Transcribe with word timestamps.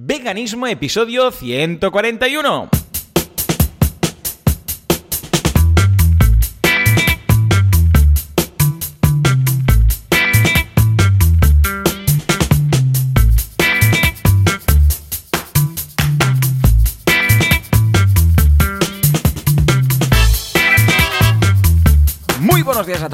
Veganismo 0.00 0.68
episodio 0.68 1.32
141. 1.32 2.87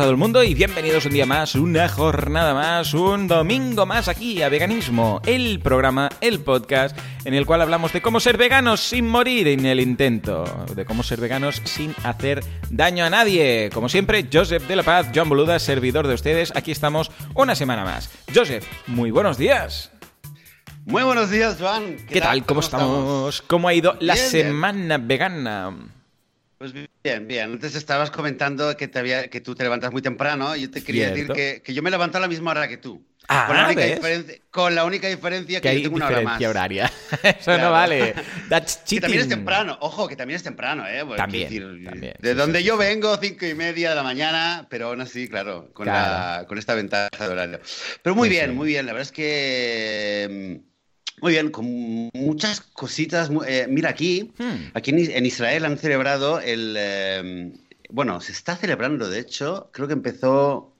Todo 0.04 0.10
el 0.10 0.18
mundo 0.18 0.44
y 0.44 0.52
bienvenidos 0.52 1.06
un 1.06 1.12
día 1.12 1.24
más, 1.24 1.54
una 1.54 1.88
jornada 1.88 2.52
más, 2.52 2.92
un 2.92 3.26
domingo 3.26 3.86
más 3.86 4.06
aquí 4.06 4.42
a 4.42 4.50
Veganismo, 4.50 5.22
el 5.24 5.60
programa, 5.60 6.10
el 6.20 6.40
podcast 6.40 6.94
en 7.24 7.32
el 7.32 7.46
cual 7.46 7.62
hablamos 7.62 7.90
de 7.94 8.02
cómo 8.02 8.20
ser 8.20 8.36
veganos 8.36 8.80
sin 8.80 9.08
morir 9.08 9.48
en 9.48 9.64
el 9.64 9.80
intento, 9.80 10.44
de 10.76 10.84
cómo 10.84 11.02
ser 11.02 11.22
veganos 11.22 11.62
sin 11.64 11.94
hacer 12.04 12.44
daño 12.68 13.06
a 13.06 13.08
nadie. 13.08 13.70
Como 13.72 13.88
siempre, 13.88 14.28
Joseph 14.30 14.68
de 14.68 14.76
la 14.76 14.82
Paz, 14.82 15.06
John 15.14 15.30
Boluda, 15.30 15.58
servidor 15.58 16.06
de 16.06 16.12
ustedes, 16.12 16.52
aquí 16.54 16.70
estamos 16.70 17.10
una 17.34 17.54
semana 17.54 17.82
más. 17.84 18.10
Joseph, 18.34 18.66
muy 18.86 19.10
buenos 19.10 19.38
días. 19.38 19.90
Muy 20.84 21.02
buenos 21.02 21.30
días, 21.30 21.56
Joan. 21.58 21.96
¿Qué, 22.10 22.20
tal? 22.20 22.44
¿Cómo, 22.44 22.60
estamos? 22.60 23.40
¿Cómo 23.40 23.68
ha 23.68 23.72
ido 23.72 23.96
la 24.00 24.12
Bien, 24.12 24.30
bien. 24.30 24.46
semana 24.48 24.98
vegana? 24.98 25.74
Pues 26.64 26.88
bien, 27.02 27.28
bien. 27.28 27.52
Antes 27.52 27.74
estabas 27.74 28.10
comentando 28.10 28.74
que, 28.74 28.88
te 28.88 28.98
había, 28.98 29.28
que 29.28 29.42
tú 29.42 29.54
te 29.54 29.64
levantas 29.64 29.92
muy 29.92 30.00
temprano. 30.00 30.56
Yo 30.56 30.70
te 30.70 30.82
quería 30.82 31.12
Cierto. 31.12 31.34
decir 31.34 31.56
que, 31.58 31.62
que 31.62 31.74
yo 31.74 31.82
me 31.82 31.90
levanto 31.90 32.16
a 32.16 32.22
la 32.22 32.26
misma 32.28 32.52
hora 32.52 32.66
que 32.68 32.78
tú. 32.78 33.06
Ah, 33.28 33.44
con, 33.46 33.56
la 33.56 33.66
única 33.66 33.84
diferencia, 33.84 34.34
con 34.50 34.74
la 34.74 34.84
única 34.86 35.08
diferencia 35.08 35.60
que, 35.60 35.68
Que 35.68 35.76
yo 35.76 35.82
tengo 35.82 35.96
una 35.96 36.06
hora 36.06 36.22
más. 36.22 36.42
horaria. 36.42 36.90
Eso 37.38 37.58
no 37.58 37.70
vale. 37.70 38.14
That's 38.48 38.78
Que 38.88 38.98
también 38.98 39.20
es 39.20 39.28
temprano, 39.28 39.76
ojo, 39.82 40.08
que 40.08 40.16
también 40.16 40.36
es 40.36 40.42
temprano, 40.42 40.86
¿eh? 40.86 41.00
Porque, 41.04 41.16
También, 41.18 41.44
decir, 41.50 41.84
también, 41.84 42.14
De 42.18 42.30
sí, 42.30 42.34
donde 42.34 42.58
sí, 42.60 42.64
yo 42.64 42.74
sí. 42.74 42.78
vengo, 42.78 43.18
cinco 43.20 43.44
y 43.44 43.54
media 43.54 43.90
de 43.90 43.96
la 43.96 44.02
mañana, 44.02 44.66
pero 44.70 44.88
aún 44.88 45.02
así, 45.02 45.28
claro, 45.28 45.70
con, 45.74 45.84
Claro. 45.84 46.40
la- 46.40 46.46
con 46.46 46.56
esta 46.56 46.74
ventaja 46.74 47.10
de 47.18 47.28
horario. 47.28 47.60
Pero 48.02 48.16
muy 48.16 48.30
bien, 48.30 48.54
muy 48.54 48.68
bien. 48.68 48.86
La 48.86 48.92
verdad 48.94 49.06
es 49.08 49.12
que. 49.12 50.62
Muy 51.24 51.32
bien, 51.32 51.50
con 51.50 52.10
muchas 52.12 52.60
cositas. 52.60 53.30
eh, 53.46 53.66
mira, 53.66 53.88
aquí, 53.88 54.30
Hmm. 54.36 54.72
aquí 54.74 54.90
en, 54.90 54.98
Is- 54.98 55.08
en 55.08 55.24
Israel 55.24 55.64
han 55.64 55.78
celebrado 55.78 56.38
el. 56.38 56.74
eh, 56.76 57.50
bueno, 57.88 58.20
se 58.20 58.32
está 58.32 58.56
celebrando, 58.56 59.08
de 59.08 59.20
hecho, 59.20 59.70
creo 59.72 59.86
que 59.88 59.94
empezó. 59.94 60.70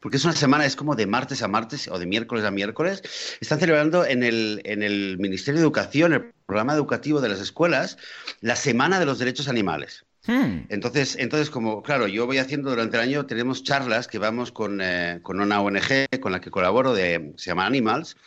Porque 0.00 0.18
es 0.18 0.24
una 0.26 0.34
semana, 0.34 0.66
es 0.66 0.76
como 0.76 0.94
de 0.94 1.06
martes 1.06 1.40
a 1.40 1.48
martes 1.48 1.88
o 1.88 1.98
de 1.98 2.04
miércoles 2.04 2.44
a 2.44 2.50
miércoles. 2.50 3.00
Están 3.40 3.58
celebrando 3.60 4.04
en 4.04 4.22
el, 4.22 4.60
en 4.64 4.82
el 4.82 5.16
Ministerio 5.18 5.58
de 5.58 5.64
Educación, 5.64 6.12
el 6.12 6.32
programa 6.44 6.74
educativo 6.74 7.22
de 7.22 7.30
las 7.30 7.40
escuelas, 7.40 7.96
la 8.42 8.56
Semana 8.56 9.00
de 9.00 9.06
los 9.06 9.18
Derechos 9.18 9.48
Animales. 9.48 10.04
Hmm. 10.26 10.66
Entonces, 10.68 11.16
entonces, 11.18 11.48
como, 11.48 11.82
claro, 11.82 12.06
yo 12.08 12.26
voy 12.26 12.36
haciendo 12.36 12.68
durante 12.68 12.98
el 12.98 13.02
año, 13.04 13.24
tenemos 13.24 13.62
charlas 13.64 14.06
que 14.06 14.18
vamos 14.18 14.52
con, 14.52 14.82
eh, 14.82 15.20
con 15.22 15.40
una 15.40 15.62
ONG 15.62 16.08
con 16.20 16.32
la 16.32 16.42
que 16.42 16.50
colaboro, 16.50 16.92
de, 16.92 17.32
se 17.38 17.46
llama 17.50 17.64
Animals. 17.64 18.18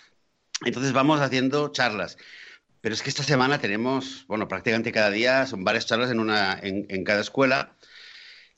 Entonces 0.66 0.94
vamos 0.94 1.22
haciendo 1.22 1.70
charlas. 1.70 2.18
Pero 2.82 2.96
es 2.96 3.02
que 3.02 3.10
esta 3.10 3.24
semana 3.24 3.60
tenemos, 3.60 4.26
bueno, 4.28 4.48
prácticamente 4.48 4.92
cada 4.92 5.10
día 5.10 5.46
son 5.46 5.64
varias 5.64 5.86
charlas 5.86 6.12
en, 6.12 6.20
una, 6.20 6.60
en, 6.62 6.86
en 6.90 7.04
cada 7.04 7.22
escuela. 7.22 7.76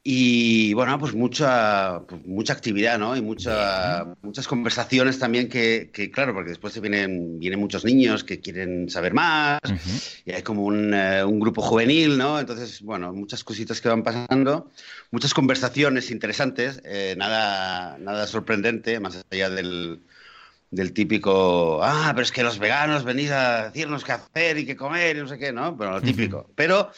Y 0.02 0.73
bueno, 0.73 0.97
pues 0.97 1.14
mucha, 1.14 2.02
pues 2.08 2.25
mucha 2.25 2.53
actividad, 2.53 2.97
¿no? 2.97 3.17
Y 3.17 3.22
mucha, 3.22 4.06
muchas 4.22 4.47
conversaciones 4.47 5.19
también 5.19 5.50
que, 5.50 5.89
que, 5.94 6.09
claro, 6.09 6.33
porque 6.33 6.52
después 6.52 6.80
vienen, 6.80 7.38
vienen 7.38 7.59
muchos 7.59 7.83
niños 7.83 8.23
que 8.23 8.39
quieren 8.39 8.89
saber 8.89 9.13
más 9.13 9.59
Ujú. 9.66 10.00
y 10.25 10.31
hay 10.31 10.41
como 10.41 10.63
un, 10.63 10.94
eh, 10.94 11.23
un 11.23 11.39
grupo 11.39 11.61
juvenil, 11.61 12.17
¿no? 12.17 12.39
Entonces, 12.39 12.81
bueno, 12.81 13.11
muchas 13.11 13.44
cositas 13.44 13.81
que 13.81 13.89
van 13.89 14.03
pasando, 14.03 14.72
muchas 15.11 15.34
conversaciones 15.34 16.11
interesantes, 16.11 16.81
eh, 16.85 17.16
nada, 17.18 17.97
nada 17.97 18.25
sorprendente, 18.25 19.01
más 19.01 19.22
allá 19.29 19.50
del, 19.50 20.00
del 20.72 20.94
típico, 20.94 21.80
ah, 21.84 22.12
pero 22.13 22.24
es 22.24 22.31
que 22.31 22.44
los 22.44 22.59
veganos 22.59 23.03
venís 23.03 23.31
a 23.31 23.66
decirnos 23.69 24.03
qué 24.03 24.12
hacer 24.12 24.57
y 24.57 24.66
qué 24.66 24.75
comer 24.75 25.18
y 25.18 25.19
no 25.22 25.28
sé 25.28 25.38
qué, 25.38 25.52
¿no? 25.52 25.74
Bueno, 25.74 25.94
lo 25.94 26.02
típico. 26.02 26.50
Pero 26.56 26.91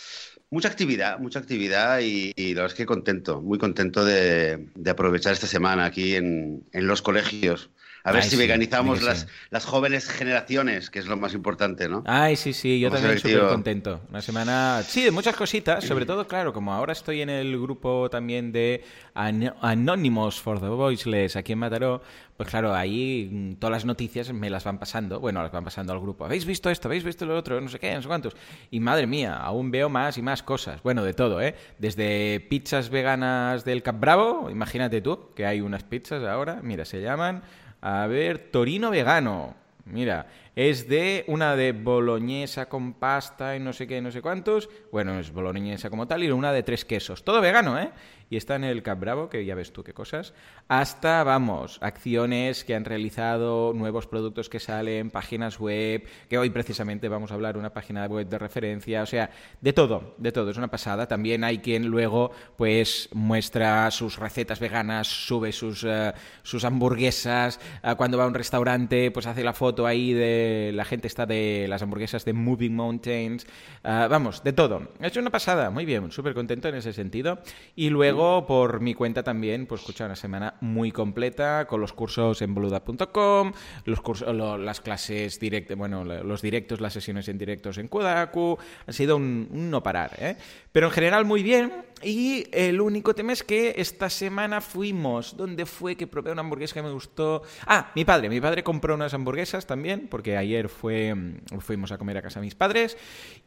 mucha 0.49 0.67
actividad, 0.67 1.19
mucha 1.19 1.39
actividad 1.39 1.99
y, 2.01 2.33
y 2.35 2.53
la 2.53 2.63
verdad 2.63 2.73
es 2.73 2.77
que 2.77 2.85
contento, 2.85 3.41
muy 3.41 3.57
contento 3.57 4.03
de, 4.03 4.67
de 4.75 4.89
aprovechar 4.91 5.31
esta 5.33 5.47
semana 5.47 5.85
aquí 5.85 6.15
en, 6.15 6.63
en 6.73 6.87
los 6.87 7.01
colegios. 7.01 7.69
A 8.03 8.11
ver 8.11 8.23
Ay, 8.23 8.29
si 8.29 8.35
sí, 8.35 8.37
veganizamos 8.37 9.01
las, 9.01 9.19
sí. 9.21 9.27
las 9.49 9.65
jóvenes 9.65 10.07
generaciones, 10.09 10.89
que 10.89 10.99
es 10.99 11.07
lo 11.07 11.17
más 11.17 11.33
importante, 11.33 11.87
¿no? 11.87 12.03
Ay, 12.05 12.35
sí, 12.35 12.53
sí, 12.53 12.79
yo 12.79 12.89
también 12.89 13.17
súper 13.19 13.47
contento. 13.47 14.01
Una 14.09 14.21
semana, 14.21 14.81
sí, 14.87 15.03
de 15.03 15.11
muchas 15.11 15.35
cositas, 15.35 15.83
sobre 15.83 16.05
todo, 16.05 16.27
claro, 16.27 16.51
como 16.51 16.73
ahora 16.73 16.93
estoy 16.93 17.21
en 17.21 17.29
el 17.29 17.59
grupo 17.59 18.09
también 18.09 18.51
de 18.51 18.83
An- 19.13 19.53
Anonymous 19.61 20.39
for 20.39 20.59
the 20.59 20.67
Voiceless 20.67 21.35
aquí 21.35 21.53
en 21.53 21.59
Mataró, 21.59 22.01
pues 22.37 22.49
claro, 22.49 22.73
ahí 22.73 23.29
mm, 23.31 23.53
todas 23.55 23.71
las 23.71 23.85
noticias 23.85 24.33
me 24.33 24.49
las 24.49 24.63
van 24.63 24.79
pasando, 24.79 25.19
bueno, 25.19 25.43
las 25.43 25.51
van 25.51 25.63
pasando 25.63 25.93
al 25.93 25.99
grupo. 25.99 26.25
¿Habéis 26.25 26.45
visto 26.45 26.71
esto? 26.71 26.87
¿Habéis 26.87 27.03
visto 27.03 27.25
lo 27.27 27.37
otro? 27.37 27.61
No 27.61 27.69
sé 27.69 27.77
qué, 27.77 27.93
no 27.93 28.01
sé 28.01 28.07
cuántos. 28.07 28.35
Y 28.71 28.79
madre 28.79 29.05
mía, 29.05 29.35
aún 29.37 29.69
veo 29.69 29.89
más 29.89 30.17
y 30.17 30.23
más 30.23 30.41
cosas. 30.41 30.81
Bueno, 30.81 31.03
de 31.03 31.13
todo, 31.13 31.39
¿eh? 31.39 31.55
Desde 31.77 32.39
pizzas 32.49 32.89
veganas 32.89 33.63
del 33.63 33.83
Cap 33.83 33.99
Bravo, 33.99 34.49
imagínate 34.49 35.01
tú, 35.01 35.29
que 35.35 35.45
hay 35.45 35.61
unas 35.61 35.83
pizzas 35.83 36.23
ahora, 36.23 36.61
mira, 36.63 36.83
se 36.85 36.99
llaman, 37.01 37.43
a 37.81 38.05
ver, 38.07 38.37
Torino 38.51 38.91
Vegano. 38.91 39.55
Mira, 39.85 40.27
es 40.55 40.87
de 40.89 41.23
una 41.27 41.55
de 41.55 41.71
boloñesa 41.71 42.67
con 42.67 42.93
pasta 42.93 43.55
y 43.55 43.59
no 43.59 43.73
sé 43.73 43.87
qué, 43.87 44.01
no 44.01 44.11
sé 44.11 44.21
cuántos. 44.21 44.69
Bueno, 44.91 45.19
es 45.19 45.31
boloñesa 45.31 45.89
como 45.89 46.07
tal 46.07 46.23
y 46.23 46.31
una 46.31 46.51
de 46.51 46.63
tres 46.63 46.85
quesos. 46.85 47.23
Todo 47.23 47.41
vegano, 47.41 47.79
¿eh? 47.79 47.91
Y 48.29 48.37
está 48.37 48.55
en 48.55 48.63
el 48.63 48.81
Cap 48.81 48.97
Bravo, 48.97 49.27
que 49.27 49.43
ya 49.43 49.55
ves 49.55 49.73
tú 49.73 49.83
qué 49.83 49.93
cosas. 49.93 50.33
Hasta, 50.69 51.21
vamos, 51.25 51.79
acciones 51.81 52.63
que 52.63 52.75
han 52.75 52.85
realizado, 52.85 53.73
nuevos 53.73 54.07
productos 54.07 54.47
que 54.47 54.61
salen, 54.61 55.09
páginas 55.09 55.59
web, 55.59 56.07
que 56.29 56.37
hoy 56.37 56.49
precisamente 56.49 57.09
vamos 57.09 57.31
a 57.31 57.33
hablar 57.33 57.57
una 57.57 57.73
página 57.73 58.05
web 58.05 58.29
de 58.29 58.37
referencia. 58.39 59.03
O 59.03 59.05
sea, 59.05 59.31
de 59.59 59.73
todo, 59.73 60.15
de 60.17 60.31
todo. 60.31 60.49
Es 60.49 60.55
una 60.55 60.71
pasada. 60.71 61.09
También 61.09 61.43
hay 61.43 61.57
quien 61.57 61.87
luego, 61.87 62.31
pues, 62.55 63.09
muestra 63.11 63.91
sus 63.91 64.17
recetas 64.17 64.61
veganas, 64.61 65.07
sube 65.07 65.51
sus, 65.51 65.83
eh, 65.83 66.13
sus 66.41 66.63
hamburguesas. 66.63 67.59
eh, 67.83 67.95
cuando 67.97 68.17
va 68.17 68.23
a 68.23 68.27
un 68.27 68.33
restaurante, 68.33 69.11
pues 69.11 69.25
hace 69.25 69.43
la 69.43 69.51
foto 69.51 69.85
ahí 69.85 70.13
de 70.13 70.50
la 70.73 70.85
gente 70.85 71.07
está 71.07 71.25
de 71.25 71.65
las 71.69 71.81
hamburguesas 71.81 72.25
de 72.25 72.33
Moving 72.33 72.75
Mountains. 72.75 73.45
Ah, 73.83 74.07
vamos, 74.09 74.43
de 74.43 74.53
todo. 74.53 74.89
Es 74.99 75.15
una 75.17 75.29
pasada, 75.29 75.69
muy 75.69 75.85
bien, 75.85 76.11
súper 76.11 76.33
contento 76.33 76.67
en 76.67 76.75
ese 76.75 76.93
sentido. 76.93 77.39
Y 77.75 77.89
luego, 77.89 78.45
por 78.45 78.79
mi 78.81 78.93
cuenta 78.93 79.23
también, 79.23 79.65
pues 79.65 79.81
escucha 79.81 80.05
una 80.05 80.15
semana 80.15 80.55
muy 80.61 80.91
completa 80.91 81.65
con 81.67 81.81
los 81.81 81.93
cursos 81.93 82.41
en 82.41 82.53
boluda.com, 82.53 83.53
los 83.85 84.01
cursos, 84.01 84.35
lo- 84.35 84.57
las 84.57 84.81
clases 84.81 85.39
directas, 85.39 85.77
bueno, 85.77 86.03
los 86.03 86.41
directos, 86.41 86.81
las 86.81 86.93
sesiones 86.93 87.27
en 87.27 87.37
directos 87.37 87.77
en 87.77 87.87
Kodaku. 87.87 88.57
Ha 88.87 88.91
sido 88.93 89.15
un, 89.17 89.47
un 89.51 89.69
no 89.69 89.81
parar, 89.83 90.11
¿eh? 90.19 90.35
Pero 90.71 90.87
en 90.87 90.93
general 90.93 91.25
muy 91.25 91.43
bien. 91.43 91.71
Y 92.03 92.47
el 92.51 92.81
único 92.81 93.13
tema 93.13 93.31
es 93.31 93.43
que 93.43 93.75
esta 93.77 94.09
semana 94.09 94.59
fuimos. 94.59 95.37
¿Dónde 95.37 95.67
fue 95.67 95.95
que 95.95 96.07
probé 96.07 96.31
una 96.31 96.41
hamburguesa 96.41 96.73
que 96.73 96.81
me 96.81 96.91
gustó? 96.91 97.43
Ah, 97.67 97.91
mi 97.93 98.05
padre. 98.05 98.27
Mi 98.27 98.41
padre 98.41 98.63
compró 98.63 98.95
unas 98.95 99.13
hamburguesas 99.13 99.67
también, 99.67 100.07
porque 100.09 100.35
ayer 100.35 100.67
fue, 100.67 101.13
mm, 101.13 101.59
fuimos 101.59 101.91
a 101.91 101.99
comer 101.99 102.17
a 102.17 102.21
casa 102.23 102.39
de 102.39 102.45
mis 102.45 102.55
padres. 102.55 102.97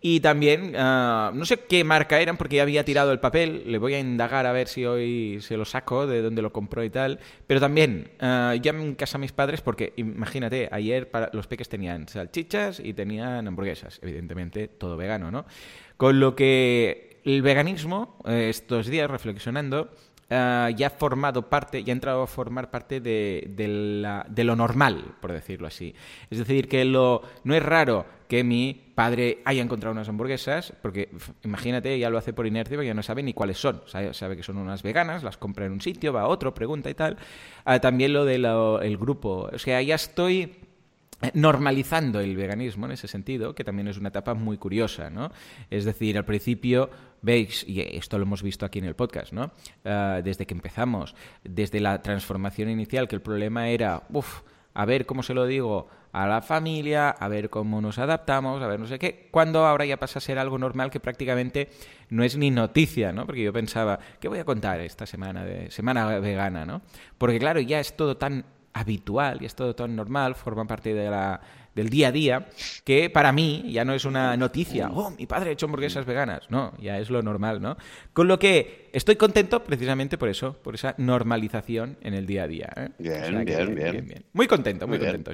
Y 0.00 0.20
también, 0.20 0.74
ah, 0.76 1.32
no 1.34 1.44
sé 1.46 1.60
qué 1.60 1.82
marca 1.82 2.20
eran, 2.20 2.36
porque 2.36 2.56
ya 2.56 2.62
había 2.62 2.84
tirado 2.84 3.10
el 3.10 3.18
papel. 3.18 3.64
Le 3.66 3.78
voy 3.78 3.94
a 3.94 3.98
indagar 3.98 4.46
a 4.46 4.52
ver 4.52 4.68
si 4.68 4.84
hoy 4.84 5.38
se 5.40 5.56
lo 5.56 5.64
saco 5.64 6.06
de 6.06 6.22
dónde 6.22 6.42
lo 6.42 6.52
compró 6.52 6.84
y 6.84 6.90
tal. 6.90 7.18
Pero 7.48 7.58
también, 7.58 8.12
ah, 8.20 8.54
ya 8.60 8.70
en 8.70 8.94
casa 8.94 9.18
de 9.18 9.22
mis 9.22 9.32
padres, 9.32 9.62
porque 9.62 9.94
imagínate, 9.96 10.68
ayer 10.70 11.10
para, 11.10 11.30
los 11.32 11.48
peques 11.48 11.68
tenían 11.68 12.06
salchichas 12.06 12.78
y 12.78 12.94
tenían 12.94 13.48
hamburguesas. 13.48 13.98
Evidentemente, 14.00 14.68
todo 14.68 14.96
vegano, 14.96 15.32
¿no? 15.32 15.44
Con 15.96 16.20
lo 16.20 16.34
que 16.34 17.20
el 17.24 17.42
veganismo, 17.42 18.18
eh, 18.26 18.48
estos 18.50 18.86
días 18.86 19.10
reflexionando, 19.10 19.90
ah, 20.30 20.70
ya 20.76 20.88
ha 20.88 20.90
formado 20.90 21.48
parte, 21.48 21.84
ya 21.84 21.92
ha 21.92 21.96
entrado 21.96 22.22
a 22.22 22.26
formar 22.26 22.70
parte 22.70 23.00
de, 23.00 23.44
de 23.50 23.68
la- 23.68 24.26
de 24.28 24.44
lo 24.44 24.56
normal, 24.56 25.14
por 25.20 25.32
decirlo 25.32 25.66
así. 25.68 25.94
Es 26.30 26.38
decir, 26.38 26.68
que 26.68 26.84
lo, 26.84 27.22
no 27.44 27.54
es 27.54 27.62
raro 27.62 28.06
que 28.28 28.42
mi 28.42 28.74
padre 28.94 29.38
haya 29.44 29.62
encontrado 29.62 29.92
unas 29.92 30.08
hamburguesas, 30.08 30.72
porque 30.82 31.10
imagínate, 31.44 31.98
ya 31.98 32.10
lo 32.10 32.18
hace 32.18 32.32
por 32.32 32.46
inercia, 32.46 32.76
porque 32.76 32.88
ya 32.88 32.94
no 32.94 33.02
sabe 33.02 33.22
ni 33.22 33.32
cuáles 33.32 33.58
son. 33.58 33.82
Sabe, 33.86 34.36
que 34.36 34.42
son 34.42 34.56
unas 34.58 34.82
veganas, 34.82 35.22
las 35.22 35.36
compra 35.36 35.66
en 35.66 35.72
un 35.72 35.80
sitio, 35.80 36.12
va 36.12 36.22
a 36.22 36.26
otro, 36.28 36.52
pregunta 36.54 36.90
y 36.90 36.94
tal. 36.94 37.16
Ah, 37.64 37.78
también 37.80 38.12
lo 38.12 38.24
del 38.24 38.96
grupo. 38.98 39.48
O 39.52 39.58
sea, 39.58 39.80
ya 39.82 39.94
estoy 39.94 40.42
eh, 40.42 40.50
normalizando 41.32 42.20
el 42.20 42.36
veganismo 42.36 42.86
en 42.86 42.92
ese 42.92 43.08
sentido, 43.08 43.54
que 43.54 43.64
también 43.64 43.88
es 43.88 43.98
una 43.98 44.08
etapa 44.08 44.34
muy 44.34 44.58
curiosa, 44.58 45.10
¿no? 45.10 45.30
Es 45.70 45.84
decir, 45.84 46.16
al 46.18 46.24
principio 46.24 46.90
veis, 47.22 47.64
y 47.66 47.80
esto 47.80 48.18
lo 48.18 48.24
hemos 48.24 48.42
visto 48.42 48.66
aquí 48.66 48.78
en 48.78 48.84
el 48.84 48.94
podcast, 48.94 49.32
¿no? 49.32 49.52
Ah, 49.84 50.20
desde 50.22 50.46
que 50.46 50.54
empezamos, 50.54 51.14
desde 51.42 51.80
la 51.80 52.02
transformación 52.02 52.68
inicial, 52.68 53.08
que 53.08 53.16
el 53.16 53.22
problema 53.22 53.68
era, 53.68 54.02
uff, 54.12 54.42
a 54.74 54.84
ver 54.84 55.06
cómo 55.06 55.22
se 55.22 55.34
lo 55.34 55.46
digo 55.46 55.88
a 56.12 56.26
la 56.26 56.42
familia, 56.42 57.10
a 57.10 57.28
ver 57.28 57.50
cómo 57.50 57.80
nos 57.80 57.98
adaptamos, 57.98 58.62
a 58.62 58.66
ver 58.66 58.78
no 58.78 58.86
sé 58.86 58.98
qué, 58.98 59.28
cuando 59.30 59.66
ahora 59.66 59.84
ya 59.84 59.96
pasa 59.96 60.18
a 60.18 60.22
ser 60.22 60.38
algo 60.38 60.58
normal 60.58 60.90
que 60.90 61.00
prácticamente 61.00 61.70
no 62.10 62.22
es 62.22 62.36
ni 62.36 62.50
noticia, 62.50 63.12
¿no? 63.12 63.26
Porque 63.26 63.42
yo 63.42 63.52
pensaba, 63.52 63.98
¿qué 64.20 64.28
voy 64.28 64.38
a 64.38 64.44
contar 64.44 64.80
esta 64.80 65.06
semana 65.06 65.44
de 65.44 65.70
semana 65.70 66.18
vegana, 66.20 66.66
¿no? 66.66 66.82
Porque 67.18 67.38
claro, 67.38 67.60
ya 67.60 67.80
es 67.80 67.96
todo 67.96 68.16
tan 68.16 68.44
habitual 68.74 69.38
y 69.40 69.46
es 69.46 69.54
todo 69.54 69.74
tan 69.74 69.96
normal, 69.96 70.34
forma 70.34 70.66
parte 70.66 70.92
de 70.92 71.08
la 71.08 71.40
del 71.74 71.90
día 71.90 72.08
a 72.08 72.12
día, 72.12 72.46
que 72.84 73.10
para 73.10 73.32
mí 73.32 73.64
ya 73.72 73.84
no 73.84 73.94
es 73.94 74.04
una 74.04 74.36
noticia, 74.36 74.90
oh, 74.90 75.10
mi 75.10 75.26
padre 75.26 75.50
ha 75.50 75.52
hecho 75.52 75.66
hamburguesas 75.66 76.06
veganas, 76.06 76.44
no, 76.48 76.72
ya 76.80 76.98
es 76.98 77.10
lo 77.10 77.22
normal, 77.22 77.60
¿no? 77.60 77.76
Con 78.12 78.28
lo 78.28 78.38
que 78.38 78.90
estoy 78.92 79.16
contento 79.16 79.64
precisamente 79.64 80.16
por 80.16 80.28
eso, 80.28 80.54
por 80.62 80.76
esa 80.76 80.94
normalización 80.98 81.98
en 82.00 82.14
el 82.14 82.26
día 82.26 82.44
a 82.44 82.48
día. 82.48 82.72
¿eh? 82.76 82.88
Bien, 82.98 83.44
bien, 83.44 83.74
bien, 83.74 84.24
Muy 84.32 84.46
contento, 84.46 84.86
muy, 84.86 84.98
contento, 84.98 85.32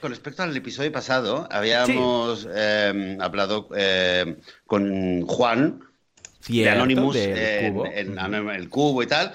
Con 0.00 0.10
respecto 0.10 0.42
al 0.42 0.54
episodio 0.56 0.92
pasado, 0.92 1.48
habíamos 1.50 2.46
eh, 2.54 3.16
hablado 3.20 3.68
eh, 3.74 4.36
con 4.66 5.22
Juan, 5.22 5.80
de 6.48 6.68
Anonymous, 6.68 7.16
en, 7.16 8.18
en, 8.18 8.48
el 8.50 8.68
cubo 8.68 9.02
y 9.02 9.06
tal, 9.06 9.34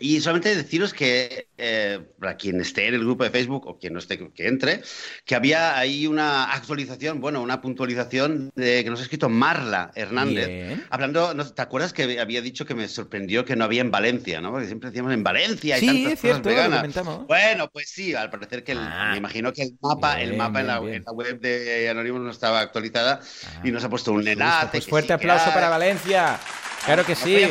y 0.00 0.20
solamente 0.20 0.54
deciros 0.54 0.92
que, 0.92 1.48
eh, 1.56 2.00
para 2.18 2.36
quien 2.36 2.60
esté 2.60 2.88
en 2.88 2.94
el 2.94 3.00
grupo 3.00 3.22
de 3.22 3.30
Facebook 3.30 3.66
o 3.66 3.78
quien 3.78 3.92
no 3.92 4.00
esté, 4.00 4.18
que 4.18 4.48
entre, 4.48 4.82
que 5.24 5.34
había 5.34 5.78
ahí 5.78 6.06
una 6.06 6.52
actualización, 6.52 7.20
bueno, 7.20 7.42
una 7.42 7.60
puntualización 7.60 8.50
de 8.56 8.82
que 8.82 8.90
nos 8.90 9.00
ha 9.00 9.04
escrito 9.04 9.28
Marla 9.28 9.92
Hernández. 9.94 10.80
Hablando, 10.90 11.34
¿te 11.52 11.62
acuerdas 11.62 11.92
que 11.92 12.18
había 12.18 12.42
dicho 12.42 12.66
que 12.66 12.74
me 12.74 12.88
sorprendió 12.88 13.44
que 13.44 13.54
no 13.54 13.64
había 13.64 13.82
en 13.82 13.90
Valencia, 13.90 14.40
¿no? 14.40 14.50
Porque 14.50 14.66
siempre 14.66 14.90
decíamos 14.90 15.12
en 15.12 15.22
Valencia 15.22 15.78
y 15.78 15.86
tantas 15.86 16.20
cierto, 16.20 16.50
cosas 16.50 17.26
Bueno, 17.26 17.70
pues 17.70 17.88
sí, 17.88 18.14
al 18.14 18.30
parecer 18.30 18.64
que 18.64 18.72
ah. 18.72 19.10
me 19.12 19.18
imagino 19.18 19.52
que 19.52 19.62
el 19.62 19.78
mapa, 19.80 20.20
el 20.20 20.36
mapa 20.36 20.60
en, 20.60 20.66
la, 20.66 20.80
web 20.80 21.40
de 21.40 21.88
Anonymous 21.88 22.22
no 22.22 22.30
estaba 22.30 22.60
actualizada 22.60 23.20
y 23.62 23.70
nos 23.70 23.84
ha 23.84 23.88
puesto 23.88 24.12
un 24.12 24.26
enlace. 24.26 24.68
Pues 24.72 24.86
fuerte 24.86 25.12
aplauso 25.12 25.52
para 25.52 25.68
Valencia. 25.68 26.38
Claro 26.84 27.06
que 27.06 27.14
sí, 27.14 27.46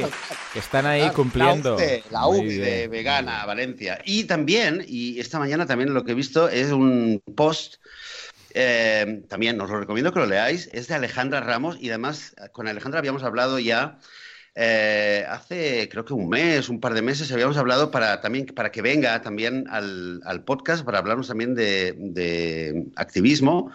que 0.53 0.59
están 0.59 0.85
ahí 0.85 1.09
cumpliendo. 1.09 1.77
La 2.11 2.27
UCE, 2.27 2.59
de 2.59 2.87
Vegana, 2.87 3.45
Valencia. 3.45 3.92
Y 4.05 4.25
también, 4.25 4.85
y 4.87 5.19
esta 5.19 5.39
mañana 5.39 5.65
también 5.65 5.93
lo 5.93 6.03
que 6.03 6.11
he 6.11 6.15
visto 6.15 6.49
es 6.49 6.71
un 6.71 7.21
post 7.35 7.75
eh, 8.53 9.23
también 9.29 9.59
os 9.59 9.69
lo 9.69 9.79
recomiendo 9.79 10.13
que 10.13 10.19
lo 10.19 10.27
leáis, 10.27 10.69
es 10.73 10.87
de 10.87 10.93
Alejandra 10.93 11.41
Ramos 11.41 11.77
y 11.79 11.89
además 11.89 12.35
con 12.51 12.67
Alejandra 12.67 12.99
habíamos 12.99 13.23
hablado 13.23 13.57
ya 13.57 13.97
eh, 14.55 15.25
hace 15.27 15.89
creo 15.89 16.05
que 16.05 16.13
un 16.13 16.29
mes, 16.29 16.69
un 16.69 16.79
par 16.79 16.93
de 16.93 17.01
meses, 17.01 17.31
habíamos 17.31 17.57
hablado 17.57 17.89
para 17.89 18.21
también 18.21 18.45
para 18.45 18.71
que 18.71 18.83
venga 18.83 19.19
también 19.23 19.65
al, 19.67 20.43
podcast 20.45 20.85
para 20.85 20.99
hablarnos 20.99 21.27
también 21.27 21.55
de, 21.55 22.85
activismo. 22.95 23.71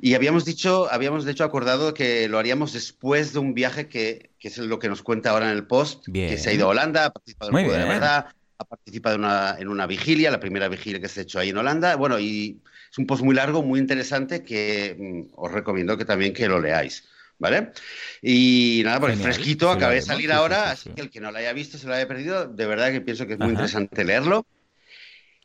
Y 0.00 0.14
habíamos 0.14 0.46
dicho, 0.46 0.90
habíamos 0.90 1.26
de 1.26 1.32
hecho 1.32 1.44
acordado 1.44 1.92
que 1.92 2.28
lo 2.28 2.38
haríamos 2.38 2.72
después 2.72 3.34
de 3.34 3.40
un 3.40 3.52
viaje 3.52 3.88
que, 3.88 4.30
es 4.40 4.58
lo 4.58 4.78
que 4.78 4.88
nos 4.88 5.02
cuenta 5.02 5.30
ahora 5.30 5.50
en 5.50 5.56
el 5.56 5.66
post, 5.66 6.06
que 6.10 6.38
se 6.38 6.48
ha 6.48 6.52
ido 6.52 6.66
a 6.66 6.70
Holanda, 6.70 7.06
ha 7.06 7.10
participado 7.10 7.58
en 7.58 7.66
de 7.66 7.72
verdad, 7.72 8.26
ha 8.58 8.64
participado 8.64 9.16
en 9.16 9.24
una, 9.24 9.56
en 9.58 9.68
una 9.68 9.86
vigilia, 9.86 10.30
la 10.30 10.40
primera 10.40 10.68
vigilia 10.68 11.00
que 11.00 11.08
se 11.08 11.20
ha 11.20 11.22
hecho 11.24 11.38
ahí 11.38 11.50
en 11.50 11.58
Holanda. 11.58 11.96
Bueno, 11.96 12.18
y 12.18 12.60
es 12.90 12.98
un 12.98 13.06
post 13.06 13.22
muy 13.22 13.34
largo, 13.34 13.62
muy 13.62 13.80
interesante 13.80 14.42
que 14.42 14.96
mm, 14.98 15.34
os 15.36 15.52
recomiendo 15.52 15.96
que 15.96 16.04
también 16.04 16.32
que 16.32 16.48
lo 16.48 16.60
leáis. 16.60 17.04
¿Vale? 17.38 17.72
Y 18.22 18.80
nada, 18.82 18.98
pues 18.98 19.20
fresquito, 19.20 19.70
acabé 19.70 19.96
de 19.96 20.02
salir 20.02 20.32
ahora, 20.32 20.70
así 20.70 20.88
que 20.88 21.02
el 21.02 21.10
que 21.10 21.20
no 21.20 21.30
lo 21.30 21.36
haya 21.36 21.52
visto, 21.52 21.76
se 21.76 21.86
lo 21.86 21.92
haya 21.92 22.08
perdido, 22.08 22.48
de 22.48 22.66
verdad 22.66 22.90
que 22.90 23.02
pienso 23.02 23.26
que 23.26 23.34
es 23.34 23.38
muy 23.38 23.50
interesante 23.50 24.04
leerlo. 24.04 24.46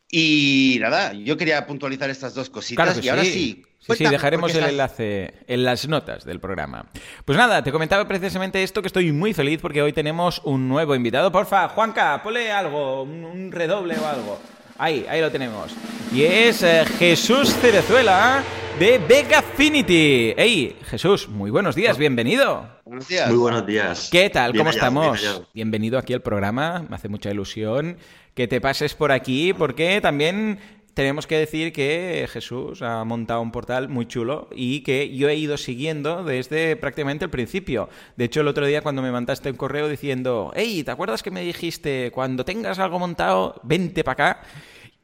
Y 0.10 0.78
nada, 0.80 1.12
yo 1.12 1.36
quería 1.36 1.68
puntualizar 1.68 2.10
estas 2.10 2.34
dos 2.34 2.50
cositas 2.50 3.04
y 3.04 3.10
ahora 3.10 3.25
sí. 3.25 3.66
Sí, 3.81 3.94
sí, 3.95 4.06
dejaremos 4.06 4.54
el 4.54 4.63
enlace 4.63 5.33
en 5.48 5.63
las 5.63 5.88
notas 5.88 6.24
del 6.24 6.39
programa. 6.39 6.86
Pues 7.25 7.36
nada, 7.36 7.63
te 7.63 7.72
comentaba 7.72 8.07
precisamente 8.07 8.62
esto 8.62 8.83
que 8.83 8.88
estoy 8.88 9.12
muy 9.12 9.33
feliz 9.33 9.60
porque 9.60 9.81
hoy 9.81 9.92
tenemos 9.92 10.39
un 10.44 10.69
nuevo 10.69 10.94
invitado. 10.94 11.31
Porfa, 11.31 11.68
Juanca, 11.69 12.22
ponle 12.22 12.51
algo, 12.51 13.01
un 13.01 13.51
redoble 13.51 13.98
o 13.98 14.06
algo. 14.06 14.39
Ahí, 14.78 15.04
ahí 15.10 15.19
lo 15.19 15.31
tenemos. 15.31 15.74
Y 16.13 16.24
es 16.24 16.62
eh, 16.62 16.86
Jesús 17.00 17.56
Cerezuela 17.56 18.44
de 18.78 19.00
Vegafinity. 19.00 20.36
Hey, 20.38 20.78
Jesús, 20.86 21.28
muy 21.28 21.50
buenos 21.50 21.74
días, 21.74 21.98
bienvenido. 21.98 22.69
Buenos 22.86 23.07
días. 23.07 23.30
Muy 23.30 23.38
buenos 23.38 23.66
días. 23.66 24.10
¿Qué 24.12 24.30
tal? 24.30 24.56
¿Cómo 24.56 24.69
estamos? 24.69 25.44
Bienvenido 25.56 25.98
aquí 25.98 26.13
al 26.13 26.22
programa, 26.22 26.86
me 26.88 26.95
hace 26.95 27.10
mucha 27.10 27.31
ilusión 27.31 27.98
que 28.36 28.48
te 28.48 28.62
pases 28.62 28.94
por 28.94 29.12
aquí 29.12 29.54
porque 29.54 30.00
también 30.01 30.60
tenemos 30.94 31.28
que 31.28 31.38
decir 31.38 31.72
que 31.72 32.28
Jesús 32.32 32.82
ha 32.82 33.04
montado 33.06 33.42
un 33.42 33.52
portal 33.52 33.88
muy 33.90 34.08
chulo 34.08 34.50
y 34.54 34.82
que 34.82 35.16
yo 35.16 35.30
he 35.30 35.36
ido 35.36 35.58
siguiendo 35.58 36.24
desde 36.24 36.76
prácticamente 36.76 37.26
el 37.26 37.32
principio. 37.32 37.90
De 38.18 38.26
hecho, 38.26 38.42
el 38.42 38.48
otro 38.48 38.66
día 38.66 38.82
cuando 38.82 39.02
me 39.02 39.12
mandaste 39.12 39.50
un 39.50 39.58
correo 39.58 39.88
diciendo, 39.88 40.52
hey, 40.56 40.84
¿te 40.84 40.92
acuerdas 40.92 41.24
que 41.24 41.32
me 41.32 41.42
dijiste, 41.42 42.12
cuando 42.12 42.46
tengas 42.46 42.80
algo 42.80 43.00
montado, 43.00 43.60
vente 43.64 44.04
para 44.04 44.32
acá? 44.32 44.44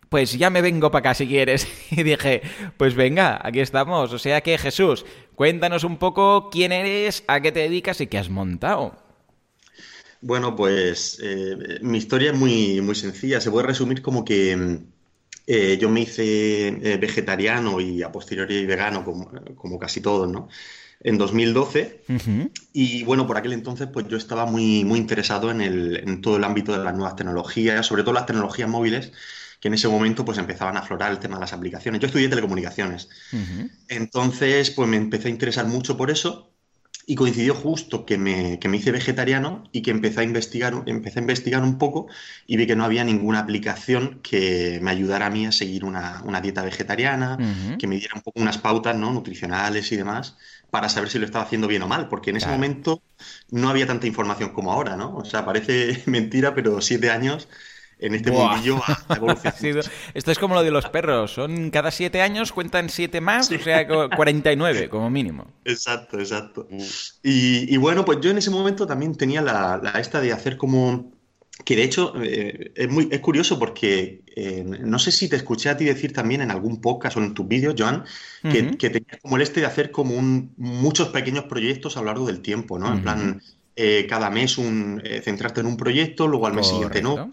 Pues 0.10 0.38
ya 0.38 0.50
me 0.50 0.62
vengo 0.62 0.92
para 0.92 1.12
acá 1.12 1.13
si 1.13 1.28
quieres. 1.28 1.68
Y 1.92 2.04
dije, 2.04 2.42
pues 2.78 2.95
venga, 2.95 3.39
aquí 3.44 3.60
estamos. 3.60 4.13
O 4.13 4.19
sea 4.19 4.42
que 4.42 4.57
Jesús, 4.57 5.06
cuéntanos 5.36 5.84
un 5.84 5.98
poco 5.98 6.50
quién 6.50 6.72
eres, 6.72 7.24
a 7.28 7.39
qué 7.42 7.51
te 7.51 7.60
dedicas 7.62 8.01
y 8.01 8.07
qué 8.07 8.18
has 8.18 8.30
montado. 8.30 8.95
Bueno, 10.22 10.56
pues 10.56 11.19
eh, 11.22 11.80
mi 11.81 11.98
historia 11.98 12.31
es 12.31 12.38
muy, 12.38 12.81
muy 12.81 12.95
sencilla. 12.95 13.39
Se 13.39 13.51
puede 13.51 13.68
resumir 13.68 14.01
como 14.01 14.25
que 14.25 14.56
mm, 14.56 14.96
eh, 15.49 15.77
yo 15.79 15.89
me 15.89 16.01
hice 16.01 16.67
eh, 16.67 16.97
vegetariano 16.97 17.79
y 17.79 18.03
a 18.03 18.11
posteriori 18.11 18.65
vegano, 18.65 19.05
como, 19.05 19.79
casi 19.79 20.01
todos, 20.01 20.29
¿no? 20.29 20.49
En 20.99 21.17
2012. 21.17 22.03
Y 22.73 23.03
bueno, 23.05 23.25
por 23.25 23.38
aquel 23.38 23.53
entonces, 23.53 23.88
pues 23.91 24.07
yo 24.09 24.17
estaba 24.17 24.45
muy, 24.45 24.83
muy 24.83 24.99
interesado 24.99 25.49
en, 25.49 25.61
el, 25.61 25.97
en 25.97 26.21
todo 26.21 26.35
el 26.35 26.44
ámbito 26.44 26.73
de 26.73 26.83
las 26.83 26.94
nuevas 26.94 27.15
tecnologías, 27.15 27.85
sobre 27.85 28.03
todo 28.03 28.13
las 28.13 28.25
tecnologías 28.25 28.69
móviles 28.69 29.13
que 29.61 29.69
en 29.69 29.73
ese 29.73 29.88
momento 29.88 30.23
pues 30.23 30.38
empezaban 30.38 30.77
a 30.77 30.81
aflorar 30.81 31.11
el 31.11 31.19
tema 31.19 31.35
de 31.38 31.41
las 31.41 31.53
aplicaciones. 31.53 32.00
Yo 32.01 32.07
estudié 32.07 32.29
telecomunicaciones. 32.29 33.09
Entonces, 33.88 34.69
pues 34.71 34.88
me 34.88 34.97
empecé 34.97 35.29
a 35.29 35.31
interesar 35.31 35.65
mucho 35.65 35.97
por 35.97 36.11
eso 36.11 36.51
y 37.09 37.15
coincidió 37.15 37.56
justo 37.56 38.06
que 38.06 38.18
me, 38.18 38.59
que 38.59 38.68
me, 38.68 38.75
hice 38.75 38.92
vegetariano 38.92 39.63
y 39.71 39.81
que 39.81 39.92
empecé 39.92 40.19
a 40.19 40.24
investigar, 40.24 40.83
empecé 40.88 41.19
a 41.19 41.21
investigar 41.21 41.63
un 41.63 41.77
poco 41.77 42.07
y 42.45 42.57
vi 42.57 42.68
que 42.68 42.75
no 42.75 42.83
había 42.83 43.06
ninguna 43.06 43.39
aplicación 43.39 44.19
que 44.21 44.80
me 44.81 44.92
ayudara 44.92 45.27
a 45.27 45.30
mí 45.30 45.45
a 45.45 45.54
seguir 45.54 45.86
una, 45.86 46.21
dieta 46.42 46.63
vegetariana, 46.63 47.38
que 47.80 47.88
me 47.88 47.95
diera 47.95 48.13
un 48.15 48.21
poco 48.21 48.42
unas 48.42 48.57
pautas 48.57 48.98
¿no? 48.98 49.13
nutricionales 49.13 49.89
y 49.94 49.95
demás 49.95 50.36
para 50.69 50.89
saber 50.89 51.09
si 51.09 51.18
lo 51.18 51.25
estaba 51.25 51.45
haciendo 51.45 51.69
bien 51.69 51.81
o 51.84 51.88
mal, 51.88 52.10
porque 52.10 52.31
en 52.31 52.38
ese 52.38 52.50
momento 52.50 53.01
no 53.51 53.70
había 53.70 53.88
tanta 53.88 54.05
información 54.05 54.50
como 54.50 54.74
ahora, 54.74 54.98
¿no? 54.98 55.15
O 55.15 55.24
sea, 55.24 55.46
parece 55.46 56.03
mentira, 56.08 56.53
pero 56.53 56.81
siete 56.81 57.10
años 57.10 57.48
en 58.00 58.16
este 58.16 58.32
mundillo 58.32 58.82
Esto 60.13 60.32
es 60.32 60.39
como 60.39 60.56
lo 60.56 60.63
de 60.63 60.72
los 60.72 60.88
perros, 60.89 61.32
son 61.32 61.70
cada 61.72 61.92
siete 61.92 62.22
años 62.22 62.51
cuentan 62.51 62.89
siete 62.89 63.22
más, 63.22 63.51
o 63.51 63.60
sea, 63.60 63.88
49 63.88 64.89
como 64.89 65.10
mínimo. 65.10 65.48
Exacto, 65.66 66.20
exacto. 66.20 66.68
Mm. 66.70 66.77
Y, 67.24 67.77
bueno, 67.77 68.06
pues 68.06 68.20
yo 68.22 68.32
en 68.32 68.38
ese 68.38 68.50
momento 68.50 68.86
también 68.86 69.16
tenía 69.16 69.42
la, 69.42 69.94
esta 70.00 70.22
de 70.22 70.32
hacer 70.32 70.58
como... 70.58 71.16
Que 71.66 71.75
de 71.75 71.84
hecho 71.84 72.13
eh, 72.22 72.72
es, 72.75 72.88
muy, 72.88 73.10
es 73.10 73.20
curioso 73.20 73.58
porque 73.58 74.22
eh, 74.36 74.63
no 74.63 75.00
sé 75.00 75.12
si 75.12 75.27
te 75.27 75.38
escuché 75.38 75.70
a 75.70 75.75
ti 75.75 75.86
decir 75.86 76.13
también 76.13 76.42
en 76.42 76.51
algún 76.51 76.80
podcast 76.82 77.18
o 77.18 77.20
en 77.20 77.34
tus 77.34 77.48
vídeos, 77.48 77.74
Joan, 77.75 78.04
que, 78.44 78.62
tenías 78.77 79.20
como 79.24 79.38
el 79.38 79.42
este 79.42 79.62
de 79.62 79.66
hacer 79.66 79.89
como 79.89 80.16
un, 80.16 80.54
muchos 80.58 81.08
pequeños 81.08 81.46
proyectos 81.46 81.98
a 81.98 82.01
lo 82.01 82.06
largo 82.06 82.27
del 82.27 82.42
tiempo, 82.42 82.77
¿no? 82.77 82.94
En 82.94 83.01
plan, 83.01 83.42
eh, 83.75 84.06
cada 84.08 84.30
mes 84.30 84.60
un, 84.60 85.01
centrarte 85.24 85.62
en 85.62 85.66
un 85.66 85.77
proyecto, 85.77 86.27
luego 86.27 86.46
al 86.46 86.54
mes 86.54 86.68
siguiente 86.68 87.01
no 87.01 87.32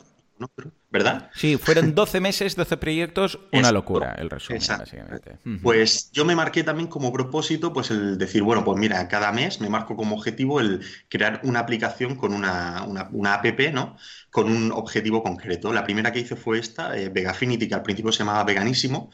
¿verdad? 0.90 1.30
Sí, 1.34 1.56
fueron 1.56 1.94
12 1.94 2.20
meses, 2.20 2.56
12 2.56 2.76
proyectos, 2.76 3.38
una 3.52 3.72
locura 3.72 4.14
el 4.18 4.30
resumen, 4.30 4.60
básicamente. 4.66 5.38
Pues 5.62 6.10
yo 6.12 6.24
me 6.24 6.36
marqué 6.36 6.62
también 6.62 6.88
como 6.88 7.12
propósito, 7.12 7.72
pues 7.72 7.90
el 7.90 8.18
decir, 8.18 8.42
bueno, 8.42 8.64
pues 8.64 8.78
mira, 8.78 9.06
cada 9.08 9.32
mes 9.32 9.60
me 9.60 9.68
marco 9.68 9.96
como 9.96 10.16
objetivo 10.16 10.60
el 10.60 10.80
crear 11.08 11.40
una 11.44 11.60
aplicación 11.60 12.16
con 12.16 12.32
una, 12.32 12.84
una, 12.84 13.34
app, 13.34 13.60
¿no? 13.72 13.96
Con 14.30 14.50
un 14.50 14.72
objetivo 14.72 15.22
concreto. 15.22 15.72
La 15.72 15.84
primera 15.84 16.12
que 16.12 16.20
hice 16.20 16.36
fue 16.36 16.58
esta, 16.58 16.96
eh, 16.96 17.08
Vegafinity, 17.08 17.68
que 17.68 17.74
al 17.74 17.82
principio 17.82 18.12
se 18.12 18.20
llamaba 18.20 18.44
Veganísimo. 18.44 19.10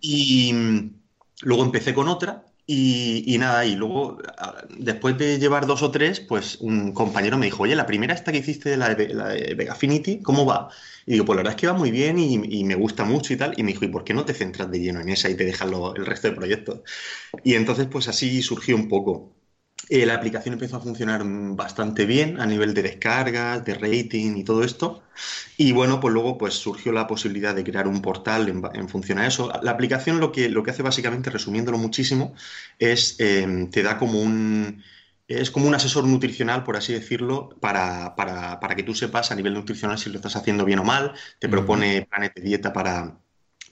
Y 0.00 0.52
mm, 0.52 1.00
luego 1.42 1.64
empecé 1.64 1.94
con 1.94 2.08
otra 2.08 2.44
y, 2.66 3.36
nada, 3.38 3.64
y 3.66 3.74
luego, 3.74 4.18
después 4.78 5.18
de 5.18 5.38
llevar 5.38 5.66
dos 5.66 5.82
o 5.82 5.90
tres, 5.90 6.20
pues 6.20 6.56
un 6.60 6.92
compañero 6.92 7.36
me 7.36 7.46
dijo, 7.46 7.64
oye, 7.64 7.74
la 7.74 7.86
primera 7.86 8.14
esta 8.14 8.32
que 8.32 8.38
hiciste, 8.38 8.70
de, 8.70 8.76
la 8.76 8.94
de 8.94 9.54
Vegafinity, 9.56 10.20
¿cómo 10.22 10.46
va? 10.46 10.68
Y 11.06 11.12
digo, 11.12 11.24
pues 11.24 11.36
la 11.36 11.42
verdad 11.42 11.54
es 11.54 11.60
que 11.60 11.66
va 11.66 11.72
muy 11.74 11.90
bien 11.90 12.18
y, 12.18 12.64
me 12.64 12.74
gusta 12.76 13.04
mucho 13.04 13.32
y 13.32 13.36
tal. 13.36 13.54
Y 13.56 13.62
me 13.62 13.72
dijo, 13.72 13.84
¿y 13.84 13.88
por 13.88 14.04
qué 14.04 14.14
no 14.14 14.24
te 14.24 14.34
centras 14.34 14.70
de 14.70 14.78
lleno 14.80 15.00
en 15.00 15.08
esa 15.08 15.28
y 15.28 15.34
te 15.36 15.44
dejas 15.44 15.70
el 15.96 16.06
resto 16.06 16.28
de 16.28 16.34
proyectos? 16.34 16.80
Y 17.44 17.54
entonces, 17.54 17.86
pues 17.90 18.08
así 18.08 18.42
surgió 18.42 18.76
un 18.76 18.88
poco. 18.88 19.32
Eh, 19.92 20.06
la 20.06 20.14
aplicación 20.14 20.54
empezó 20.54 20.76
a 20.78 20.80
funcionar 20.80 21.22
bastante 21.24 22.06
bien 22.06 22.40
a 22.40 22.46
nivel 22.46 22.72
de 22.72 22.82
descargas, 22.82 23.62
de 23.64 23.74
rating 23.74 24.36
y 24.36 24.44
todo 24.44 24.64
esto. 24.64 25.02
Y 25.58 25.72
bueno, 25.72 26.00
pues 26.00 26.14
luego 26.14 26.38
pues 26.38 26.54
surgió 26.54 26.92
la 26.92 27.06
posibilidad 27.06 27.54
de 27.54 27.62
crear 27.62 27.86
un 27.86 28.00
portal 28.00 28.48
en, 28.48 28.88
función 28.88 29.18
a 29.18 29.26
eso. 29.26 29.52
La 29.62 29.72
aplicación 29.72 30.18
lo 30.18 30.32
que, 30.32 30.48
lo 30.48 30.62
que 30.62 30.70
hace 30.70 30.82
básicamente, 30.82 31.28
resumiéndolo 31.28 31.76
muchísimo, 31.76 32.34
es 32.78 33.16
eh, 33.18 33.68
te 33.70 33.82
da 33.82 33.98
como 33.98 34.20
un... 34.20 34.82
Es 35.28 35.50
como 35.50 35.66
un 35.68 35.74
asesor 35.74 36.04
nutricional, 36.04 36.64
por 36.64 36.76
así 36.76 36.92
decirlo, 36.92 37.50
para, 37.60 38.14
para, 38.16 38.60
para, 38.60 38.74
que 38.76 38.82
tú 38.82 38.94
sepas 38.94 39.30
a 39.30 39.34
nivel 39.34 39.54
nutricional 39.54 39.98
si 39.98 40.10
lo 40.10 40.16
estás 40.16 40.36
haciendo 40.36 40.64
bien 40.64 40.80
o 40.80 40.84
mal. 40.84 41.14
Te 41.38 41.48
propone 41.48 42.06
planes 42.10 42.32
de 42.34 42.42
dieta 42.42 42.72
para, 42.72 43.18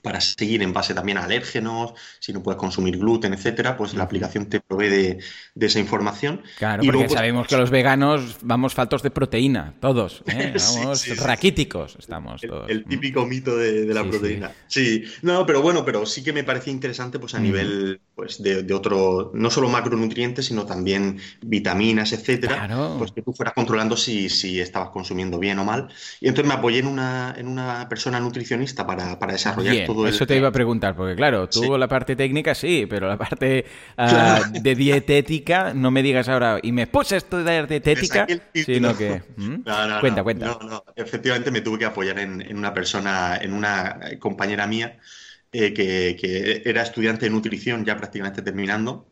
para 0.01 0.21
seguir 0.21 0.63
en 0.63 0.73
base 0.73 0.93
también 0.93 1.17
a 1.17 1.23
alérgenos, 1.23 1.93
si 2.19 2.33
no 2.33 2.41
puedes 2.41 2.59
consumir 2.59 2.97
gluten, 2.97 3.33
etcétera, 3.33 3.77
pues 3.77 3.93
la 3.93 4.03
aplicación 4.03 4.47
te 4.47 4.59
provee 4.59 4.89
de, 4.89 5.19
esa 5.59 5.79
información. 5.79 6.41
Claro, 6.57 6.83
porque 6.83 6.99
pues, 6.99 7.13
sabemos 7.13 7.47
que 7.47 7.57
los 7.57 7.69
veganos 7.69 8.37
vamos 8.41 8.73
faltos 8.73 9.03
de 9.03 9.11
proteína, 9.11 9.75
todos, 9.79 10.23
¿eh? 10.27 10.53
vamos 10.75 11.17
raquíticos, 11.19 11.95
estamos 11.99 12.41
todos. 12.41 12.69
El, 12.69 12.85
típico 12.85 13.25
mito 13.25 13.57
de, 13.57 13.85
la 13.93 14.03
proteína. 14.03 14.51
Sí, 14.67 15.03
no, 15.21 15.45
pero 15.45 15.61
bueno, 15.61 15.85
pero 15.85 16.05
sí 16.05 16.23
que 16.23 16.33
me 16.33 16.43
parecía 16.43 16.73
interesante 16.73 17.19
pues 17.19 17.35
a 17.35 17.39
nivel 17.39 18.01
pues 18.15 18.41
de, 18.41 18.73
otro, 18.73 19.31
no 19.33 19.49
solo 19.49 19.69
macronutrientes, 19.69 20.45
sino 20.45 20.65
también 20.65 21.19
vitaminas, 21.41 22.11
etcétera, 22.13 22.95
pues 22.97 23.11
que 23.11 23.21
tú 23.21 23.33
fueras 23.33 23.53
controlando 23.53 23.95
si, 23.97 24.29
si 24.29 24.59
estabas 24.59 24.89
consumiendo 24.89 25.39
bien 25.39 25.59
o 25.59 25.65
mal. 25.65 25.89
Y 26.19 26.27
entonces 26.27 26.47
me 26.47 26.55
apoyé 26.55 26.79
en 26.79 26.87
una, 26.87 27.35
en 27.37 27.47
una 27.47 27.87
persona 27.89 28.19
nutricionista 28.19 28.85
para, 28.85 29.17
para 29.19 29.33
desarrollar 29.33 29.85
eso 30.07 30.25
te 30.25 30.37
iba 30.37 30.47
a 30.47 30.51
preguntar, 30.51 30.95
porque 30.95 31.15
claro, 31.15 31.47
tú 31.49 31.77
la 31.77 31.87
parte 31.87 32.15
técnica 32.15 32.55
sí, 32.55 32.85
pero 32.89 33.07
la 33.07 33.17
parte 33.17 33.65
ah, 33.97 34.41
de 34.51 34.75
dietética, 34.75 35.73
no 35.73 35.91
me 35.91 36.03
digas 36.03 36.29
ahora, 36.29 36.59
y 36.61 36.71
me 36.71 36.87
puse 36.87 37.15
a 37.15 37.17
estudiar 37.19 37.67
dietética, 37.67 38.27
sino 38.53 38.95
que... 38.95 39.21
¿Mm? 39.35 39.63
cuenta, 39.99 40.23
cuenta. 40.23 40.45
No, 40.45 40.59
no, 40.67 40.83
efectivamente 40.95 41.51
me 41.51 41.61
tuve 41.61 41.79
que 41.79 41.85
apoyar 41.85 42.19
en, 42.19 42.55
una 42.55 42.73
persona, 42.73 43.37
en 43.41 43.53
una 43.53 43.99
compañera 44.19 44.67
mía, 44.67 44.97
eh, 45.51 45.73
que, 45.73 46.61
era 46.65 46.83
estudiante 46.83 47.25
de 47.25 47.31
nutrición 47.31 47.85
ya 47.85 47.97
prácticamente 47.97 48.41
terminando, 48.41 49.07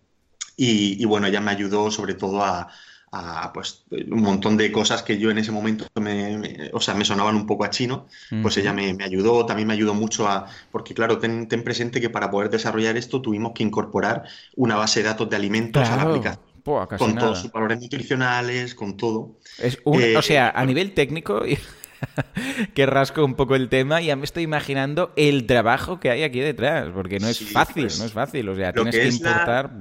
y 0.55 1.05
bueno, 1.05 1.27
ella 1.27 1.39
me 1.39 1.51
ayudó 1.51 1.89
sobre 1.89 2.15
todo 2.15 2.43
a 2.43 2.69
a 3.11 3.51
pues 3.53 3.83
un 3.91 4.21
montón 4.21 4.57
de 4.57 4.71
cosas 4.71 5.01
que 5.03 5.17
yo 5.17 5.31
en 5.31 5.39
ese 5.39 5.51
momento 5.51 5.85
me, 5.95 6.69
o 6.73 6.79
sea, 6.79 6.93
me 6.93 7.05
sonaban 7.05 7.35
un 7.35 7.45
poco 7.45 7.63
a 7.63 7.69
chino, 7.69 8.07
pues 8.41 8.57
ella 8.57 8.73
me, 8.73 8.95
ayudó, 9.03 9.45
también 9.45 9.67
me 9.67 9.73
ayudó 9.73 9.93
mucho 9.93 10.27
a, 10.27 10.45
porque 10.71 10.93
claro, 10.93 11.17
ten, 11.17 11.47
presente 11.63 11.99
que 11.99 12.09
para 12.09 12.29
poder 12.29 12.49
desarrollar 12.49 12.97
esto 12.97 13.21
tuvimos 13.21 13.53
que 13.53 13.63
incorporar 13.63 14.23
una 14.55 14.75
base 14.75 15.01
de 15.01 15.09
datos 15.09 15.29
de 15.29 15.35
alimentos 15.35 15.87
a 15.89 15.95
la 15.95 16.03
aplicación. 16.03 16.43
con 16.63 17.15
todos 17.15 17.39
sus 17.39 17.51
valores 17.51 17.79
nutricionales, 17.81 18.75
con 18.75 18.95
todo. 18.95 19.37
Es 19.57 19.79
o 19.83 19.99
eh, 19.99 20.21
sea, 20.21 20.51
a 20.51 20.65
nivel 20.65 20.93
técnico, 20.93 21.41
que 22.75 22.85
rasco 22.85 23.25
un 23.25 23.35
poco 23.35 23.55
el 23.55 23.69
tema, 23.69 24.01
ya 24.01 24.15
me 24.15 24.25
estoy 24.25 24.43
imaginando 24.43 25.11
el 25.15 25.45
trabajo 25.47 25.99
que 25.99 26.11
hay 26.11 26.23
aquí 26.23 26.39
detrás, 26.39 26.89
porque 26.93 27.19
no 27.19 27.27
es 27.27 27.39
fácil, 27.39 27.83
pues, 27.83 27.99
no 27.99 28.05
es 28.05 28.13
fácil. 28.13 28.49
O 28.49 28.55
sea, 28.55 28.71
tienes 28.71 28.95
que, 28.95 29.07
importar. 29.07 29.71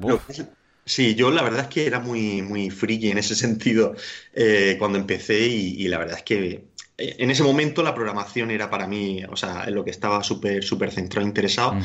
Sí, 0.88 1.14
yo 1.14 1.30
la 1.30 1.42
verdad 1.42 1.60
es 1.60 1.66
que 1.66 1.86
era 1.86 2.00
muy, 2.00 2.40
muy 2.40 2.70
friki 2.70 3.10
en 3.10 3.18
ese 3.18 3.34
sentido 3.36 3.94
eh, 4.32 4.76
cuando 4.78 4.98
empecé 4.98 5.46
y, 5.46 5.86
la 5.86 5.98
verdad 5.98 6.16
es 6.16 6.22
que 6.22 6.64
eh, 6.96 7.16
en 7.18 7.30
ese 7.30 7.42
momento 7.42 7.82
la 7.82 7.94
programación 7.94 8.50
era 8.50 8.70
para 8.70 8.86
mí, 8.86 9.22
o 9.28 9.36
sea, 9.36 9.64
en 9.66 9.74
lo 9.74 9.84
que 9.84 9.90
estaba 9.90 10.22
súper, 10.22 10.64
súper 10.64 10.90
centrado, 10.90 11.26
interesado 11.26 11.78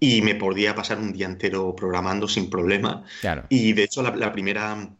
y 0.00 0.22
me 0.22 0.34
podía 0.34 0.74
pasar 0.74 0.98
un 0.98 1.12
día 1.12 1.26
entero 1.26 1.74
programando 1.76 2.26
sin 2.26 2.50
problema. 2.50 3.04
Y 3.48 3.72
de 3.74 3.84
hecho 3.84 4.02
la 4.02 4.32
primera 4.32 4.90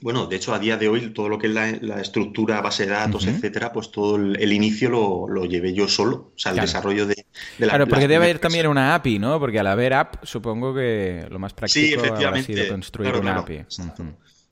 bueno, 0.00 0.26
de 0.26 0.36
hecho, 0.36 0.54
a 0.54 0.58
día 0.58 0.76
de 0.76 0.88
hoy, 0.88 1.10
todo 1.10 1.28
lo 1.28 1.38
que 1.38 1.48
es 1.48 1.52
la, 1.52 2.00
estructura, 2.00 2.60
base 2.60 2.86
de 2.86 2.92
datos, 2.92 3.26
etcétera, 3.26 3.72
pues 3.72 3.90
todo 3.90 4.16
el, 4.16 4.52
inicio 4.52 4.88
lo, 4.90 5.44
llevé 5.44 5.74
yo 5.74 5.88
solo. 5.88 6.32
O 6.34 6.38
sea, 6.38 6.52
el 6.52 6.60
desarrollo 6.60 7.06
de, 7.06 7.26
la 7.58 7.68
Claro, 7.68 7.86
porque 7.88 8.06
debe 8.06 8.24
haber 8.24 8.38
también 8.38 8.66
una 8.68 8.94
API, 8.94 9.18
¿no? 9.18 9.40
Porque 9.40 9.58
al 9.58 9.66
haber 9.66 9.94
app, 9.94 10.24
supongo 10.24 10.74
que 10.74 11.26
lo 11.30 11.38
más 11.38 11.52
práctico 11.52 12.02
ha 12.02 12.42
sido 12.42 12.68
construir 12.68 13.16
una 13.16 13.38
API. 13.38 13.64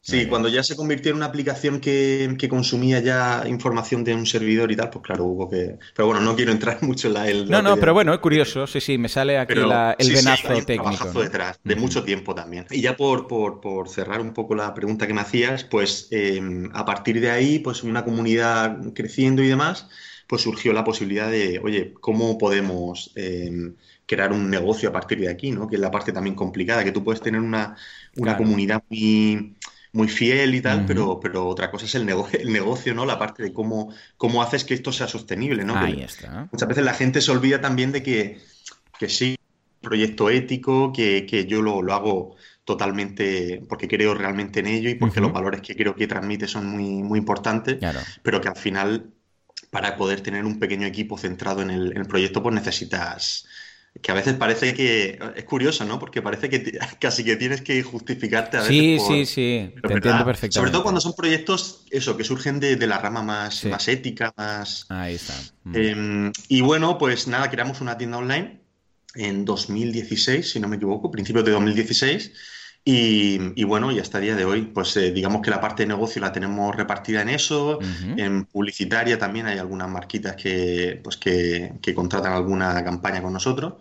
Sí, 0.06 0.26
cuando 0.26 0.48
ya 0.48 0.62
se 0.62 0.76
convirtió 0.76 1.10
en 1.10 1.16
una 1.16 1.26
aplicación 1.26 1.80
que, 1.80 2.36
consumía 2.48 3.00
ya 3.00 3.42
información 3.48 4.04
de 4.04 4.14
un 4.14 4.24
servidor 4.24 4.70
y 4.70 4.76
tal, 4.76 4.88
pues 4.88 5.04
claro, 5.04 5.24
hubo 5.24 5.50
que... 5.50 5.78
Pero 5.96 6.06
bueno, 6.06 6.20
no 6.20 6.36
quiero 6.36 6.52
entrar 6.52 6.78
mucho 6.82 7.08
en 7.08 7.14
la... 7.14 7.26
no, 7.48 7.60
no, 7.60 7.76
pero 7.76 7.92
bueno, 7.92 8.14
es 8.14 8.20
curioso, 8.20 8.68
sí, 8.68 8.80
sí, 8.80 8.98
me 8.98 9.08
sale 9.08 9.36
aquí 9.36 9.54
el 9.54 10.12
venazo 10.12 10.64
técnico. 10.64 11.20
detrás, 11.20 11.58
de 11.64 11.74
mucho 11.74 12.04
tiempo 12.04 12.36
también. 12.36 12.66
Y 12.70 12.82
ya 12.82 12.96
por, 12.96 13.26
por, 13.26 13.88
cerrar 13.88 14.20
un 14.20 14.32
poco 14.32 14.54
la 14.54 14.72
pregunta 14.74 15.08
que 15.08 15.14
me 15.14 15.22
hacías, 15.22 15.64
pues 15.64 16.06
em, 16.12 16.70
a 16.72 16.84
partir 16.84 17.20
de 17.20 17.32
ahí, 17.32 17.58
pues 17.58 17.82
una 17.82 18.04
comunidad 18.04 18.78
creciendo 18.94 19.42
y 19.42 19.48
demás, 19.48 19.88
pues 20.28 20.40
surgió 20.42 20.72
la 20.72 20.84
posibilidad 20.84 21.28
de, 21.28 21.58
oye, 21.58 21.94
¿cómo 22.00 22.38
podemos 22.38 23.10
em, 23.16 23.74
crear 24.06 24.32
un 24.32 24.50
negocio 24.50 24.88
a 24.88 24.92
partir 24.92 25.18
de 25.18 25.28
aquí, 25.28 25.50
¿no? 25.50 25.66
Que 25.66 25.74
es 25.74 25.80
la 25.80 25.90
parte 25.90 26.12
también 26.12 26.36
complicada, 26.36 26.84
que 26.84 26.92
tú 26.92 27.02
puedes 27.02 27.20
tener 27.20 27.40
una, 27.40 27.76
una 28.14 28.36
comunidad 28.36 28.84
muy 28.88 29.56
muy 29.96 30.08
fiel 30.08 30.54
y 30.54 30.60
tal, 30.60 30.84
pero, 30.86 31.18
pero 31.18 31.48
otra 31.48 31.70
cosa 31.70 31.86
es 31.86 31.94
el, 31.94 32.04
negocio, 32.04 32.38
el 32.38 32.52
negocio, 32.52 32.94
¿no? 32.94 33.06
La 33.06 33.18
parte 33.18 33.42
de 33.42 33.52
cómo, 33.52 33.92
cómo 34.18 34.42
haces 34.42 34.64
que 34.64 34.74
esto 34.74 34.92
sea 34.92 35.08
sostenible, 35.08 35.64
¿no? 35.64 35.76
Ahí 35.76 36.02
está. 36.02 36.48
Muchas 36.52 36.68
veces 36.68 36.84
la 36.84 36.92
gente 36.92 37.22
se 37.22 37.30
olvida 37.30 37.60
también 37.60 37.92
de 37.92 38.02
que, 38.02 38.38
que 38.98 39.08
sí, 39.08 39.36
un 39.80 39.88
proyecto 39.88 40.28
ético, 40.28 40.92
que, 40.92 41.46
yo 41.48 41.62
lo, 41.62 41.80
hago 41.94 42.36
totalmente 42.64 43.62
porque 43.68 43.88
creo 43.88 44.12
realmente 44.14 44.60
en 44.60 44.66
ello 44.66 44.90
y 44.90 44.96
porque 44.96 45.20
los 45.20 45.32
valores 45.32 45.62
que 45.62 45.74
creo 45.74 45.94
que 45.94 46.06
transmite 46.06 46.46
son 46.46 46.66
muy, 46.66 47.02
muy 47.02 47.18
importantes, 47.18 47.78
pero 48.22 48.40
que 48.40 48.48
al 48.48 48.56
final 48.56 49.10
para 49.70 49.96
poder 49.96 50.20
tener 50.20 50.44
un 50.44 50.58
pequeño 50.58 50.86
equipo 50.86 51.16
centrado 51.16 51.62
en 51.62 51.70
el, 51.70 51.92
en 51.92 51.98
el 51.98 52.06
proyecto 52.06 52.42
pues 52.42 52.54
necesitas 52.54 53.46
que 54.02 54.12
a 54.12 54.14
veces 54.14 54.34
parece 54.34 54.74
que 54.74 55.18
es 55.36 55.44
curioso, 55.44 55.84
¿no? 55.84 55.98
Porque 55.98 56.22
parece 56.22 56.48
que 56.48 56.78
casi 57.00 57.24
que 57.24 57.36
tienes 57.36 57.62
que 57.62 57.82
justificarte 57.82 58.58
a 58.58 58.60
veces. 58.60 58.76
Sí, 58.76 58.98
sí, 58.98 59.26
sí, 59.26 59.74
te 59.86 59.92
entiendo 59.92 60.24
perfectamente. 60.24 60.54
Sobre 60.54 60.70
todo 60.70 60.82
cuando 60.82 61.00
son 61.00 61.14
proyectos, 61.14 61.84
eso, 61.90 62.16
que 62.16 62.24
surgen 62.24 62.60
de, 62.60 62.76
la 62.86 62.98
rama 62.98 63.22
más, 63.22 63.64
más 63.64 63.88
ética, 63.88 64.32
más. 64.36 64.86
Ahí 64.88 65.14
está. 65.14 65.34
Mm. 65.64 65.76
Em, 65.76 66.32
y 66.48 66.60
bueno, 66.60 66.98
pues 66.98 67.26
nada, 67.26 67.50
creamos 67.50 67.80
una 67.80 67.98
tienda 67.98 68.18
online 68.18 68.60
en 69.14 69.44
2016, 69.44 70.50
si 70.52 70.60
no 70.60 70.68
me 70.68 70.76
equivoco, 70.76 71.10
principios 71.10 71.44
de 71.44 71.52
2016. 71.52 72.32
Y, 72.88 73.64
bueno, 73.64 73.90
y 73.90 73.98
hasta 73.98 74.18
el 74.18 74.24
día 74.24 74.36
de 74.36 74.44
hoy, 74.44 74.62
pues 74.62 74.96
eh, 74.96 75.10
digamos 75.10 75.42
que 75.42 75.50
la 75.50 75.60
parte 75.60 75.82
de 75.82 75.88
negocio 75.88 76.22
la 76.22 76.30
tenemos 76.30 76.72
repartida 76.76 77.20
en 77.20 77.30
eso, 77.30 77.80
en 78.16 78.44
publicitaria 78.44 79.18
también 79.18 79.46
hay 79.46 79.58
algunas 79.58 79.88
marquitas 79.88 80.36
que, 80.36 81.00
pues 81.02 81.16
que, 81.16 81.72
que 81.82 81.94
contratan 81.96 82.32
alguna 82.32 82.84
campaña 82.84 83.20
con 83.20 83.32
nosotros. 83.32 83.74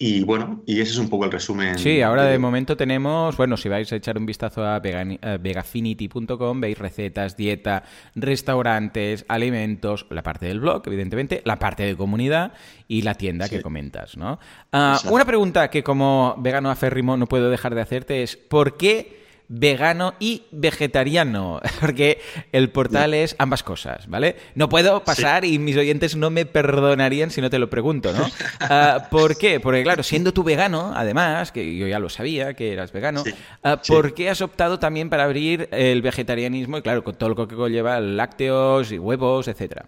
Y 0.00 0.22
bueno, 0.22 0.62
y 0.64 0.80
ese 0.80 0.92
es 0.92 0.98
un 0.98 1.08
poco 1.08 1.24
el 1.24 1.32
resumen. 1.32 1.76
Sí, 1.76 2.02
ahora 2.02 2.22
de, 2.22 2.38
momento 2.38 2.76
tenemos, 2.76 3.36
bueno, 3.36 3.56
si 3.56 3.68
vais 3.68 3.92
a 3.92 3.96
echar 3.96 4.16
un 4.16 4.26
vistazo 4.26 4.64
a 4.64 4.78
vegafinity.com, 4.78 6.60
veis 6.60 6.78
recetas, 6.78 7.36
dieta, 7.36 7.82
restaurantes, 8.14 9.24
alimentos, 9.26 10.06
la 10.10 10.22
parte 10.22 10.46
del 10.46 10.60
blog, 10.60 10.82
evidentemente, 10.86 11.42
la 11.44 11.58
parte 11.58 11.82
de 11.82 11.96
comunidad 11.96 12.52
y 12.86 13.02
la 13.02 13.14
tienda 13.14 13.48
que 13.48 13.60
comentas, 13.60 14.16
¿no? 14.16 14.38
Ah, 14.70 15.00
una 15.10 15.24
pregunta 15.24 15.68
que 15.68 15.82
como 15.82 16.36
vegano 16.38 16.70
aférrimo 16.70 17.16
no 17.16 17.26
puedo 17.26 17.50
dejar 17.50 17.74
de 17.74 17.80
hacerte 17.80 18.22
es, 18.22 18.36
¿por 18.36 18.76
qué 18.76 19.27
vegano 19.48 20.14
y 20.20 20.42
vegetariano, 20.50 21.60
porque 21.80 22.20
el 22.52 22.70
portal 22.70 23.14
es 23.14 23.34
ambas 23.38 23.62
cosas, 23.62 24.08
¿vale? 24.08 24.36
No 24.54 24.68
puedo 24.68 25.02
pasar 25.04 25.44
y 25.44 25.58
mis 25.58 25.76
oyentes 25.76 26.16
no 26.16 26.30
me 26.30 26.46
perdonarían 26.46 27.30
si 27.30 27.40
no 27.40 27.50
te 27.50 27.58
lo 27.58 27.70
pregunto, 27.70 28.12
¿no? 28.12 28.28
Ah, 28.60 29.08
¿Por 29.10 29.38
qué? 29.38 29.60
Porque 29.60 29.82
claro, 29.82 30.02
siendo 30.02 30.32
tú 30.32 30.42
vegano, 30.42 30.92
además, 30.94 31.52
que 31.52 31.76
yo 31.76 31.86
ya 31.86 31.98
lo 31.98 32.08
sabía 32.08 32.54
que 32.54 32.72
eras 32.72 32.92
vegano, 32.92 33.24
ah, 33.62 33.80
¿por 33.86 34.14
qué 34.14 34.28
has 34.28 34.42
optado 34.42 34.78
también 34.78 35.08
para 35.08 35.24
abrir 35.24 35.68
el 35.72 36.02
vegetarianismo 36.02 36.78
y 36.78 36.82
claro, 36.82 37.02
con 37.02 37.14
todo 37.14 37.30
lo 37.30 37.48
que 37.48 37.54
conlleva 37.54 38.00
lácteos 38.00 38.92
y 38.92 38.98
huevos, 38.98 39.48
etcétera? 39.48 39.86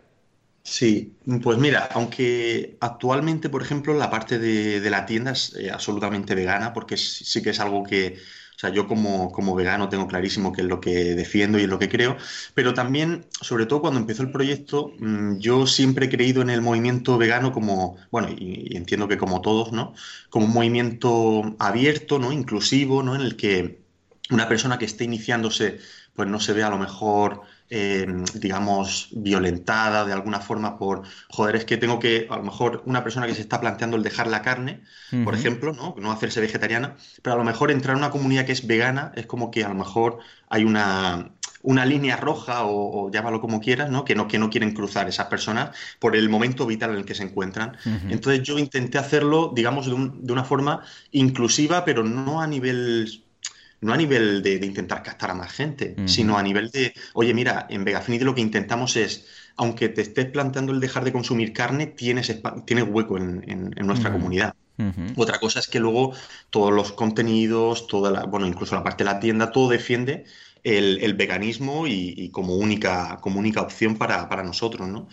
Sí, 0.62 1.16
pues 1.42 1.58
mira, 1.58 1.88
aunque 1.92 2.76
actualmente, 2.80 3.48
por 3.48 3.62
ejemplo, 3.62 3.94
la 3.94 4.10
parte 4.10 4.38
de, 4.38 4.88
la 4.90 5.04
tienda 5.04 5.32
es 5.32 5.54
eh, 5.56 5.70
absolutamente 5.70 6.34
vegana, 6.34 6.72
porque 6.72 6.96
sí 6.96 7.42
que 7.42 7.50
es 7.50 7.60
algo 7.60 7.82
que, 7.82 8.18
o 8.60 8.66
sea, 8.66 8.68
yo 8.68 8.86
como, 8.86 9.32
como 9.32 9.54
vegano 9.54 9.88
tengo 9.88 10.06
clarísimo 10.06 10.52
qué 10.52 10.60
es 10.60 10.66
lo 10.66 10.82
que 10.82 11.14
defiendo 11.14 11.58
y 11.58 11.62
es 11.62 11.68
lo 11.70 11.78
que 11.78 11.88
creo, 11.88 12.18
pero 12.52 12.74
también, 12.74 13.24
sobre 13.40 13.64
todo 13.64 13.80
cuando 13.80 13.98
empezó 13.98 14.22
el 14.22 14.30
proyecto, 14.30 14.92
mm, 14.98 15.38
yo 15.38 15.66
siempre 15.66 16.06
he 16.06 16.08
creído 16.10 16.42
en 16.42 16.50
el 16.50 16.60
movimiento 16.60 17.16
vegano 17.16 17.52
como, 17.52 17.96
bueno, 18.10 18.28
y, 18.28 18.76
entiendo 18.76 19.08
que 19.08 19.16
como 19.16 19.40
todos, 19.40 19.72
¿no? 19.72 19.94
Como 20.28 20.44
un 20.44 20.52
movimiento 20.52 21.56
abierto, 21.58 22.18
¿no? 22.18 22.32
Inclusivo, 22.32 23.02
¿no? 23.02 23.14
En 23.14 23.22
el 23.22 23.36
que 23.36 23.80
una 24.28 24.46
persona 24.46 24.76
que 24.78 24.84
esté 24.84 25.04
iniciándose, 25.04 25.78
pues 26.12 26.28
no 26.28 26.38
se 26.38 26.52
ve 26.52 26.62
a 26.62 26.68
lo 26.68 26.76
mejor, 26.76 27.40
eh, 27.70 28.06
digamos, 28.34 29.08
violentada 29.12 30.04
de 30.04 30.12
alguna 30.12 30.40
forma 30.40 30.76
por, 30.76 31.02
joder, 31.28 31.54
es 31.54 31.64
que 31.64 31.76
tengo 31.76 32.00
que, 32.00 32.26
a 32.28 32.36
lo 32.36 32.42
mejor 32.42 32.82
una 32.84 33.04
persona 33.04 33.28
que 33.28 33.34
se 33.34 33.40
está 33.40 33.60
planteando 33.60 33.96
el 33.96 34.02
dejar 34.02 34.26
la 34.26 34.42
carne, 34.42 34.82
por 35.24 35.34
ejemplo, 35.34 35.72
¿no? 35.72 35.94
no 35.98 36.10
hacerse 36.10 36.40
vegetariana, 36.40 36.96
pero 37.22 37.34
a 37.34 37.38
lo 37.38 37.44
mejor 37.44 37.70
entrar 37.70 37.94
a 37.94 37.98
una 37.98 38.10
comunidad 38.10 38.44
que 38.44 38.52
es 38.52 38.66
vegana 38.66 39.12
es 39.14 39.26
como 39.26 39.50
que 39.50 39.64
a 39.64 39.68
lo 39.68 39.74
mejor 39.74 40.18
hay 40.48 40.64
una, 40.64 41.30
una 41.62 41.84
línea 41.84 42.16
roja 42.16 42.64
o, 42.64 43.10
llámalo 43.10 43.40
como 43.40 43.60
quieras, 43.60 43.90
¿no? 43.90 44.04
Que, 44.04 44.14
¿no? 44.14 44.26
que 44.26 44.38
no 44.38 44.50
quieren 44.50 44.72
cruzar 44.72 45.08
esas 45.08 45.26
personas 45.26 45.70
por 45.98 46.16
el 46.16 46.28
momento 46.28 46.66
vital 46.66 46.90
en 46.90 46.96
el 46.96 47.04
que 47.04 47.14
se 47.14 47.22
encuentran. 47.22 47.76
Entonces 48.08 48.42
yo 48.42 48.58
intenté 48.58 48.98
hacerlo, 48.98 49.52
digamos, 49.54 49.86
de, 49.86 49.92
de, 49.92 50.32
una 50.32 50.44
forma 50.44 50.82
inclusiva, 51.12 51.84
pero 51.84 52.02
no 52.02 52.40
a 52.40 52.46
nivel 52.46 53.24
no 53.80 53.92
a 53.92 53.96
nivel 53.96 54.42
de, 54.42 54.54
intentar 54.56 55.02
captar 55.02 55.30
a 55.30 55.34
más 55.34 55.52
gente, 55.52 55.96
sino 56.06 56.36
a 56.36 56.42
nivel 56.42 56.70
de, 56.70 56.92
oye, 57.14 57.32
mira, 57.32 57.66
en 57.70 57.84
Vegafinity 57.84 58.24
lo 58.24 58.34
que 58.34 58.40
intentamos 58.42 58.96
es, 58.96 59.26
aunque 59.56 59.88
te 59.88 60.02
estés 60.02 60.26
planteando 60.26 60.72
el 60.72 60.80
dejar 60.80 61.04
de 61.04 61.12
consumir 61.12 61.52
carne, 61.52 61.86
tienes, 61.86 62.40
tienes 62.66 62.84
hueco 62.88 63.16
en, 63.16 63.74
nuestra 63.82 64.12
comunidad. 64.12 64.54
Otra 65.16 65.38
cosa 65.38 65.60
es 65.60 65.68
que 65.68 65.78
luego 65.78 66.14
todos 66.48 66.72
los 66.72 66.92
contenidos, 66.92 67.86
toda 67.86 68.10
la, 68.10 68.24
bueno, 68.24 68.46
incluso 68.46 68.74
la 68.74 68.82
parte 68.82 69.04
de 69.04 69.10
la 69.10 69.20
tienda, 69.20 69.52
todo 69.52 69.68
defiende 69.68 70.24
el, 70.62 71.14
veganismo 71.14 71.86
y, 71.86 72.30
como, 72.30 72.56
única, 72.56 73.18
como 73.20 73.38
única 73.38 73.60
opción 73.60 73.96
para, 73.96 74.28
para 74.28 74.42
nosotros, 74.42 74.88
¿no? 74.88 75.08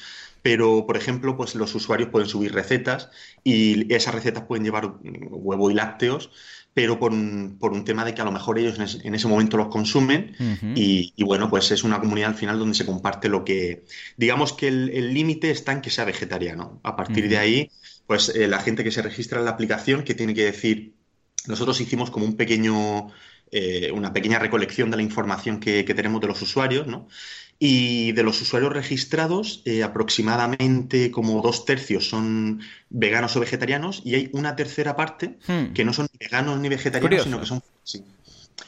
Pero 0.48 0.86
por 0.86 0.96
ejemplo, 0.96 1.36
pues 1.36 1.56
los 1.56 1.76
usuarios 1.76 2.08
pueden 2.08 2.30
subir 2.30 2.54
recetas 2.54 3.10
y 3.44 3.94
esas 3.94 4.16
recetas 4.16 4.46
pueden 4.46 4.64
llevar 4.64 4.94
huevo 5.04 5.70
y 5.70 5.74
lácteos 5.74 6.30
pero 6.74 7.00
por 7.00 7.12
un, 7.12 7.58
por 7.60 7.74
un, 7.74 7.84
tema 7.84 8.06
de 8.06 8.14
que 8.14 8.22
a 8.22 8.24
lo 8.24 8.32
mejor 8.32 8.58
ellos 8.58 8.80
en 9.04 9.14
ese, 9.14 9.28
momento 9.28 9.58
los 9.58 9.68
consumen 9.68 10.36
y, 10.74 11.12
bueno, 11.22 11.50
pues 11.50 11.72
es 11.72 11.84
una 11.84 12.00
comunidad 12.00 12.30
al 12.30 12.36
final 12.36 12.60
donde 12.60 12.76
se 12.76 12.86
comparte 12.86 13.28
lo 13.28 13.44
que, 13.44 13.84
digamos 14.16 14.54
que 14.54 14.70
el 14.70 15.14
límite 15.14 15.52
está 15.52 15.74
en 15.74 15.82
que 15.82 15.90
sea 15.90 16.06
vegetariano. 16.06 16.80
A 16.84 16.96
partir 16.96 17.28
de 17.28 17.40
ahí, 17.40 17.72
pues 18.06 18.30
eh, 18.30 18.48
la 18.48 18.60
gente 18.60 18.86
que 18.86 18.92
se 18.92 19.02
registra 19.02 19.40
en 19.40 19.46
la 19.46 19.52
aplicación, 19.52 20.04
que 20.04 20.14
tiene 20.14 20.34
que 20.34 20.46
decir, 20.46 20.94
nosotros 21.48 21.82
hicimos 21.82 22.12
como 22.12 22.26
un 22.26 22.38
pequeño, 22.38 23.08
eh, 23.52 23.92
una 23.92 24.14
pequeña 24.14 24.38
recolección 24.40 24.92
de 24.92 24.98
la 24.98 25.04
información 25.04 25.60
que, 25.60 25.84
que 25.84 25.96
tenemos 25.96 26.22
de 26.22 26.28
los 26.28 26.42
usuarios, 26.42 26.86
¿no? 26.86 27.08
Y 27.60 28.12
de 28.12 28.24
los 28.24 28.40
usuarios 28.42 28.72
registrados, 28.72 29.64
eh, 29.66 29.84
aproximadamente 29.84 31.10
como 31.10 31.42
dos 31.42 31.66
tercios 31.66 32.08
son 32.08 32.62
veganos 32.90 33.36
o 33.36 33.40
vegetarianos 33.40 34.02
y 34.06 34.16
hay 34.16 34.30
una 34.34 34.56
tercera 34.56 34.96
parte 34.96 35.38
hmm. 35.48 35.74
que 35.74 35.84
no 35.84 35.92
son 35.94 36.08
ni 36.12 36.20
veganos 36.20 36.60
ni 36.60 36.70
vegetarianos, 36.70 37.24
sino 37.24 37.40
que 37.40 37.46
son... 37.46 37.64
Sí. 37.84 38.04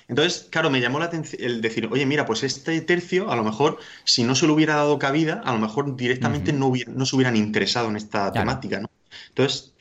Entonces, 0.08 0.48
claro, 0.50 0.72
me 0.72 0.81
llamó 0.81 1.00
la 1.00 1.05
atención 1.05 1.41
el 1.43 1.62
decir, 1.62 1.88
oye, 1.91 2.05
mira, 2.05 2.25
pues 2.25 2.43
este 2.43 2.81
tercio, 2.81 3.31
a 3.31 3.36
lo 3.36 3.43
mejor, 3.43 3.77
si 4.05 4.24
no 4.24 4.34
se 4.34 4.48
le 4.48 4.53
hubiera 4.53 4.75
dado 4.75 4.98
cabida, 4.98 5.41
a 5.46 5.53
lo 5.53 5.60
mejor 5.60 5.96
directamente 5.96 6.51
no, 6.51 6.74
no 6.88 7.05
se 7.05 7.15
hubieran 7.15 7.36
interesado 7.36 7.89
en 7.89 7.96
esta 7.96 8.31
temática, 8.31 8.79
¿no? 8.79 8.89
Entonces, 9.29 9.74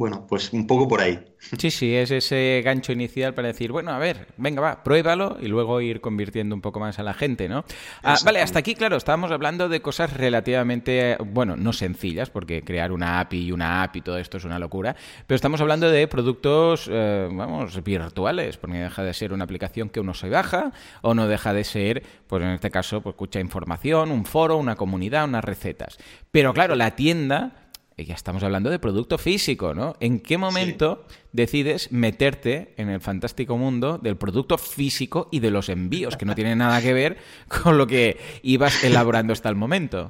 bueno, 0.00 0.24
pues 0.26 0.54
un 0.54 0.66
poco 0.66 0.88
por 0.88 1.02
ahí. 1.02 1.22
Sí, 1.58 1.70
sí, 1.70 1.94
es 1.94 2.10
ese 2.10 2.62
gancho 2.64 2.90
inicial 2.90 3.34
para 3.34 3.48
decir, 3.48 3.70
bueno, 3.70 3.90
a 3.90 3.98
ver, 3.98 4.28
venga, 4.38 4.62
va, 4.62 4.82
pruébalo 4.82 5.36
y 5.42 5.48
luego 5.48 5.78
ir 5.82 6.00
convirtiendo 6.00 6.54
un 6.54 6.62
poco 6.62 6.80
más 6.80 6.98
a 6.98 7.02
la 7.02 7.12
gente, 7.12 7.50
¿no? 7.50 7.66
Ah, 8.02 8.16
vale, 8.24 8.40
hasta 8.40 8.60
aquí, 8.60 8.74
claro, 8.74 8.96
estábamos 8.96 9.30
hablando 9.30 9.68
de 9.68 9.82
cosas 9.82 10.14
relativamente, 10.14 11.18
bueno, 11.22 11.54
no 11.54 11.74
sencillas, 11.74 12.30
porque 12.30 12.62
crear 12.62 12.92
una 12.92 13.20
API 13.20 13.48
y 13.48 13.52
una 13.52 13.82
app 13.82 13.96
y 13.96 14.00
todo 14.00 14.16
esto 14.16 14.38
es 14.38 14.44
una 14.44 14.58
locura, 14.58 14.96
pero 15.26 15.36
estamos 15.36 15.60
hablando 15.60 15.90
de 15.90 16.08
productos, 16.08 16.88
eh, 16.90 17.28
vamos, 17.30 17.84
virtuales, 17.84 18.56
porque 18.56 18.78
deja 18.78 19.02
de 19.02 19.12
ser 19.12 19.34
una 19.34 19.44
aplicación 19.44 19.90
que 19.90 20.00
uno 20.00 20.14
se 20.14 20.30
baja 20.30 20.72
o 21.02 21.12
no 21.12 21.28
deja 21.28 21.52
de 21.52 21.64
ser, 21.64 22.02
pues 22.26 22.42
en 22.42 22.52
este 22.52 22.70
caso, 22.70 23.02
pues 23.02 23.12
escucha 23.12 23.38
información, 23.38 24.12
un 24.12 24.24
foro, 24.24 24.56
una 24.56 24.76
comunidad, 24.76 25.26
unas 25.26 25.44
recetas. 25.44 25.98
Pero 26.30 26.54
claro, 26.54 26.74
la 26.74 26.96
tienda 26.96 27.69
ya 28.04 28.14
estamos 28.14 28.42
hablando 28.42 28.70
de 28.70 28.78
producto 28.78 29.18
físico, 29.18 29.74
¿no? 29.74 29.96
¿En 30.00 30.20
qué 30.20 30.38
momento 30.38 31.06
decides 31.32 31.92
meterte 31.92 32.74
en 32.76 32.88
el 32.88 33.00
fantástico 33.00 33.56
mundo 33.56 33.98
del 33.98 34.16
producto 34.16 34.58
físico 34.58 35.28
y 35.30 35.40
de 35.40 35.50
los 35.50 35.68
envíos, 35.68 36.16
que 36.16 36.24
no 36.24 36.34
tiene 36.34 36.56
nada 36.56 36.80
que 36.82 36.92
ver 36.92 37.18
con 37.48 37.78
lo 37.78 37.86
que 37.86 38.18
ibas 38.42 38.84
elaborando 38.84 39.32
hasta 39.32 39.48
el 39.48 39.56
momento? 39.56 40.08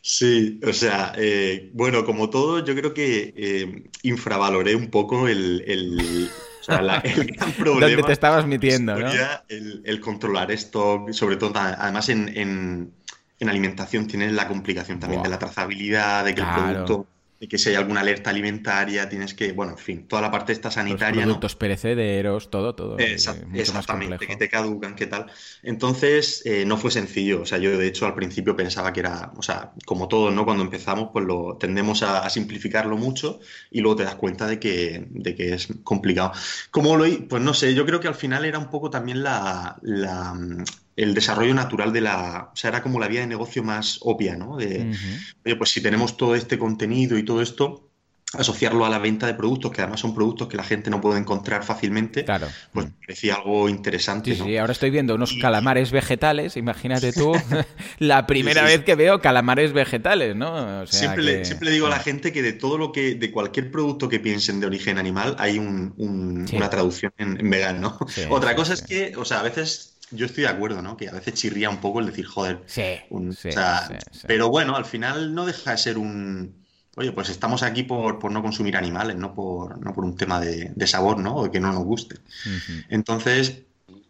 Sí, 0.00 0.58
o 0.66 0.72
sea, 0.72 1.12
eh, 1.16 1.70
bueno, 1.74 2.04
como 2.04 2.30
todo, 2.30 2.64
yo 2.64 2.74
creo 2.74 2.94
que 2.94 3.34
eh, 3.36 3.84
infravaloré 4.02 4.74
un 4.74 4.88
poco 4.88 5.28
el, 5.28 5.62
el, 5.66 6.30
gran 6.66 7.02
problema. 7.58 7.88
Donde 7.88 8.02
te 8.02 8.12
estabas 8.12 8.46
metiendo, 8.46 8.98
¿no? 8.98 9.10
El, 9.48 9.82
el, 9.84 10.00
controlar 10.00 10.50
esto, 10.50 11.06
sobre 11.10 11.36
todo, 11.36 11.52
además 11.56 12.08
en, 12.08 12.28
en, 12.36 13.48
alimentación 13.48 14.06
tienes 14.06 14.32
la 14.32 14.48
complicación 14.48 14.98
también 14.98 15.22
de 15.22 15.28
la 15.28 15.38
trazabilidad, 15.38 16.24
de 16.24 16.34
que 16.34 16.40
el 16.40 16.46
producto 16.46 17.06
y 17.40 17.46
que 17.46 17.56
si 17.56 17.70
hay 17.70 17.76
alguna 17.76 18.00
alerta 18.00 18.30
alimentaria, 18.30 19.08
tienes 19.08 19.32
que, 19.32 19.52
bueno, 19.52 19.72
en 19.72 19.78
fin, 19.78 20.08
toda 20.08 20.22
la 20.22 20.30
parte 20.30 20.52
esta 20.52 20.70
sanitaria. 20.70 21.20
Los 21.20 21.24
productos 21.24 21.54
perecederos, 21.54 22.50
todo, 22.50 22.74
todo. 22.74 22.98
exactamente, 22.98 24.26
que 24.26 24.36
te 24.36 24.48
caducan, 24.48 24.96
qué 24.96 25.06
tal. 25.06 25.26
Entonces, 25.62 26.42
eh, 26.44 26.64
no 26.66 26.76
fue 26.76 26.90
sencillo. 26.90 27.42
O 27.42 27.46
sea, 27.46 27.58
yo 27.58 27.76
de 27.78 27.86
hecho 27.86 28.06
al 28.06 28.14
principio 28.14 28.56
pensaba 28.56 28.92
que 28.92 29.00
era, 29.00 29.32
o 29.36 29.42
sea, 29.42 29.72
como 29.86 30.08
todo, 30.08 30.30
¿no? 30.32 30.44
Cuando 30.44 30.64
empezamos, 30.64 31.10
pues 31.12 31.24
lo 31.24 31.56
tendemos 31.58 32.02
a, 32.02 32.28
simplificarlo 32.28 32.96
mucho 32.96 33.40
y 33.70 33.80
luego 33.80 33.96
te 33.96 34.04
das 34.04 34.16
cuenta 34.16 34.46
de 34.46 34.58
que, 34.58 35.06
de 35.08 35.34
que 35.34 35.54
es 35.54 35.68
complicado. 35.84 36.32
¿Cómo 36.70 36.96
lo 36.96 37.06
Pues 37.28 37.42
no 37.42 37.54
sé, 37.54 37.74
yo 37.74 37.86
creo 37.86 38.00
que 38.00 38.08
al 38.08 38.14
final 38.14 38.44
era 38.44 38.58
un 38.58 38.68
poco 38.68 38.90
también 38.90 39.22
la, 39.22 39.78
la 39.82 40.34
el 40.98 41.14
desarrollo 41.14 41.54
natural 41.54 41.92
de 41.92 42.00
la. 42.00 42.50
O 42.52 42.56
sea, 42.56 42.70
era 42.70 42.82
como 42.82 42.98
la 42.98 43.06
vía 43.06 43.20
de 43.20 43.28
negocio 43.28 43.62
más 43.62 43.98
obvia, 44.02 44.36
¿no? 44.36 44.56
De, 44.56 44.92
oye, 45.44 45.56
pues 45.56 45.70
si 45.70 45.80
tenemos 45.80 46.16
todo 46.16 46.34
este 46.34 46.58
contenido 46.58 47.16
y 47.16 47.22
todo 47.22 47.40
esto, 47.40 47.88
asociarlo 48.32 48.84
a 48.84 48.90
la 48.90 48.98
venta 48.98 49.28
de 49.28 49.34
productos, 49.34 49.70
que 49.70 49.80
además 49.80 50.00
son 50.00 50.12
productos 50.12 50.48
que 50.48 50.56
la 50.56 50.64
gente 50.64 50.90
no 50.90 51.00
puede 51.00 51.20
encontrar 51.20 51.62
fácilmente, 51.62 52.24
claro. 52.24 52.48
pues 52.72 52.86
me 52.86 52.92
parecía 53.06 53.36
algo 53.36 53.68
interesante. 53.68 54.34
Sí, 54.34 54.42
sí, 54.44 54.56
ahora 54.56 54.72
estoy 54.72 54.90
viendo 54.90 55.14
unos 55.14 55.34
calamares 55.40 55.92
vegetales, 55.92 56.56
imagínate 56.56 57.12
tú, 57.12 57.32
la 58.00 58.26
primera 58.26 58.64
vez 58.64 58.82
que 58.82 58.96
veo 58.96 59.20
calamares 59.20 59.72
vegetales, 59.72 60.34
¿no? 60.34 60.84
siempre, 60.88 61.44
siempre 61.44 61.70
digo 61.70 61.86
a 61.86 61.90
la 61.90 62.00
gente 62.00 62.32
que 62.32 62.42
de 62.42 62.54
todo 62.54 62.76
lo 62.76 62.90
que, 62.90 63.14
de 63.14 63.30
cualquier 63.30 63.70
producto 63.70 64.08
que 64.08 64.18
piensen 64.18 64.58
de 64.58 64.66
origen 64.66 64.98
animal, 64.98 65.36
hay 65.38 65.58
una 65.58 66.70
traducción 66.70 67.12
en, 67.18 67.48
vegano. 67.48 67.98
Otra 68.30 68.56
cosa 68.56 68.74
es 68.74 68.82
que, 68.82 69.14
o 69.16 69.24
sea, 69.24 69.40
a 69.40 69.42
veces 69.44 69.97
yo 70.10 70.26
estoy 70.26 70.44
de 70.44 70.50
acuerdo, 70.50 70.82
¿no? 70.82 70.96
Que 70.96 71.08
a 71.08 71.12
veces 71.12 71.34
chirría 71.34 71.70
un 71.70 71.78
poco 71.78 72.00
el 72.00 72.06
decir, 72.06 72.26
joder. 72.26 72.62
Sí, 72.66 72.96
Pero 74.26 74.48
bueno, 74.48 74.76
al 74.76 74.84
final 74.84 75.34
no 75.34 75.46
deja 75.46 75.72
de 75.72 75.78
ser 75.78 75.98
un. 75.98 76.66
Oye, 76.96 77.12
pues 77.12 77.28
estamos 77.28 77.62
aquí 77.62 77.84
por, 77.84 78.18
por 78.18 78.32
no 78.32 78.42
consumir 78.42 78.76
animales, 78.76 79.16
no 79.16 79.32
por, 79.32 79.78
no 79.78 79.92
por 79.92 80.04
un 80.04 80.16
tema 80.16 80.40
de, 80.40 80.86
sabor, 80.86 81.18
¿no? 81.18 81.36
O 81.36 81.44
de 81.44 81.50
que 81.50 81.60
no 81.60 81.72
nos 81.72 81.84
guste. 81.84 82.16
Entonces, 82.88 83.62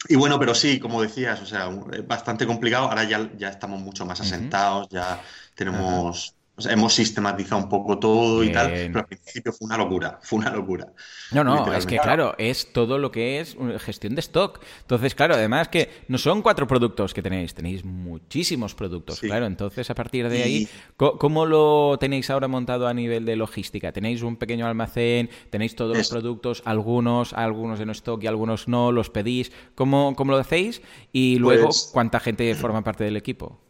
y 0.09 0.17
bueno, 0.17 0.39
pero 0.39 0.55
sí, 0.55 0.79
como 0.79 1.03
decías, 1.03 1.43
o 1.43 1.47
sea, 1.47 1.69
es 1.93 2.07
bastante 2.07 2.47
complicado. 2.47 2.89
Ahora 2.89 3.05
ya, 3.05 3.31
ya 3.37 3.49
estamos 3.49 3.81
mucho 3.81 4.07
más 4.07 4.21
asentados, 4.21 4.89
ya 4.91 5.21
tenemos 5.55 6.35
hemos 6.67 6.95
sistematizado 6.95 7.63
un 7.63 7.69
poco 7.69 7.99
todo 7.99 8.43
y 8.43 8.51
tal, 8.51 8.71
pero 8.71 9.01
al 9.01 9.07
principio 9.07 9.53
fue 9.53 9.67
una 9.67 9.77
locura, 9.77 10.19
fue 10.23 10.39
una 10.41 10.51
locura. 10.51 10.87
No, 11.33 11.45
no, 11.45 11.73
es 11.73 11.87
que 11.87 11.99
claro, 11.99 12.35
es 12.39 12.73
todo 12.73 12.99
lo 12.99 13.11
que 13.11 13.41
es 13.41 13.57
gestión 13.79 14.15
de 14.15 14.21
stock. 14.21 14.61
Entonces, 14.81 15.15
claro, 15.15 15.35
además 15.35 15.69
que 15.69 15.91
no 16.09 16.19
son 16.19 16.43
cuatro 16.43 16.67
productos 16.67 17.15
que 17.15 17.23
tenéis, 17.23 17.55
tenéis 17.55 17.85
muchísimos 17.85 18.75
productos, 18.75 19.21
claro. 19.21 19.47
Entonces, 19.47 19.91
a 19.91 19.95
partir 19.95 20.29
de 20.29 20.43
ahí, 20.43 20.69
¿cómo 20.97 21.47
lo 21.47 21.97
tenéis 21.99 22.31
ahora 22.31 22.49
montado 22.49 22.89
a 22.89 22.95
nivel 22.95 23.25
de 23.25 23.37
logística? 23.37 23.93
¿Tenéis 23.93 24.23
un 24.23 24.37
pequeño 24.37 24.67
almacén? 24.67 25.31
¿Tenéis 25.51 25.77
todos 25.77 25.97
los 25.97 26.09
productos? 26.09 26.63
Algunos, 26.65 27.33
algunos 27.33 27.81
en 27.81 27.91
stock 27.91 28.23
y 28.23 28.27
algunos 28.27 28.69
no, 28.69 28.93
los 28.93 29.11
pedís. 29.11 29.53
¿Cómo, 29.75 30.15
cómo 30.17 30.33
lo 30.33 30.39
hacéis? 30.39 30.83
Y 31.13 31.39
luego, 31.39 31.67
pues 31.67 31.91
¿cuánta 31.93 32.21
gente 32.21 32.55
forma 32.55 32.83
parte 32.83 33.05
del 33.05 33.17
equipo? 33.17 33.68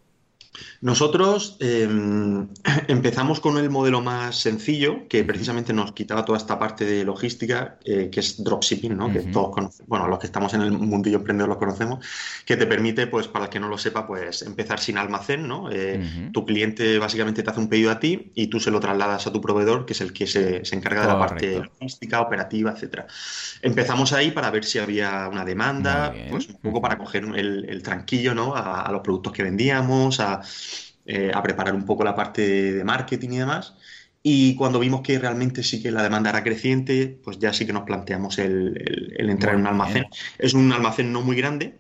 Nosotros 0.80 1.56
em, 1.61 2.48
empezamos 2.88 3.40
con 3.40 3.58
el 3.58 3.70
modelo 3.70 4.00
más 4.00 4.37
sencillo, 4.37 5.08
que 5.08 5.24
precisamente 5.24 5.72
nos 5.72 5.92
quitaba 5.92 6.24
toda 6.24 6.38
esta 6.38 6.58
parte 6.58 6.84
de 6.84 7.04
logística, 7.04 7.78
eh, 7.84 8.08
que 8.11 8.20
es 8.20 8.42
dropshipping, 8.42 8.96
¿no? 8.96 9.12
Que 9.12 9.20
todos 9.20 9.48
bueno, 9.87 10.06
los 10.08 10.18
que 10.18 10.26
estamos 10.26 10.54
en 10.54 10.62
el 10.62 10.72
mundillo 10.72 11.18
emprendedor 11.18 11.48
lo 11.48 11.58
conocemos, 11.58 12.04
que 12.44 12.56
te 12.56 12.66
permite, 12.66 13.06
pues, 13.06 13.28
para 13.28 13.46
el 13.46 13.50
que 13.50 13.61
no 13.61 13.68
lo 13.68 13.78
sepa, 13.78 14.06
pues, 14.06 14.42
empezar 14.42 14.78
sin 14.78 14.98
almacén, 14.98 15.48
¿no? 15.48 15.70
Eh, 15.70 16.30
tu 16.32 16.44
cliente 16.44 16.98
básicamente 16.98 17.42
te 17.42 17.50
hace 17.50 17.61
un 17.61 17.68
pedido 17.68 17.90
a 17.90 17.98
ti 17.98 18.30
y 18.34 18.46
tú 18.46 18.61
se 18.61 18.70
lo 18.70 18.80
trasladas 18.80 19.26
a 19.26 19.32
tu 19.32 19.40
proveedor, 19.40 19.84
que 19.87 19.92
es 19.92 20.00
el 20.00 20.12
que 20.12 20.26
se, 20.26 20.62
encarga 20.72 21.02
de 21.02 21.08
la 21.08 21.18
parte 21.18 21.58
logística, 21.58 22.20
operativa, 22.20 22.70
etcétera. 22.70 23.06
Empezamos 23.62 24.12
ahí 24.12 24.30
para 24.30 24.50
ver 24.50 24.64
si 24.64 24.78
había 24.78 25.28
una 25.28 25.44
demanda, 25.44 26.14
pues, 26.30 26.48
un 26.48 26.56
poco 26.56 26.80
para 26.80 26.98
coger 26.98 27.24
el, 27.34 27.82
tranquillo, 27.82 28.34
¿no? 28.34 28.54
a 28.54 28.90
los 28.92 29.00
productos 29.02 29.32
que 29.32 29.42
vendíamos, 29.42 30.20
a 30.20 30.38
eh, 31.07 31.31
a 31.33 31.42
preparar 31.42 31.74
un 31.74 31.85
poco 31.87 32.05
la 32.05 32.14
parte 32.14 32.72
de 32.72 32.85
marketing 32.85 33.31
y 33.31 33.38
demás. 33.38 33.74
Y 34.22 34.57
cuando 34.57 34.81
vimos 34.81 35.01
que 35.03 35.18
realmente 35.18 35.62
sí 35.62 35.83
que 35.83 35.90
la 35.90 36.03
demanda 36.03 36.31
era 36.31 36.42
creciente, 36.42 37.18
pues 37.22 37.38
ya 37.38 37.53
sí 37.53 37.66
que 37.66 37.72
nos 37.72 37.85
planteamos 37.85 38.38
el, 38.38 39.14
entrar 39.16 39.55
en 39.55 39.61
un 39.61 39.66
almacén. 39.68 40.07
Es 40.38 40.55
un 40.55 40.70
almacén 40.72 41.12
no 41.12 41.22
muy 41.22 41.37
grande, 41.37 41.79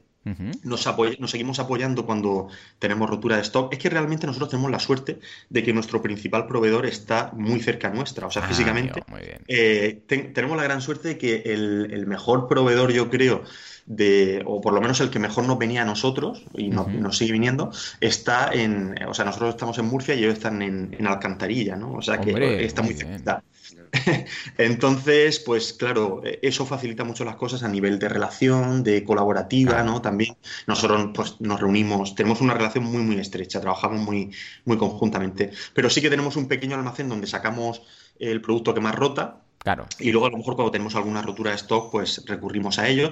nos, 0.62 0.86
nos, 1.18 1.30
seguimos 1.30 1.58
apoyando 1.58 2.06
cuando 2.06 2.48
tenemos 2.78 3.08
rotura 3.08 3.36
de 3.36 3.42
stock. 3.42 3.72
Es 3.72 3.78
que 3.78 3.90
realmente 3.90 4.26
nosotros 4.26 4.50
tenemos 4.50 4.70
la 4.70 4.78
suerte 4.78 5.18
de 5.48 5.62
que 5.62 5.72
nuestro 5.72 6.02
principal 6.02 6.46
proveedor 6.46 6.86
está 6.86 7.32
muy 7.34 7.60
cerca 7.60 7.90
nuestra. 7.90 8.26
O 8.26 8.30
sea, 8.30 8.44
ah, 8.44 8.48
físicamente 8.48 9.02
eh, 9.46 10.02
tenemos 10.06 10.56
la 10.56 10.62
gran 10.62 10.80
suerte 10.80 11.08
de 11.08 11.18
que 11.18 11.42
el, 11.46 12.06
mejor 12.06 12.48
proveedor, 12.48 12.92
yo 12.92 13.10
creo, 13.10 13.44
de, 13.86 14.42
o 14.46 14.60
por 14.60 14.72
lo 14.72 14.80
menos 14.80 15.00
el 15.00 15.10
que 15.10 15.18
mejor 15.18 15.46
nos 15.46 15.58
venía 15.58 15.82
a 15.82 15.84
nosotros 15.84 16.44
y 16.54 16.68
nos 16.68 17.16
sigue 17.16 17.32
viniendo, 17.32 17.70
está 18.00 18.50
en, 18.52 18.94
o 19.06 19.14
sea, 19.14 19.24
nosotros 19.24 19.50
estamos 19.50 19.78
en 19.78 19.86
Murcia 19.86 20.14
y 20.14 20.20
ellos 20.20 20.34
están 20.34 20.62
en, 20.62 21.06
Alcantarilla, 21.06 21.74
¿no? 21.74 21.92
O 21.94 22.02
sea, 22.02 22.20
que 22.20 22.64
está 22.64 22.82
muy 22.82 22.94
cerca. 22.94 23.42
Entonces, 24.58 25.38
pues 25.40 25.72
claro, 25.72 26.22
eso 26.42 26.66
facilita 26.66 27.04
mucho 27.04 27.24
las 27.24 27.36
cosas 27.36 27.62
a 27.62 27.68
nivel 27.68 27.98
de 27.98 28.08
relación, 28.08 28.82
de 28.82 29.04
colaborativa, 29.04 29.82
¿no? 29.82 30.02
También 30.02 30.36
nosotros 30.66 31.10
pues, 31.14 31.40
nos 31.40 31.60
reunimos, 31.60 32.14
tenemos 32.14 32.40
una 32.40 32.54
relación 32.54 32.84
muy, 32.84 33.02
muy 33.02 33.18
estrecha, 33.18 33.60
trabajamos 33.60 34.00
muy, 34.00 34.30
muy 34.64 34.76
conjuntamente, 34.76 35.50
pero 35.74 35.90
sí 35.90 36.00
que 36.00 36.10
tenemos 36.10 36.36
un 36.36 36.48
pequeño 36.48 36.76
almacén 36.76 37.08
donde 37.08 37.26
sacamos 37.26 37.82
el 38.18 38.40
producto 38.40 38.74
que 38.74 38.80
más 38.80 38.94
rota, 38.94 39.42
Claro. 39.58 39.86
Y 39.98 40.12
luego 40.12 40.26
a 40.26 40.30
lo 40.30 40.38
mejor 40.38 40.54
cuando 40.54 40.70
tenemos 40.70 40.94
alguna 40.94 41.20
rotura 41.20 41.50
de 41.50 41.56
stock, 41.56 41.90
pues 41.90 42.24
recurrimos 42.26 42.78
a 42.78 42.88
ello. 42.88 43.10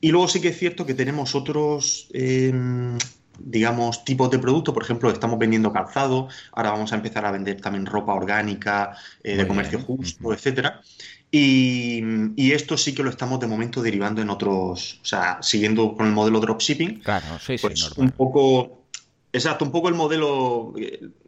Y 0.00 0.10
luego 0.10 0.28
sí 0.28 0.40
que 0.40 0.48
es 0.48 0.58
cierto 0.58 0.84
que 0.84 0.94
tenemos 0.94 1.34
otros, 1.34 2.08
em, 2.12 2.98
digamos, 3.38 4.04
tipos 4.04 4.30
de 4.30 4.38
productos. 4.38 4.74
Por 4.74 4.82
ejemplo, 4.82 5.10
estamos 5.10 5.38
vendiendo 5.38 5.72
calzado, 5.72 6.28
ahora 6.52 6.70
vamos 6.70 6.92
a 6.92 6.96
empezar 6.96 7.24
a 7.24 7.30
vender 7.30 7.60
también 7.60 7.86
ropa 7.86 8.14
orgánica, 8.14 8.96
eh, 9.22 9.36
de 9.36 9.46
comercio 9.46 9.80
justo, 9.80 10.32
etcétera. 10.32 10.80
Y, 11.30 12.52
esto 12.52 12.76
sí 12.76 12.94
que 12.94 13.02
lo 13.02 13.10
estamos 13.10 13.40
de 13.40 13.46
momento 13.46 13.82
derivando 13.82 14.22
en 14.22 14.30
otros, 14.30 15.00
o 15.02 15.04
sea, 15.04 15.38
siguiendo 15.42 15.94
con 15.94 16.06
el 16.06 16.12
modelo 16.12 16.40
dropshipping. 16.40 17.00
Claro, 17.00 17.26
sí, 17.38 17.58
sí, 17.58 17.62
pues 17.62 17.92
Un 17.98 18.10
poco, 18.10 18.85
exacto, 19.32 19.64
un 19.64 19.72
poco 19.72 19.88
el 19.88 19.94
modelo, 19.94 20.74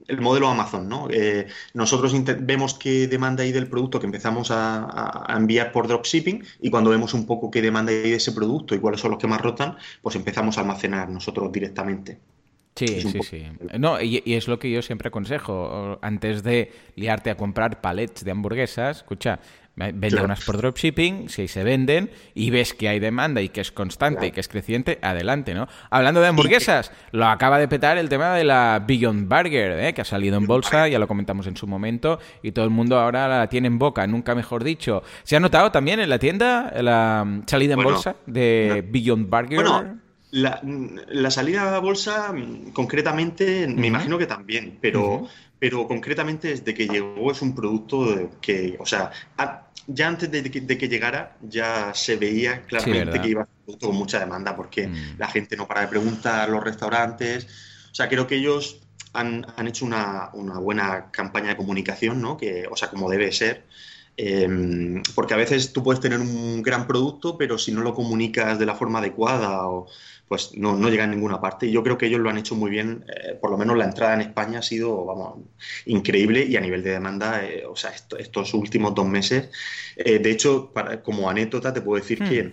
el 0.09 0.21
modelo 0.21 0.49
Amazon, 0.49 0.89
¿no? 0.89 1.09
Eh, 1.11 1.47
nosotros 1.75 2.15
vemos 2.41 2.75
qué 2.75 3.07
demanda 3.07 3.43
hay 3.43 3.53
del 3.53 3.69
producto 3.69 4.01
que 4.01 4.07
empezamos 4.07 4.51
a, 4.51 5.25
enviar 5.37 5.71
por 5.71 5.87
dropshipping 5.87 6.43
y 6.63 6.71
cuando 6.71 6.91
vemos 6.91 7.15
un 7.15 7.27
poco 7.27 7.51
qué 7.51 7.63
demanda 7.63 7.93
hay 7.93 8.03
de 8.03 8.15
ese 8.15 8.33
producto 8.33 8.75
y 8.75 8.79
cuáles 8.79 9.01
son 9.01 9.11
los 9.11 9.21
que 9.21 9.27
más 9.27 9.41
rotan, 9.41 9.77
pues 10.03 10.17
empezamos 10.17 10.57
a 10.57 10.63
almacenar 10.63 11.09
nosotros 11.11 11.53
directamente. 11.53 12.19
Sí, 12.75 13.01
sí, 13.01 13.19
sí. 13.23 13.45
No, 13.77 14.01
y, 14.01 14.23
y, 14.25 14.35
es 14.35 14.47
lo 14.47 14.61
que 14.61 14.71
yo 14.71 14.83
siempre 14.83 15.09
aconsejo. 15.09 15.99
Antes 16.01 16.45
de 16.45 16.73
liarte 16.95 17.29
a 17.29 17.37
comprar 17.37 17.81
palets 17.81 18.25
de 18.25 18.31
hamburguesas, 18.31 18.99
escucha, 18.99 19.41
Vende 19.79 20.21
unas 20.23 20.45
por 20.45 20.57
dropshipping, 20.57 21.29
si 21.29 21.47
se 21.47 21.63
venden 21.63 22.11
y 22.35 22.51
ves 22.51 22.75
que 22.75 22.89
hay 22.89 22.99
demanda 22.99 23.41
y 23.41 23.49
que 23.49 23.61
es 23.61 23.71
constante 23.71 24.27
y 24.27 24.31
que 24.33 24.41
es 24.41 24.49
creciente, 24.49 24.99
adelante, 25.03 25.55
¿no? 25.55 25.69
Hablando 25.91 26.21
de 26.21 26.27
hamburguesas, 26.29 26.93
lo 27.13 27.27
acaba 27.27 27.59
de 27.59 27.69
petar 27.69 27.97
el 27.97 28.09
tema 28.09 28.35
de 28.35 28.45
la 28.45 28.85
Beyond 28.87 29.29
Burger, 29.29 29.79
¿eh? 29.79 29.95
que 29.95 30.01
ha 30.01 30.05
salido 30.05 30.37
en 30.37 30.47
bolsa, 30.47 30.89
ya 30.89 30.99
lo 30.99 31.07
comentamos 31.07 31.47
en 31.47 31.57
su 31.57 31.67
momento, 31.67 32.19
y 32.43 32.53
todo 32.53 32.65
el 32.65 32.71
mundo 32.71 32.99
ahora 32.99 33.29
la 33.29 33.49
tiene 33.49 33.69
en 33.69 33.79
boca, 33.79 34.07
nunca 34.07 34.35
mejor 34.35 34.65
dicho. 34.65 35.03
¿Se 35.23 35.37
ha 35.37 35.41
notado 35.41 35.71
también 35.71 36.01
en 36.01 36.09
la 36.09 36.19
tienda 36.19 36.73
la 36.81 37.43
salida 37.47 37.75
en 37.75 37.83
bolsa 37.83 38.17
de 38.27 38.85
Beyond 38.89 39.31
Burger? 39.31 39.63
Bueno. 39.63 39.99
La, 40.31 41.31
salida 41.31 41.75
a 41.75 41.79
bolsa, 41.79 42.35
concretamente, 42.75 43.67
me 43.67 43.87
imagino 43.87 44.19
que 44.19 44.27
también, 44.27 44.77
pero, 44.79 45.27
pero 45.59 45.89
concretamente 45.89 46.49
desde 46.49 46.75
que 46.75 46.87
llegó 46.87 47.33
es 47.33 47.41
un 47.41 47.55
producto 47.55 48.31
que, 48.43 48.77
o 48.79 48.85
sea, 48.85 49.11
ya 49.91 50.07
antes 50.07 50.31
de 50.31 50.43
que, 50.51 50.89
llegara 50.89 51.37
ya 51.41 51.93
se 51.95 52.17
veía 52.17 52.63
claramente 52.67 53.21
que 53.21 53.29
iba 53.29 53.43
a 53.43 53.47
ser 53.47 53.55
un 53.57 53.65
producto 53.65 53.87
con 53.89 53.97
mucha 53.97 54.19
demanda 54.21 54.55
porque 54.55 54.87
mm. 54.87 55.19
la 55.19 55.29
gente 55.29 55.57
no 55.57 55.67
para 55.67 55.81
de 55.81 55.89
preguntar, 55.89 56.49
los 56.51 56.63
restaurantes. 56.63 57.47
O 57.91 57.95
sea, 57.95 58.09
creo 58.09 58.27
que 58.27 58.37
ellos 58.37 58.81
han, 59.15 59.47
hecho 59.67 59.87
una, 59.87 60.31
buena 60.61 61.11
campaña 61.11 61.49
de 61.49 61.57
comunicación, 61.57 62.21
¿no? 62.21 62.37
Que, 62.37 62.69
o 62.71 62.77
sea, 62.77 62.91
como 62.91 63.11
debe 63.11 63.33
ser. 63.33 63.65
Em, 64.17 65.03
porque 65.15 65.35
a 65.35 65.37
veces 65.37 65.73
tú 65.73 65.83
puedes 65.83 66.01
tener 66.01 66.21
un 66.21 66.61
gran 66.63 66.87
producto, 66.87 67.39
pero 67.39 67.57
si 67.57 67.73
no 67.73 67.81
lo 67.81 67.95
comunicas 67.95 68.59
de 68.59 68.67
la 68.67 68.75
forma 68.75 68.99
adecuada 68.99 69.69
o 69.69 69.87
pues 70.29 70.53
no, 70.57 70.77
no, 70.77 70.91
llega 70.91 71.05
a 71.05 71.07
ninguna 71.07 71.41
parte. 71.41 71.67
Y 71.67 71.73
yo 71.73 71.83
creo 71.83 71.97
que 71.97 72.07
ellos 72.07 72.21
lo 72.21 72.29
han 72.31 72.39
hecho 72.39 72.55
muy 72.55 72.71
bien, 72.71 73.05
eh, 73.09 73.35
por 73.41 73.51
lo 73.51 73.57
menos 73.57 73.77
la 73.77 73.87
entrada 73.87 74.15
en 74.15 74.21
España 74.21 74.59
ha 74.59 74.63
sido, 74.63 75.05
vamos, 75.05 75.39
increíble 75.87 76.45
y 76.45 76.57
a 76.57 76.61
nivel 76.61 76.83
de 76.83 76.91
demanda, 76.91 77.45
eh, 77.45 77.65
o 77.67 77.75
sea, 77.75 77.91
estos 77.91 78.55
últimos 78.55 78.95
dos 78.95 79.07
meses, 79.07 79.49
eh, 79.97 80.19
de 80.19 80.31
hecho, 80.31 80.71
para, 80.73 81.03
como 81.03 81.31
anécdota 81.31 81.73
te 81.73 81.81
puedo 81.81 82.01
decir 82.01 82.19
que 82.19 82.45
hmm. 82.45 82.53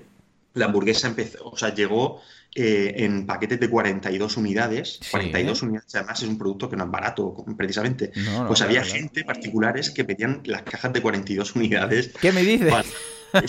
la 0.53 0.65
hamburguesa 0.65 1.07
empezó, 1.07 1.45
o 1.49 1.57
sea, 1.57 1.73
llegó 1.73 2.21
en 2.57 3.25
paquetes 3.25 3.59
de 3.59 3.69
42 3.69 4.37
unidades, 4.37 5.01
42 5.11 5.61
unidades, 5.63 5.93
además 5.93 6.23
es 6.23 6.29
un 6.29 6.37
producto 6.37 6.69
que 6.69 6.77
no 6.77 6.85
es 6.85 6.89
barato 6.89 7.43
precisamente, 7.57 8.13
pues 8.47 8.61
había 8.61 8.81
gente, 8.81 9.25
particulares, 9.25 9.91
que 9.91 10.05
pedían 10.05 10.39
las 10.45 10.61
cajas 10.61 10.93
de 10.93 11.01
42 11.01 11.53
unidades. 11.53 12.13
¿Qué 12.21 12.31
me 12.31 12.43
dices? 12.43 12.71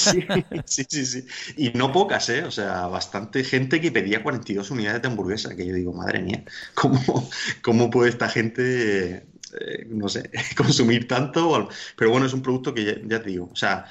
Sí, 0.64 0.84
sí, 0.88 1.06
sí, 1.06 1.26
Y 1.56 1.70
no 1.70 1.92
pocas, 1.92 2.28
¿eh? 2.28 2.42
O 2.44 2.50
sea, 2.50 2.86
bastante 2.86 3.44
gente 3.44 3.80
que 3.80 3.92
pedía 3.92 4.22
42 4.22 4.70
unidades 4.70 5.02
de 5.02 5.08
hamburguesa, 5.08 5.54
que 5.54 5.66
yo 5.66 5.74
digo, 5.74 5.92
madre 5.92 6.20
mía, 6.22 6.44
¿cómo, 6.74 7.28
cómo 7.62 7.90
puede 7.90 8.10
esta 8.10 8.28
gente, 8.28 9.16
eh, 9.16 9.86
no 9.88 10.08
sé, 10.08 10.30
consumir 10.56 11.06
tanto? 11.08 11.68
Pero 11.96 12.10
bueno, 12.10 12.26
es 12.26 12.32
un 12.32 12.42
producto 12.42 12.74
que 12.74 13.02
ya, 13.06 13.22
te 13.22 13.30
digo, 13.30 13.50
o 13.52 13.56
sea, 13.56 13.86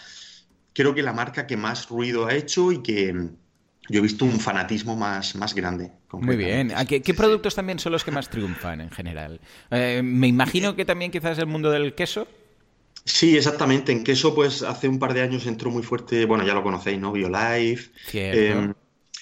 creo 0.73 0.93
que 0.93 1.01
la 1.01 1.13
marca 1.13 1.47
que 1.47 1.57
más 1.57 1.87
ruido 1.87 2.25
ha 2.25 2.33
hecho 2.33 2.71
y 2.71 2.81
que 2.81 3.13
yo 3.87 3.99
he 3.99 4.01
visto 4.01 4.25
un 4.25 4.39
fanatismo 4.39 4.95
más, 4.95 5.35
más 5.35 5.53
grande. 5.53 5.91
Muy 6.11 6.35
bien. 6.35 6.73
¿Qué, 6.87 7.01
¿Qué, 7.01 7.13
productos 7.13 7.55
también 7.55 7.79
son 7.79 7.91
los 7.91 8.03
que 8.03 8.11
más 8.11 8.29
triunfan 8.29 8.81
en 8.81 8.89
general? 8.89 9.39
Eh, 9.69 10.01
me 10.03 10.27
imagino 10.27 10.75
que 10.75 10.85
también 10.85 11.11
quizás 11.11 11.37
el 11.39 11.45
mundo 11.45 11.71
del 11.71 11.93
queso. 11.93 12.27
Sí, 13.05 13.37
exactamente. 13.37 13.91
En 13.91 14.03
queso, 14.03 14.33
pues 14.33 14.63
hace 14.63 14.87
un 14.87 14.97
par 14.97 15.13
de 15.13 15.21
años 15.21 15.45
entró 15.45 15.69
muy 15.69 15.83
fuerte, 15.83 16.25
bueno, 16.25 16.45
ya 16.45 16.55
lo 16.55 16.63
conocéis, 16.63 16.99
¿no? 16.99 17.11
BioLife. 17.11 17.91
Eh, 18.13 18.73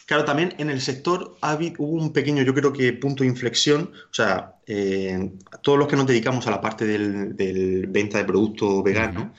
claro, 0.06 0.24
también 0.24 0.56
en 0.58 0.69
el 0.69 0.80
sector 0.80 1.38
hubo 1.78 2.02
un 2.02 2.13
pequeño, 2.13 2.43
yo 2.43 2.54
creo 2.54 2.72
que 2.72 2.93
punto 2.93 3.24
de 3.24 3.30
inflexión. 3.30 3.91
O 4.10 4.13
sea, 4.13 4.56
eh, 4.65 5.32
todos 5.62 5.78
los 5.78 5.89
que 5.89 5.98
nos 5.98 6.08
dedicamos 6.08 6.48
a 6.48 6.52
la 6.52 6.62
parte 6.62 6.86
del, 6.86 7.86
venta 7.89 8.17
de 8.17 8.24
producto 8.24 8.82
vegano, 8.82 9.34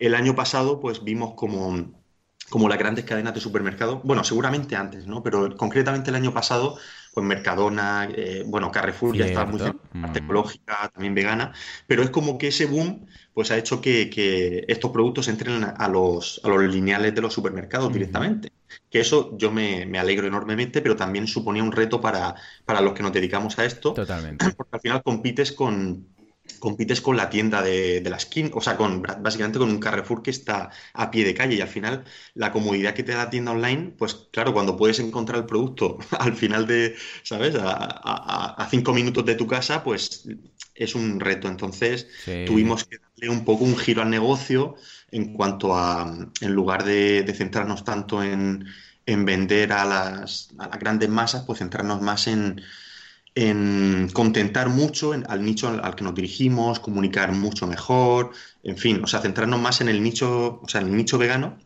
el 0.00 0.16
año 0.16 0.34
pasado, 0.34 0.80
pues 0.80 1.04
vimos 1.04 1.34
como, 1.34 1.92
como 2.50 2.68
las 2.68 2.78
grandes 2.78 3.04
cadenas 3.04 3.32
de 3.32 3.40
supermercados, 3.40 4.00
bueno, 4.02 4.24
seguramente 4.24 4.74
antes, 4.74 5.06
¿no? 5.06 5.22
Pero 5.22 5.56
concretamente 5.56 6.10
el 6.10 6.16
año 6.16 6.34
pasado 6.34 6.78
pues 7.14 7.24
Mercadona, 7.24 8.08
eh, 8.14 8.42
bueno, 8.44 8.72
Carrefour 8.72 9.16
ya 9.16 9.26
está 9.26 9.46
muy 9.46 9.60
mm. 9.62 10.16
ecológica, 10.16 10.90
también 10.92 11.14
vegana, 11.14 11.52
pero 11.86 12.02
es 12.02 12.10
como 12.10 12.36
que 12.36 12.48
ese 12.48 12.66
boom 12.66 13.06
pues 13.32 13.50
ha 13.50 13.56
hecho 13.56 13.80
que, 13.80 14.64
estos 14.68 14.90
productos 14.90 15.28
entren 15.28 15.64
a 15.64 15.88
los, 15.88 16.40
a 16.44 16.48
los 16.48 16.62
lineales 16.62 17.14
de 17.14 17.20
los 17.20 17.32
supermercados 17.32 17.92
directamente. 17.92 18.52
Que 18.90 19.00
eso 19.00 19.36
yo 19.36 19.50
me, 19.50 19.98
alegro 19.98 20.26
enormemente, 20.26 20.80
pero 20.80 20.96
también 20.96 21.26
suponía 21.26 21.62
un 21.62 21.72
reto 21.72 22.00
para, 22.00 22.34
para 22.64 22.80
los 22.80 22.94
que 22.94 23.02
nos 23.02 23.12
dedicamos 23.12 23.58
a 23.58 23.64
esto. 23.64 23.92
Totalmente. 23.92 24.50
Porque 24.56 24.76
al 24.76 24.80
final 24.80 25.02
compites 25.02 25.52
con, 25.52 26.06
compites 26.64 27.02
con 27.02 27.14
la 27.18 27.28
tienda 27.28 27.60
de, 27.60 28.00
la 28.08 28.18
skin, 28.18 28.50
o 28.54 28.60
sea, 28.62 28.78
con 28.78 29.02
básicamente 29.02 29.58
con 29.58 29.68
un 29.68 29.78
Carrefour 29.78 30.22
que 30.22 30.30
está 30.30 30.70
a 30.94 31.10
pie 31.10 31.22
de 31.22 31.34
calle 31.34 31.56
y 31.56 31.60
al 31.60 31.68
final 31.68 32.04
la 32.32 32.52
comodidad 32.52 32.94
que 32.94 33.02
te 33.02 33.12
da 33.12 33.24
la 33.24 33.30
tienda 33.30 33.52
online, 33.52 33.92
pues 33.98 34.14
claro, 34.32 34.54
cuando 34.54 34.74
puedes 34.74 34.98
encontrar 34.98 35.40
el 35.40 35.44
producto 35.44 35.98
al 36.18 36.34
final 36.34 36.66
de, 36.66 36.96
¿sabes? 37.22 37.54
A, 37.58 38.66
cinco 38.70 38.94
minutos 38.94 39.26
de 39.26 39.34
tu 39.34 39.46
casa, 39.46 39.84
pues 39.84 40.26
es 40.74 40.94
un 40.94 41.20
reto. 41.20 41.48
Entonces 41.48 42.08
tuvimos 42.46 42.84
que 42.84 42.96
darle 42.96 43.28
un 43.28 43.44
poco 43.44 43.64
un 43.64 43.76
giro 43.76 44.00
al 44.00 44.08
negocio 44.08 44.76
en 45.10 45.34
cuanto 45.34 45.76
a, 45.76 46.10
en 46.40 46.52
lugar 46.54 46.84
de, 46.84 47.30
centrarnos 47.36 47.84
tanto 47.84 48.22
en, 48.22 48.64
vender 49.06 49.70
a 49.74 49.84
las, 49.84 50.48
a 50.56 50.68
las 50.68 50.78
grandes 50.78 51.10
masas, 51.10 51.44
pues 51.46 51.58
centrarnos 51.58 52.00
más 52.00 52.26
en 52.26 52.62
en 53.34 54.08
contentar 54.12 54.68
mucho 54.68 55.12
al 55.12 55.44
nicho 55.44 55.68
al, 55.68 55.94
que 55.96 56.04
nos 56.04 56.14
dirigimos, 56.14 56.78
comunicar 56.78 57.32
mucho 57.32 57.66
mejor, 57.66 58.30
en 58.62 58.76
fin, 58.76 59.02
o 59.02 59.06
sea, 59.06 59.20
centrarnos 59.20 59.60
más 59.60 59.80
en 59.80 59.88
el 59.88 60.02
nicho, 60.02 60.60
o 60.62 60.68
sea, 60.68 60.80
en 60.80 60.88
el 60.88 60.96
nicho 60.96 61.18
vegano, 61.18 61.58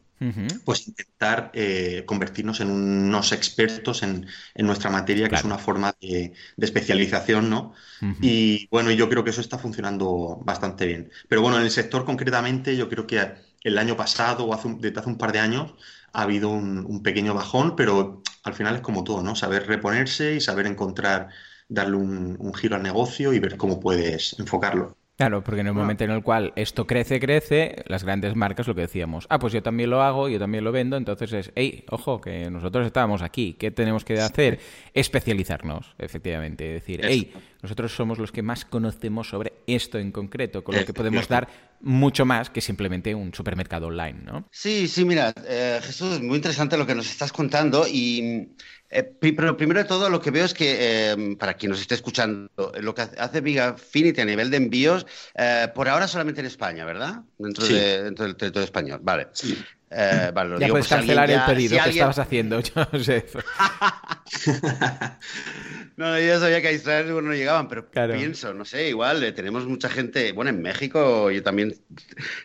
pues 0.65 0.89
intentar 0.89 1.53
eh, 1.55 2.03
convertirnos 2.05 2.59
en 2.61 2.71
unos 2.71 3.31
expertos 3.31 4.03
en, 4.03 4.27
nuestra 4.57 4.91
materia, 4.91 5.29
que 5.29 5.37
es 5.37 5.45
una 5.45 5.59
forma 5.59 5.95
de, 6.01 6.33
especialización, 6.57 7.49
¿no? 7.49 7.73
Y 8.21 8.67
bueno, 8.69 8.91
yo 8.91 9.09
creo 9.09 9.23
que 9.23 9.31
eso 9.31 9.41
está 9.41 9.59
funcionando 9.59 10.41
bastante 10.43 10.87
bien. 10.87 11.11
Pero 11.29 11.43
bueno, 11.43 11.59
en 11.59 11.65
el 11.65 11.71
sector 11.71 12.05
concretamente, 12.05 12.77
yo 12.77 12.89
creo 12.89 13.07
que 13.07 13.23
el 13.63 13.79
año 13.79 13.97
pasado 13.97 14.45
o 14.45 14.55
hace 14.55 14.75
desde 14.81 14.99
hace 14.99 15.09
un 15.09 15.19
par 15.19 15.33
de 15.33 15.39
años 15.39 15.75
ha 16.13 16.23
habido 16.23 16.49
un, 16.49 16.85
un 16.85 17.03
pequeño 17.03 17.35
bajón, 17.35 17.77
pero 17.77 18.23
al 18.43 18.55
final 18.55 18.75
es 18.77 18.81
como 18.81 19.05
todo, 19.05 19.23
¿no? 19.23 19.37
Saber 19.37 19.69
reponerse 19.69 20.35
y 20.35 20.41
saber 20.41 20.67
encontrar 20.67 21.29
darle 21.69 21.97
un, 21.97 22.55
giro 22.55 22.77
al 22.77 22.83
negocio 22.83 23.33
y 23.33 23.39
ver 23.39 23.57
cómo 23.57 23.81
puedes 23.81 24.39
enfocarlo. 24.39 24.97
Claro, 25.17 25.43
porque 25.43 25.63
en 25.63 25.67
el 25.67 25.73
momento 25.75 26.05
en 26.05 26.13
el 26.13 26.23
cual 26.23 26.53
esto 26.55 26.87
crece, 26.87 27.19
crece, 27.19 27.83
las 27.89 28.05
grandes 28.05 28.37
marcas 28.37 28.69
lo 28.69 28.77
que 28.77 28.83
decíamos, 28.83 29.27
ah, 29.31 29.41
pues 29.41 29.53
yo 29.53 29.65
también 29.65 29.91
lo 29.91 30.01
hago, 30.01 30.29
yo 30.29 30.39
también 30.39 30.63
lo 30.63 30.71
vendo, 30.71 30.97
entonces 30.97 31.33
es, 31.33 31.53
hey, 31.57 31.85
ojo, 31.91 32.21
que 32.21 32.49
nosotros 32.51 32.87
estábamos 32.87 33.23
aquí, 33.23 33.55
¿qué 33.55 33.73
tenemos 33.73 34.05
que 34.05 34.21
hacer? 34.21 34.61
Especializarnos, 34.95 35.97
efectivamente, 35.99 36.69
decir, 36.69 37.01
hey, 37.03 37.33
nosotros 37.63 37.97
somos 37.97 38.19
los 38.19 38.31
que 38.31 38.43
más 38.43 38.65
conocemos 38.65 39.29
sobre 39.29 39.55
esto 39.67 39.99
en 39.99 40.13
concreto, 40.13 40.63
con 40.63 40.77
lo 40.77 40.85
que 40.85 40.95
podemos 40.95 41.27
dar 41.27 41.49
mucho 41.81 42.25
más 42.25 42.51
que 42.51 42.61
simplemente 42.61 43.15
un 43.15 43.33
supermercado 43.33 43.89
online, 43.89 44.21
¿no? 44.25 44.49
Sí, 44.51 44.89
sí, 44.89 45.05
mira, 45.05 45.33
eh, 45.47 45.81
Jesús, 45.83 46.21
muy 46.21 46.37
interesante 46.37 46.77
lo 46.77 46.87
que 46.87 46.95
nos 46.95 47.11
estás 47.11 47.33
contando 47.33 47.87
y 47.87 48.49
eh, 48.91 49.03
pero 49.03 49.57
primero 49.57 49.81
de 49.81 49.85
todo, 49.85 50.09
lo 50.09 50.21
que 50.21 50.31
veo 50.31 50.45
es 50.45 50.55
que, 50.55 51.11
em, 51.11 51.37
para 51.37 51.55
quien 51.55 51.71
nos 51.71 51.81
esté 51.81 51.95
escuchando, 51.95 52.51
lo 52.81 52.95
que 52.95 53.03
hace 53.03 53.41
Bigafinity 53.41 54.21
a 54.21 54.25
nivel 54.25 54.51
de 54.51 54.57
envíos, 54.57 55.07
eh, 55.35 55.69
por 55.75 55.89
ahora 55.89 56.09
solamente 56.09 56.41
en 56.41 56.47
España, 56.47 56.85
¿verdad? 56.85 57.23
Dentro, 57.37 57.67
de, 57.67 58.05
dentro 58.05 58.25
del 58.25 58.37
territorio 58.37 58.65
español. 58.65 59.01
Vale. 59.03 59.29
Sí. 59.33 59.59
Eh, 59.91 60.33
ya 60.61 60.69
puedes 60.69 60.89
cancelar 60.89 61.31
el 61.31 61.41
pedido 61.47 61.79
que 61.83 61.91
estabas 61.91 62.19
haciendo, 62.19 62.61
Joseph. 62.93 63.37
no, 65.97 66.19
yo 66.19 66.27
ya 66.27 66.39
sabía 66.39 66.61
que 66.61 66.69
a 66.69 66.73
Israel 66.73 67.25
no 67.25 67.33
llegaban, 67.33 67.69
pero 67.69 67.91
pienso, 67.91 68.53
no 68.53 68.67
sé, 68.67 68.91
igual 68.91 69.23
eh, 69.23 69.33
tenemos 69.33 69.67
mucha 69.67 69.89
gente, 69.89 70.33
bueno, 70.33 70.51
en 70.51 70.61
México 70.61 71.31
yo 71.31 71.43
también, 71.43 71.75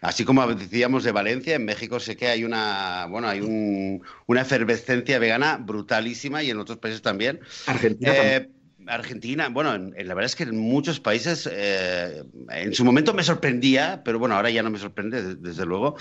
así 0.02 0.24
como 0.24 0.48
decíamos 0.56 1.04
de 1.04 1.12
Valencia, 1.12 1.56
en 1.56 1.66
México 1.66 2.00
sé 2.00 2.16
que 2.16 2.28
hay 2.28 2.46
una, 2.46 3.08
bueno, 3.10 3.28
hay 3.28 3.42
una 3.42 4.42
efervescencia 4.42 5.20
vegana 5.20 5.58
brutalísima 5.58 6.44
y 6.44 6.50
en 6.50 6.60
otros 6.60 6.78
países 6.78 7.02
también. 7.02 7.42
Argentina 7.68 8.14
eh, 8.16 8.50
Argentina, 8.88 9.50
bueno, 9.50 9.78
la 9.78 10.14
verdad 10.14 10.26
es 10.26 10.36
que 10.36 10.44
en 10.44 10.58
muchos 10.58 11.00
países 11.00 11.50
eh, 11.52 12.24
en 12.50 12.74
su 12.74 12.84
momento 12.84 13.14
me 13.14 13.24
sorprendía, 13.24 14.02
pero 14.04 14.20
bueno, 14.20 14.36
ahora 14.36 14.50
ya 14.50 14.64
no 14.64 14.70
me 14.70 14.80
sorprende, 14.80 15.36
desde 15.36 15.66
luego. 15.66 15.96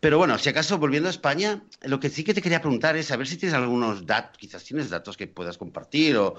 Pero 0.00 0.18
bueno, 0.18 0.38
si 0.38 0.48
acaso 0.48 0.78
volviendo 0.78 1.08
a 1.08 1.10
España, 1.10 1.62
lo 1.82 2.00
que 2.00 2.10
sí 2.10 2.24
que 2.24 2.34
te 2.34 2.42
quería 2.42 2.60
preguntar 2.60 2.96
es 2.96 3.10
a 3.10 3.16
ver 3.16 3.26
si 3.26 3.36
tienes 3.36 3.54
algunos 3.54 4.06
datos, 4.06 4.38
quizás 4.38 4.64
tienes 4.64 4.90
datos 4.90 5.16
que 5.16 5.26
puedas 5.26 5.58
compartir 5.58 6.16
o, 6.16 6.36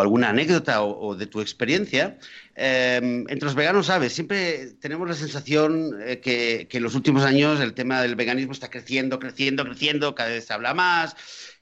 alguna 0.00 0.30
anécdota 0.30 0.82
o, 0.82 1.14
de 1.14 1.26
tu 1.26 1.40
experiencia. 1.40 2.18
Eh, 2.58 2.96
entre 3.28 3.44
los 3.44 3.54
veganos, 3.54 3.86
sabes, 3.86 4.14
siempre 4.14 4.72
tenemos 4.80 5.06
la 5.06 5.14
sensación 5.14 5.98
eh, 6.02 6.20
que, 6.20 6.66
que 6.70 6.78
en 6.78 6.82
los 6.82 6.94
últimos 6.94 7.22
años 7.22 7.60
el 7.60 7.74
tema 7.74 8.00
del 8.00 8.16
veganismo 8.16 8.52
está 8.52 8.70
creciendo, 8.70 9.18
creciendo, 9.18 9.64
creciendo, 9.64 10.14
cada 10.14 10.30
vez 10.30 10.46
se 10.46 10.54
habla 10.54 10.72
más. 10.72 11.16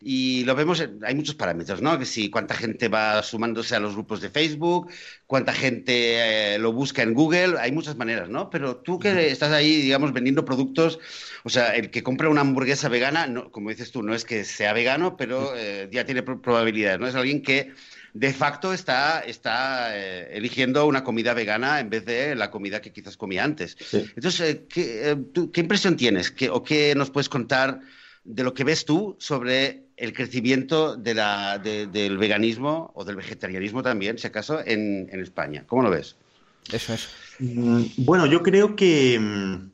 Y 0.07 0.44
lo 0.44 0.54
vemos, 0.54 0.85
hay 1.02 1.14
muchos 1.14 1.35
parámetros, 1.35 1.80
¿no? 1.80 1.98
Que 1.98 2.04
si 2.04 2.28
cuánta 2.28 2.54
gente 2.54 2.88
va 2.88 3.22
sumándose 3.22 3.74
a 3.74 3.80
los 3.80 3.94
grupos 3.94 4.20
de 4.20 4.28
Facebook, 4.28 4.90
cuánta 5.26 5.52
gente 5.52 6.54
eh, 6.54 6.59
lo 6.59 6.72
busca 6.72 7.02
en 7.02 7.14
Google, 7.14 7.59
hay 7.59 7.72
muchas 7.72 7.96
maneras, 7.96 8.28
¿no? 8.28 8.50
Pero 8.50 8.76
tú 8.76 8.98
que 8.98 9.30
estás 9.30 9.50
ahí, 9.52 9.80
digamos, 9.80 10.12
vendiendo 10.12 10.44
productos, 10.44 10.98
o 11.42 11.48
sea, 11.48 11.74
el 11.74 11.90
que 11.90 12.02
compra 12.02 12.28
una 12.28 12.42
hamburguesa 12.42 12.88
vegana, 12.88 13.26
no, 13.26 13.50
como 13.50 13.70
dices 13.70 13.90
tú, 13.90 14.02
no 14.02 14.14
es 14.14 14.24
que 14.24 14.44
sea 14.44 14.74
vegano, 14.74 15.16
pero 15.16 15.54
eh, 15.57 15.88
ya 15.90 16.04
tiene 16.04 16.22
probabilidades, 16.22 17.00
¿no? 17.00 17.09
Es 17.09 17.14
alguien 17.14 17.42
que 17.42 17.72
de 18.14 18.33
facto 18.33 18.72
está, 18.72 19.20
está 19.20 19.96
eh, 19.96 20.29
eligiendo 20.37 20.87
una 20.87 21.03
comida 21.03 21.35
vegana 21.35 21.81
en 21.81 21.90
vez 21.90 22.05
de 22.07 22.37
la 22.37 22.50
comida 22.50 22.81
que 22.81 22.92
quizás 22.92 23.16
comía 23.16 23.42
antes. 23.42 23.77
Entonces, 23.92 24.61
¿qué, 24.68 25.16
¿qué, 25.53 25.61
impresión 25.61 25.96
tienes? 25.96 26.31
¿Qué, 26.31 26.48
¿O 26.48 26.62
qué 26.62 26.94
nos 26.94 27.11
puedes 27.11 27.29
contar 27.29 27.81
de 28.22 28.44
lo 28.44 28.55
que 28.55 28.64
ves 28.64 28.85
tú 28.85 29.16
sobre 29.18 29.85
el 29.96 30.12
crecimiento 30.12 30.96
de 30.96 31.14
la, 31.14 31.59
del 31.59 32.18
veganismo 32.18 32.92
o 32.94 33.05
del 33.05 33.16
vegetarianismo 33.16 33.83
también, 33.83 34.18
si 34.18 34.27
acaso, 34.27 34.61
en, 34.64 35.09
España. 35.20 35.64
¿Cómo 35.66 35.83
lo 35.83 35.90
ves? 35.90 36.16
Eso 36.72 36.94
es. 36.94 37.09
Mm, 37.40 37.85
bueno, 37.98 38.27
yo 38.27 38.42
creo 38.42 38.74
que 38.74 39.18
mm, 39.18 39.70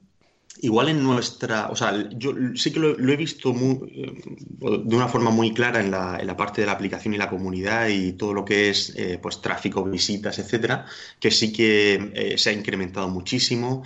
igual 0.62 0.88
en 0.88 1.02
nuestra, 1.02 1.68
o 1.68 1.76
sea, 1.76 2.08
yo 2.10 2.32
sí 2.54 2.72
que 2.72 2.80
lo, 2.80 3.12
he 3.12 3.16
visto 3.16 3.50
eh, 3.50 4.12
de 4.58 4.96
una 4.96 5.08
forma 5.08 5.30
muy 5.30 5.52
clara 5.54 5.80
en 5.80 5.90
la, 5.90 6.18
en 6.20 6.26
la, 6.26 6.36
parte 6.36 6.60
de 6.60 6.66
la 6.66 6.72
aplicación 6.72 7.14
y 7.14 7.18
la 7.18 7.30
comunidad 7.30 7.88
y 7.88 8.12
todo 8.12 8.34
lo 8.34 8.44
que 8.44 8.70
es 8.70 8.94
eh, 8.96 9.18
pues 9.20 9.40
tráfico, 9.40 9.84
visitas, 9.84 10.38
etcétera, 10.38 10.86
que 11.18 11.30
sí 11.30 11.52
que 11.52 12.10
eh, 12.14 12.38
se 12.38 12.50
ha 12.50 12.52
incrementado 12.52 13.08
muchísimo. 13.08 13.82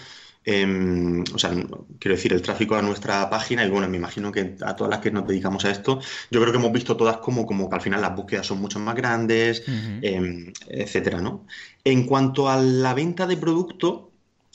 Em, 0.47 1.25
o 1.35 1.39
sea, 1.39 1.53
quiero 1.99 2.17
decir, 2.17 2.35
el 2.35 2.43
tráfico 2.43 2.75
a 2.77 2.83
nuestra 2.83 3.31
página, 3.31 3.65
y 3.65 3.71
bueno, 3.71 3.89
me 3.89 3.97
imagino 3.97 4.31
que 4.31 4.57
a 4.61 4.77
todas 4.77 4.91
las 4.91 5.01
que 5.01 5.11
nos 5.11 5.27
dedicamos 5.27 5.65
a 5.65 5.71
esto, 5.71 6.01
yo 6.31 6.41
creo 6.41 6.53
que 6.53 6.59
hemos 6.59 6.73
visto 6.73 6.97
todas 6.99 7.17
como, 7.19 7.47
como 7.47 7.71
que 7.71 7.77
al 7.77 7.81
final 7.81 8.03
las 8.03 8.15
búsquedas 8.15 8.47
son 8.47 8.61
mucho 8.61 8.79
más 8.79 8.95
grandes, 8.95 9.63
em, 10.03 10.53
etcétera, 10.69 11.23
¿no? 11.23 11.47
En 11.83 12.05
cuanto 12.07 12.51
a 12.51 12.59
la 12.59 12.93
venta 12.93 13.27
de 13.27 13.39
producto, 13.39 14.14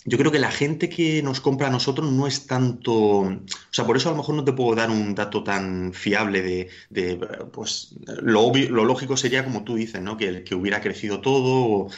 yo 0.09 0.17
creo 0.17 0.31
que 0.31 0.39
la 0.39 0.51
gente 0.51 0.89
que 0.89 1.21
nos 1.21 1.39
compra 1.39 1.67
a 1.67 1.69
nosotros 1.69 2.11
no 2.11 2.25
es 2.25 2.47
tanto. 2.47 2.93
O 2.93 3.39
sea, 3.69 3.85
por 3.85 3.95
eso 3.95 4.09
a 4.09 4.11
lo 4.11 4.17
mejor 4.17 4.35
no 4.35 4.43
te 4.43 4.53
puedo 4.53 4.75
dar 4.75 4.89
un 4.89 5.13
dato 5.13 5.43
tan 5.43 5.93
fiable 5.93 6.41
de. 6.89 7.19
pues 7.53 7.93
lo, 8.21 8.51
lo 8.53 8.85
lógico 8.85 9.15
sería, 9.15 9.45
como 9.45 9.63
tú 9.63 9.75
dices, 9.75 10.01
¿no? 10.01 10.17
Que, 10.17 10.43
que 10.43 10.55
hubiera 10.55 10.81
crecido 10.81 11.21
todo. 11.21 11.89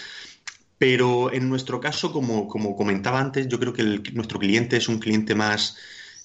Pero 0.78 1.32
en 1.32 1.48
nuestro 1.48 1.80
caso, 1.80 2.12
como, 2.12 2.48
como 2.48 2.76
comentaba 2.76 3.22
antes, 3.22 3.48
yo 3.48 3.60
creo 3.60 3.72
que 3.72 3.84
nuestro 4.14 4.40
cliente 4.40 4.76
es 4.76 4.90
un 4.90 5.00
cliente 5.00 5.34
más 5.34 5.78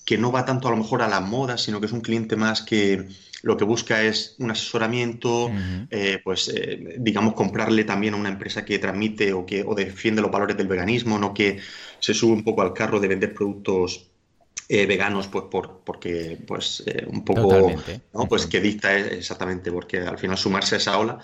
que 0.05 0.19
no 0.19 0.33
va 0.33 0.45
tanto 0.45 0.67
a 0.67 0.73
lo 0.73 0.79
mejor 0.79 1.03
a 1.03 1.09
la 1.09 1.21
moda, 1.21 1.57
sino 1.57 1.79
que 1.79 1.87
es 1.87 1.93
un 1.93 2.01
cliente 2.01 2.35
más 2.37 2.63
que 2.63 3.07
lo 3.47 3.57
que 3.57 3.63
busca 3.65 4.03
es 4.03 4.35
un 4.41 4.51
asesoramiento, 4.51 5.49
eh, 5.89 6.21
pues 6.25 6.49
eh, 6.53 6.97
digamos 6.99 7.35
comprarle 7.35 7.85
también 7.85 8.15
a 8.15 8.17
una 8.17 8.29
empresa 8.29 8.65
que 8.65 8.81
transmite 8.81 9.33
o 9.33 9.47
que 9.47 9.63
o 9.63 9.73
defiende 9.73 10.21
los 10.21 10.33
valores 10.33 10.57
del 10.57 10.67
veganismo, 10.67 11.17
no 11.17 11.33
que 11.33 11.61
se 12.01 12.13
sube 12.13 12.33
un 12.33 12.43
poco 12.43 12.63
al 12.63 12.73
carro 12.73 12.99
de 12.99 13.07
vender 13.07 13.33
productos 13.33 14.11
eh, 14.69 14.85
veganos, 14.87 15.29
pues 15.29 15.45
por, 15.49 15.83
porque 15.85 16.37
pues 16.45 16.83
un 17.07 17.25
poco, 17.25 17.71
¿no? 18.13 18.27
pues 18.29 18.47
que 18.47 18.61
dicta 18.61 18.99
exactamente, 18.99 19.71
porque 19.71 19.99
al 19.99 20.19
final 20.19 20.37
sumarse 20.37 20.75
a 20.75 20.79
esa 20.79 20.99
ola 20.99 21.21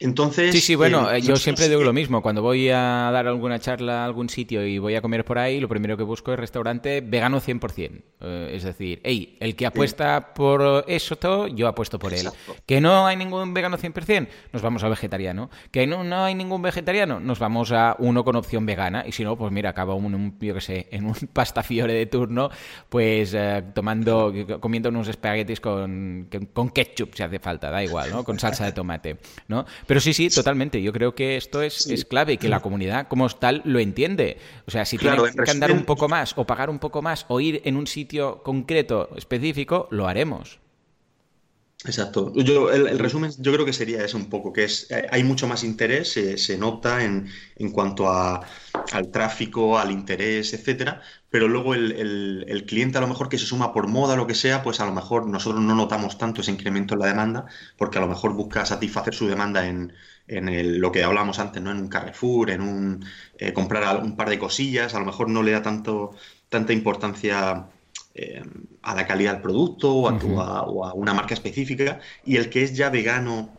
entonces. 0.00 0.52
Sí, 0.52 0.60
sí, 0.62 0.74
bueno, 0.74 1.12
eh, 1.12 1.20
yo 1.20 1.36
siempre 1.36 1.68
digo 1.68 1.82
lo 1.82 1.92
mismo. 1.92 2.22
Cuando 2.22 2.40
voy 2.40 2.70
a 2.70 3.10
dar 3.12 3.26
alguna 3.26 3.58
charla 3.58 4.02
a 4.02 4.04
algún 4.06 4.30
sitio 4.30 4.66
y 4.66 4.78
voy 4.78 4.94
a 4.94 5.02
comer 5.02 5.26
por 5.26 5.38
ahí, 5.38 5.60
lo 5.60 5.68
primero 5.68 5.98
que 5.98 6.02
busco 6.02 6.32
es 6.32 6.38
restaurante 6.38 7.02
vegano 7.02 7.38
100%. 7.38 8.02
Eh, 8.22 8.52
es 8.54 8.62
decir, 8.62 9.00
hey, 9.04 9.36
el 9.40 9.54
que 9.54 9.66
apuesta 9.66 10.32
por 10.32 10.86
eso 10.88 11.16
todo, 11.16 11.48
yo 11.48 11.68
apuesto 11.68 11.98
por 11.98 12.14
él. 12.14 12.28
Que 12.64 12.80
no 12.80 13.06
hay 13.06 13.16
ningún 13.16 13.52
vegano 13.52 13.76
100%, 13.76 14.28
nos 14.54 14.62
vamos 14.62 14.82
al 14.84 14.90
vegetariano. 14.90 15.50
Que 15.70 15.86
no, 15.86 16.02
no 16.02 16.24
hay 16.24 16.34
ningún 16.34 16.62
vegetariano, 16.62 17.20
nos 17.20 17.38
vamos 17.38 17.70
a 17.70 17.94
uno 17.98 18.24
con 18.24 18.36
opción 18.36 18.64
vegana. 18.64 19.04
Y 19.06 19.12
si 19.12 19.22
no, 19.22 19.36
pues 19.36 19.52
mira, 19.52 19.70
acaba 19.70 19.94
un, 19.94 20.38
yo 20.40 20.54
qué 20.54 20.60
sé, 20.62 20.88
en 20.92 21.04
un 21.04 21.14
pasta 21.32 21.62
fiore 21.62 21.92
de 21.92 22.06
turno, 22.06 22.48
pues 22.88 23.34
eh, 23.34 23.64
tomando, 23.74 24.32
comiendo 24.60 24.88
unos 24.88 25.08
espaguetis 25.08 25.60
con, 25.60 26.28
con 26.54 26.70
ketchup 26.70 27.14
si 27.14 27.22
hace 27.22 27.38
falta, 27.38 27.70
da 27.70 27.84
igual, 27.84 28.10
¿no? 28.10 28.24
Con 28.24 28.38
salsa 28.38 28.64
de 28.64 28.72
tomate, 28.72 29.18
¿no? 29.48 29.66
Pero 29.90 29.98
sí, 29.98 30.14
sí, 30.14 30.30
totalmente. 30.30 30.80
Yo 30.80 30.92
creo 30.92 31.16
que 31.16 31.36
esto 31.36 31.62
es, 31.62 31.88
es 31.88 32.04
clave, 32.04 32.36
que 32.36 32.48
la 32.48 32.60
comunidad 32.60 33.08
como 33.08 33.28
tal 33.28 33.60
lo 33.64 33.80
entiende. 33.80 34.36
O 34.64 34.70
sea, 34.70 34.84
si 34.84 34.96
tienes 34.98 35.34
que 35.34 35.50
andar 35.50 35.72
un 35.72 35.84
poco 35.84 36.08
más 36.08 36.32
o 36.38 36.46
pagar 36.46 36.70
un 36.70 36.78
poco 36.78 37.02
más 37.02 37.26
o 37.26 37.40
ir 37.40 37.60
en 37.64 37.74
un 37.74 37.88
sitio 37.88 38.44
concreto, 38.44 39.10
específico, 39.16 39.88
lo 39.90 40.06
haremos. 40.06 40.60
Exacto. 41.86 42.32
Yo, 42.34 42.70
el, 42.70 42.98
resumen 42.98 43.32
yo 43.38 43.52
creo 43.52 43.64
que 43.64 43.72
sería 43.72 44.04
eso 44.04 44.18
un 44.18 44.28
poco, 44.28 44.52
que 44.52 44.64
es 44.64 44.90
eh, 44.90 45.06
hay 45.10 45.24
mucho 45.24 45.48
más 45.48 45.64
interés, 45.64 46.12
se, 46.12 46.58
nota 46.58 47.02
en, 47.02 47.28
en 47.56 47.70
cuanto 47.70 48.08
a, 48.10 48.42
al 48.92 49.10
tráfico, 49.10 49.78
al 49.78 49.90
interés, 49.90 50.52
etcétera, 50.52 51.00
pero 51.30 51.48
luego 51.48 51.74
el, 51.74 52.64
cliente 52.66 52.98
a 52.98 53.00
lo 53.00 53.06
mejor 53.08 53.30
que 53.30 53.38
se 53.38 53.46
suma 53.46 53.72
por 53.72 53.88
moda 53.88 54.14
lo 54.14 54.26
que 54.26 54.34
sea, 54.34 54.62
pues 54.62 54.80
a 54.80 54.86
lo 54.86 54.92
mejor 54.92 55.26
nosotros 55.26 55.62
no 55.62 55.74
notamos 55.74 56.18
tanto 56.18 56.42
ese 56.42 56.50
incremento 56.50 56.94
en 56.94 57.00
la 57.00 57.06
demanda, 57.06 57.46
porque 57.78 57.96
a 57.98 58.02
lo 58.02 58.08
mejor 58.08 58.34
busca 58.34 58.66
satisfacer 58.66 59.14
su 59.14 59.26
demanda 59.26 59.66
en, 59.66 59.94
en 60.26 60.80
lo 60.80 60.92
que 60.92 61.02
hablamos 61.02 61.38
antes, 61.38 61.62
¿no? 61.62 61.70
En 61.70 61.78
un 61.78 61.88
Carrefour, 61.88 62.50
en 62.50 62.60
un 62.60 63.04
eh, 63.38 63.52
comprar 63.54 64.02
un 64.02 64.16
par 64.16 64.28
de 64.28 64.38
cosillas, 64.38 64.94
a 64.94 64.98
lo 65.00 65.06
mejor 65.06 65.28
no 65.30 65.42
le 65.42 65.52
da 65.52 65.62
tanto, 65.62 66.12
tanta 66.48 66.72
importancia 66.74 67.68
eh, 68.22 68.42
a 68.82 68.94
la 68.94 69.06
calidad 69.06 69.32
del 69.32 69.42
producto 69.42 69.94
o 69.94 70.42
a, 70.42 70.92
una 70.92 71.14
marca 71.14 71.32
específica. 71.32 72.00
Y 72.24 72.36
el 72.36 72.50
que 72.50 72.62
es 72.62 72.76
ya 72.76 72.90
vegano, 72.90 73.56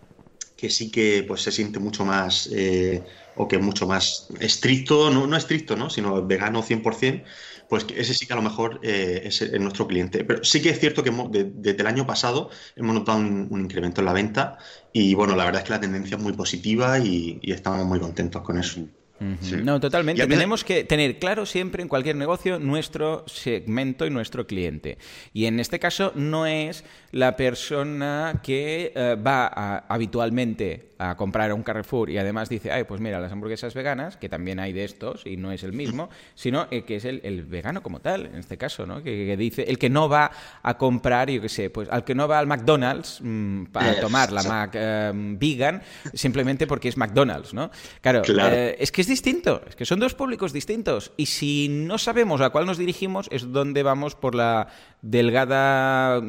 que 0.56 0.70
sí 0.70 0.92
que 0.92 1.26
pues 1.28 1.42
se 1.42 1.52
siente 1.52 1.80
mucho 1.80 2.06
más, 2.06 2.48
eh, 2.54 3.04
o 3.36 3.48
que 3.48 3.56
es 3.56 3.62
mucho 3.62 3.88
más 3.88 4.28
estricto, 4.40 5.10
no, 5.10 5.26
no 5.26 5.36
estricto, 5.36 5.76
¿no? 5.76 5.90
sino 5.90 6.24
vegano 6.28 6.62
100%, 6.62 7.24
pues 7.70 7.88
ese 7.96 8.14
sí 8.14 8.28
que 8.28 8.34
a 8.34 8.36
lo 8.36 8.44
mejor 8.44 8.80
eh, 8.84 9.22
es, 9.26 9.60
nuestro 9.60 9.88
cliente. 9.88 10.24
Pero 10.24 10.44
sí 10.44 10.62
que 10.62 10.70
es 10.70 10.80
cierto 10.80 11.04
que 11.04 11.12
desde 11.32 11.82
el 11.82 11.88
año 11.88 12.06
pasado 12.06 12.52
hemos 12.76 12.94
notado 12.94 13.18
un, 13.18 13.62
incremento 13.62 14.02
en 14.02 14.06
la 14.06 14.14
venta 14.14 14.60
y 14.94 15.16
bueno, 15.16 15.36
la 15.36 15.46
verdad 15.46 15.62
es 15.62 15.66
que 15.66 15.74
la 15.74 15.80
tendencia 15.80 16.18
es 16.18 16.22
muy 16.22 16.34
positiva 16.34 17.00
y, 17.00 17.40
estamos 17.42 17.84
muy 17.88 18.00
contentos 18.00 18.44
con 18.44 18.60
eso. 18.60 18.82
No, 19.64 19.80
totalmente. 19.80 20.26
Tenemos 20.26 20.64
que 20.64 20.84
tener 20.84 21.20
claro 21.20 21.46
siempre 21.46 21.84
en 21.84 21.88
cualquier 21.88 22.16
negocio 22.16 22.60
nuestro 22.60 23.24
segmento 23.28 24.06
y 24.06 24.10
nuestro 24.10 24.48
cliente. 24.48 24.98
Y 25.34 25.46
en 25.46 25.60
este 25.60 25.80
caso 25.80 26.12
no 26.16 26.48
es 26.48 26.84
la 27.12 27.36
persona 27.36 28.42
que 28.44 28.92
eh, 28.96 29.16
va 29.16 29.48
habitualmente 29.88 30.92
a 30.98 31.18
comprar 31.18 31.50
a 31.50 31.56
un 31.56 31.64
Carrefour 31.64 32.12
y 32.12 32.18
además 32.20 32.48
dice, 32.48 32.72
ay, 32.72 32.84
pues 32.84 33.02
mira, 33.02 33.20
las 33.20 33.32
hamburguesas 33.32 33.74
veganas, 33.74 34.18
que 34.18 34.30
también 34.30 34.60
hay 34.60 34.72
de 34.72 34.84
estos 34.84 35.26
y 35.26 35.36
no 35.36 35.52
es 35.52 35.64
el 35.64 35.74
mismo, 35.74 36.10
sino 36.36 36.68
eh, 36.70 36.84
que 36.84 36.98
es 36.98 37.06
el, 37.06 37.44
vegano 37.44 37.82
como 37.82 38.00
tal, 38.00 38.28
en 38.28 38.36
este 38.36 38.58
caso, 38.58 38.86
¿no? 38.86 39.02
Que, 39.02 39.36
dice, 39.36 39.64
el 39.64 39.80
que 39.80 39.90
no 39.90 40.08
va 40.08 40.32
a 40.62 40.78
comprar, 40.78 41.30
yo 41.30 41.42
qué 41.42 41.50
sé, 41.50 41.70
pues 41.70 41.90
al 41.90 42.04
que 42.04 42.14
no 42.14 42.28
va 42.28 42.38
al 42.38 42.46
McDonald's 42.46 43.20
mm, 43.22 43.66
para 43.66 44.00
tomar 44.00 44.32
la 44.32 44.44
Mac 44.44 44.72
eh, 44.76 45.12
vegan, 45.14 45.82
simplemente 46.14 46.68
porque 46.68 46.90
es 46.90 46.98
McDonald's, 46.98 47.54
¿no? 47.54 47.72
Claro, 48.02 48.22
es 48.24 48.92
que 48.92 49.02
es 49.02 49.08
distinto, 49.12 49.62
es 49.68 49.76
que 49.76 49.86
son 49.86 50.00
dos 50.00 50.16
públicos 50.16 50.54
distintos 50.54 51.12
y 51.18 51.26
si 51.26 51.68
no 51.70 51.98
sabemos 51.98 52.40
a 52.40 52.50
cuál 52.50 52.66
nos 52.66 52.78
dirigimos 52.78 53.28
es 53.30 53.52
donde 53.52 53.84
vamos 53.84 54.16
por 54.16 54.36
la 54.36 54.68
delgada 55.02 56.22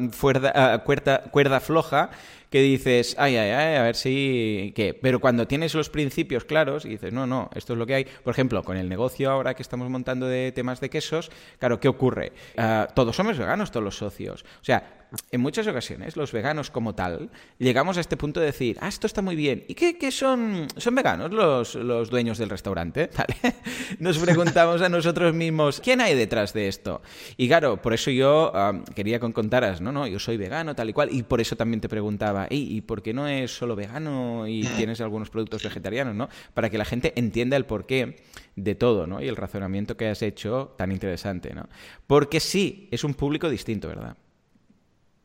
cuerda, 1.31 1.59
floja 1.61 2.09
que 2.49 2.61
dices, 2.61 3.15
ay, 3.17 3.35
ay, 3.37 3.49
ay, 3.49 3.75
a 3.77 3.81
ver 3.83 3.95
si... 3.95 4.73
¿Qué? 4.75 4.93
Pero 4.93 5.19
cuando 5.19 5.47
tienes 5.47 5.73
los 5.73 5.89
principios 5.89 6.45
claros 6.45 6.85
y 6.85 6.89
dices, 6.89 7.11
no, 7.11 7.25
no, 7.25 7.49
esto 7.55 7.73
es 7.73 7.79
lo 7.79 7.87
que 7.87 7.95
hay. 7.95 8.05
Por 8.05 8.31
ejemplo, 8.31 8.61
con 8.61 8.77
el 8.77 8.89
negocio 8.89 9.31
ahora 9.31 9.55
que 9.55 9.63
estamos 9.63 9.89
montando 9.89 10.27
de 10.27 10.51
temas 10.51 10.79
de 10.79 10.91
quesos, 10.91 11.31
claro, 11.57 11.79
¿qué 11.79 11.87
ocurre? 11.87 12.33
Ah, 12.55 12.87
todos 12.93 13.15
somos 13.15 13.39
veganos, 13.39 13.71
todos 13.71 13.83
los 13.83 13.97
socios. 13.97 14.43
O 14.61 14.63
sea, 14.63 15.02
en 15.31 15.41
muchas 15.41 15.67
ocasiones 15.67 16.15
los 16.17 16.31
veganos 16.31 16.69
como 16.69 16.95
tal 16.95 17.29
llegamos 17.59 17.97
a 17.97 18.01
este 18.01 18.17
punto 18.17 18.39
de 18.39 18.47
decir, 18.47 18.77
ah, 18.81 18.87
esto 18.87 19.07
está 19.07 19.21
muy 19.21 19.35
bien. 19.35 19.65
¿Y 19.67 19.75
qué, 19.75 20.11
son, 20.11 20.67
son 20.77 20.95
veganos 20.95 21.31
los, 21.31 21.75
los 21.75 22.09
dueños 22.09 22.37
del 22.37 22.49
restaurante? 22.49 23.09
Nos 23.99 24.17
preguntamos 24.17 24.81
a 24.81 24.89
nosotros 24.89 25.33
mismos, 25.33 25.79
¿quién 25.79 26.01
hay 26.01 26.15
detrás 26.15 26.53
de 26.53 26.67
esto? 26.67 27.01
Y 27.37 27.47
claro, 27.47 27.81
por 27.81 27.93
eso 27.93 28.11
yo 28.11 28.51
quería 28.95 29.19
que 29.19 29.33
contaras, 29.33 29.81
no, 29.81 29.91
no, 29.91 30.07
yo 30.07 30.19
soy 30.19 30.37
vegano, 30.37 30.75
tal 30.75 30.89
y 30.89 30.93
cual, 30.93 31.09
y 31.11 31.23
por 31.23 31.41
eso 31.41 31.55
también 31.55 31.81
te 31.81 31.89
preguntaba, 31.89 32.47
¿y 32.49 32.81
por 32.81 33.01
qué 33.01 33.13
no 33.13 33.27
es 33.27 33.55
solo 33.55 33.75
vegano 33.75 34.47
y 34.47 34.63
tienes 34.77 35.01
algunos 35.01 35.29
productos 35.29 35.63
vegetarianos, 35.63 36.15
no? 36.15 36.29
Para 36.53 36.69
que 36.69 36.77
la 36.77 36.85
gente 36.85 37.13
entienda 37.15 37.57
el 37.57 37.65
porqué 37.65 38.17
de 38.55 38.75
todo, 38.75 39.07
¿no? 39.07 39.21
Y 39.21 39.27
el 39.27 39.35
razonamiento 39.35 39.97
que 39.97 40.07
has 40.07 40.21
hecho 40.21 40.73
tan 40.77 40.91
interesante, 40.91 41.53
¿no? 41.53 41.67
Porque 42.07 42.39
sí, 42.39 42.87
es 42.91 43.03
un 43.03 43.13
público 43.13 43.49
distinto, 43.49 43.87
¿verdad? 43.87 44.17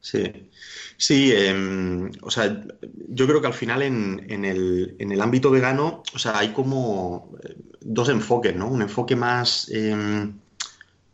Sí, 0.01 0.49
sí, 0.97 1.33
em, 1.35 2.11
o 2.23 2.31
sea, 2.31 2.65
yo 3.09 3.27
creo 3.27 3.41
que 3.41 3.49
al 3.49 3.55
final 3.55 3.83
en, 3.83 4.45
el, 4.45 5.21
ámbito 5.21 5.51
vegano, 5.51 6.03
o 6.15 6.19
sea, 6.19 6.39
hay 6.39 6.53
como 6.53 7.33
eh, 7.43 7.57
dos 7.81 8.09
enfoques, 8.09 8.55
¿no? 8.55 8.69
Un 8.69 8.83
enfoque 8.83 9.17
más, 9.17 9.69
em, 9.71 10.39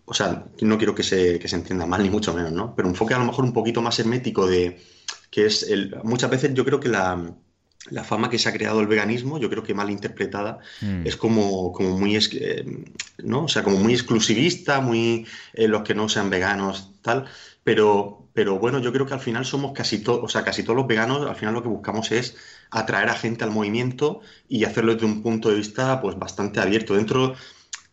o 0.04 0.12
sea, 0.12 0.44
no 0.60 0.76
quiero 0.76 0.94
que 0.94 1.02
se, 1.02 1.38
que 1.38 1.48
se 1.48 1.56
entienda 1.56 1.86
mal 1.86 2.02
ni 2.02 2.10
mucho 2.10 2.34
menos, 2.34 2.52
¿no? 2.52 2.74
Pero 2.76 2.88
un 2.88 2.94
enfoque 2.94 3.14
a 3.14 3.18
lo 3.18 3.24
mejor 3.24 3.44
un 3.44 3.54
poquito 3.54 3.80
más 3.80 3.98
hermético 3.98 4.46
de, 4.46 4.78
que 5.30 5.46
es, 5.46 5.64
el, 5.64 5.96
muchas 6.04 6.30
veces 6.30 6.52
yo 6.54 6.64
creo 6.64 6.78
que 6.78 6.88
la, 6.88 7.34
fama 8.04 8.30
que 8.30 8.38
se 8.38 8.48
ha 8.48 8.52
creado 8.52 8.80
el 8.80 8.86
veganismo, 8.86 9.38
yo 9.38 9.50
creo 9.50 9.64
que 9.64 9.74
mal 9.74 9.90
interpretada, 9.90 10.60
mm. 10.80 11.06
es 11.06 11.16
como, 11.16 11.72
como 11.72 11.98
muy, 11.98 12.16
eh, 12.16 12.84
¿no? 13.22 13.44
O 13.44 13.48
sea, 13.48 13.64
como 13.64 13.78
muy 13.78 13.94
exclusivista, 13.94 14.80
muy 14.80 15.26
eh, 15.54 15.68
los 15.68 15.82
que 15.82 15.94
no 15.94 16.08
sean 16.08 16.30
veganos, 16.30 16.92
tal, 17.02 17.24
pero 17.64 18.24
pero 18.34 18.58
bueno, 18.58 18.80
yo 18.80 18.92
creo 18.92 19.06
que 19.06 19.14
al 19.14 19.20
final 19.20 19.44
somos 19.44 19.72
casi 19.72 20.00
todos, 20.00 20.24
o 20.24 20.28
sea, 20.28 20.42
casi 20.42 20.64
todos 20.64 20.76
los 20.76 20.88
veganos, 20.88 21.24
al 21.24 21.36
final 21.36 21.54
lo 21.54 21.62
que 21.62 21.68
buscamos 21.68 22.10
es 22.10 22.36
atraer 22.70 23.08
a 23.08 23.14
gente 23.14 23.44
al 23.44 23.52
movimiento 23.52 24.20
y 24.48 24.64
hacerlo 24.64 24.94
desde 24.94 25.06
un 25.06 25.22
punto 25.22 25.50
de 25.50 25.56
vista 25.56 26.00
pues 26.00 26.18
bastante 26.18 26.60
abierto. 26.60 26.96
Dentro, 26.96 27.36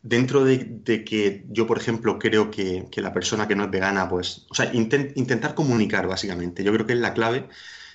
dentro 0.02 0.44
de, 0.44 0.82
que 1.06 1.46
yo, 1.50 1.68
por 1.68 1.78
ejemplo, 1.78 2.18
creo 2.18 2.50
que, 2.50 2.88
la 2.96 3.14
persona 3.14 3.48
que 3.48 3.56
no 3.56 3.66
es 3.66 3.72
vegana, 3.72 4.10
pues, 4.10 4.48
o 4.50 4.56
sea, 4.56 4.72
intentar 4.74 5.54
comunicar 5.54 6.08
básicamente. 6.08 6.64
Yo 6.64 6.74
creo 6.74 6.88
que 6.88 6.94
es 6.94 7.00
la 7.00 7.14
clave 7.14 7.48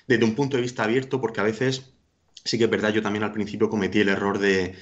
desde 0.07 0.23
un 0.23 0.33
punto 0.35 0.55
de 0.55 0.63
vista 0.63 0.85
abierto, 0.85 1.19
porque 1.19 1.41
a 1.41 1.43
veces 1.43 1.91
sí 2.45 2.57
que 2.57 2.63
es 2.63 2.69
verdad, 2.69 2.93
yo 2.93 3.01
también 3.01 3.23
al 3.23 3.33
principio 3.33 3.69
cometí 3.69 3.99
el 3.99 4.09
error 4.09 4.39
de, 4.39 4.73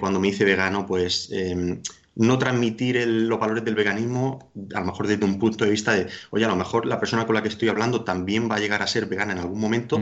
cuando 0.00 0.18
me 0.18 0.28
hice 0.28 0.44
vegano, 0.44 0.86
pues 0.86 1.28
em, 1.30 1.80
no 2.14 2.38
transmitir 2.38 3.06
los 3.06 3.38
valores 3.38 3.64
del 3.64 3.74
veganismo, 3.74 4.52
a 4.74 4.80
lo 4.80 4.86
mejor 4.86 5.06
desde 5.06 5.24
un 5.24 5.38
punto 5.38 5.64
de 5.64 5.70
vista 5.70 5.92
de, 5.92 6.08
oye, 6.30 6.44
a 6.44 6.48
lo 6.48 6.56
mejor 6.56 6.86
la 6.86 7.00
persona 7.00 7.24
con 7.24 7.34
la 7.34 7.42
que 7.42 7.48
estoy 7.48 7.68
hablando 7.68 8.04
también 8.04 8.50
va 8.50 8.56
a 8.56 8.58
llegar 8.58 8.82
a 8.82 8.86
ser 8.86 9.06
vegana 9.06 9.32
en 9.32 9.38
algún 9.38 9.60
momento, 9.60 10.00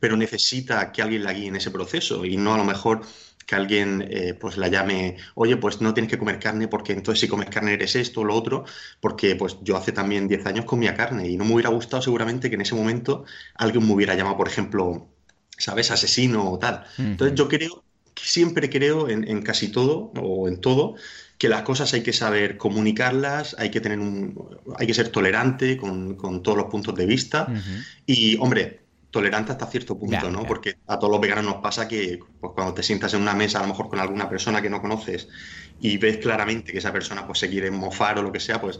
pero 0.00 0.16
necesita 0.16 0.90
que 0.90 1.02
alguien 1.02 1.24
la 1.24 1.32
guíe 1.32 1.48
en 1.48 1.56
ese 1.56 1.70
proceso 1.70 2.24
y 2.24 2.36
no 2.36 2.54
a 2.54 2.58
lo 2.58 2.64
mejor 2.64 3.02
que 3.46 3.54
alguien 3.54 4.06
eh, 4.10 4.34
pues 4.34 4.56
la 4.56 4.68
llame, 4.68 5.16
oye, 5.34 5.56
pues 5.56 5.80
no 5.80 5.94
tienes 5.94 6.10
que 6.10 6.18
comer 6.18 6.38
carne 6.38 6.68
porque 6.68 6.92
entonces 6.92 7.20
si 7.20 7.28
comes 7.28 7.48
carne 7.48 7.74
eres 7.74 7.96
esto 7.96 8.20
o 8.20 8.24
lo 8.24 8.34
otro, 8.34 8.64
porque 9.00 9.36
pues 9.36 9.58
yo 9.62 9.76
hace 9.76 9.92
también 9.92 10.28
10 10.28 10.46
años 10.46 10.64
comía 10.64 10.94
carne 10.94 11.28
y 11.28 11.36
no 11.36 11.44
me 11.44 11.54
hubiera 11.54 11.70
gustado 11.70 12.02
seguramente 12.02 12.48
que 12.48 12.56
en 12.56 12.62
ese 12.62 12.74
momento 12.74 13.24
alguien 13.54 13.86
me 13.86 13.92
hubiera 13.92 14.14
llamado, 14.14 14.36
por 14.36 14.48
ejemplo, 14.48 15.08
¿sabes? 15.58 15.90
Asesino 15.90 16.50
o 16.50 16.58
tal. 16.58 16.84
Entonces 16.98 17.36
yo 17.36 17.48
creo, 17.48 17.84
siempre 18.16 18.70
creo 18.70 19.08
en, 19.08 19.28
en 19.28 19.42
casi 19.42 19.68
todo 19.68 20.12
o 20.20 20.48
en 20.48 20.60
todo, 20.60 20.94
que 21.42 21.48
las 21.48 21.62
cosas 21.62 21.92
hay 21.92 22.04
que 22.04 22.12
saber 22.12 22.56
comunicarlas, 22.56 23.56
hay 23.58 23.68
que 23.68 23.80
tener 23.80 23.98
un, 23.98 24.60
hay 24.78 24.86
que 24.86 24.94
ser 24.94 25.08
tolerante 25.08 25.76
con, 25.76 26.16
todos 26.40 26.56
los 26.56 26.66
puntos 26.66 26.94
de 26.94 27.04
vista. 27.04 27.48
Y, 28.06 28.36
hombre, 28.36 28.82
tolerante 29.10 29.50
hasta 29.50 29.66
cierto 29.66 29.98
punto, 29.98 30.30
¿no? 30.30 30.46
Porque 30.46 30.76
a 30.86 31.00
todos 31.00 31.10
los 31.10 31.20
veganos 31.20 31.44
nos 31.44 31.56
pasa 31.56 31.88
que 31.88 32.20
pues, 32.40 32.52
cuando 32.54 32.74
te 32.74 32.84
sientas 32.84 33.12
en 33.14 33.22
una 33.22 33.34
mesa, 33.34 33.58
a 33.58 33.62
lo 33.62 33.66
mejor 33.66 33.88
con 33.88 33.98
alguna 33.98 34.30
persona 34.30 34.62
que 34.62 34.70
no 34.70 34.80
conoces 34.80 35.26
y 35.80 35.96
ves 35.96 36.18
claramente 36.18 36.70
que 36.70 36.78
esa 36.78 36.92
persona 36.92 37.26
pues 37.26 37.40
se 37.40 37.50
quiere 37.50 37.72
mofar 37.72 38.20
o 38.20 38.22
lo 38.22 38.30
que 38.30 38.38
sea, 38.38 38.60
pues 38.60 38.78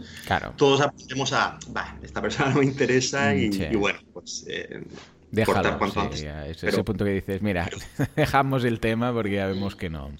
todos 0.55 0.83
aprendemos 0.83 1.33
a, 1.33 1.59
va, 1.77 1.99
esta 2.01 2.23
persona 2.23 2.51
no 2.51 2.61
me 2.61 2.65
interesa 2.65 3.35
y, 3.35 3.75
bueno, 3.75 3.99
pues... 4.13 4.45
Eh, 4.49 4.85
Déjalo, 5.33 5.81
ese 6.47 6.85
punto 6.85 7.05
que 7.07 7.11
dices, 7.11 7.43
mira, 7.43 7.69
dejamos 8.15 8.63
el 8.63 8.79
tema 8.79 9.13
porque 9.13 9.33
ya 9.33 9.47
vemos 9.49 9.75
que 9.75 9.91
no. 9.91 10.13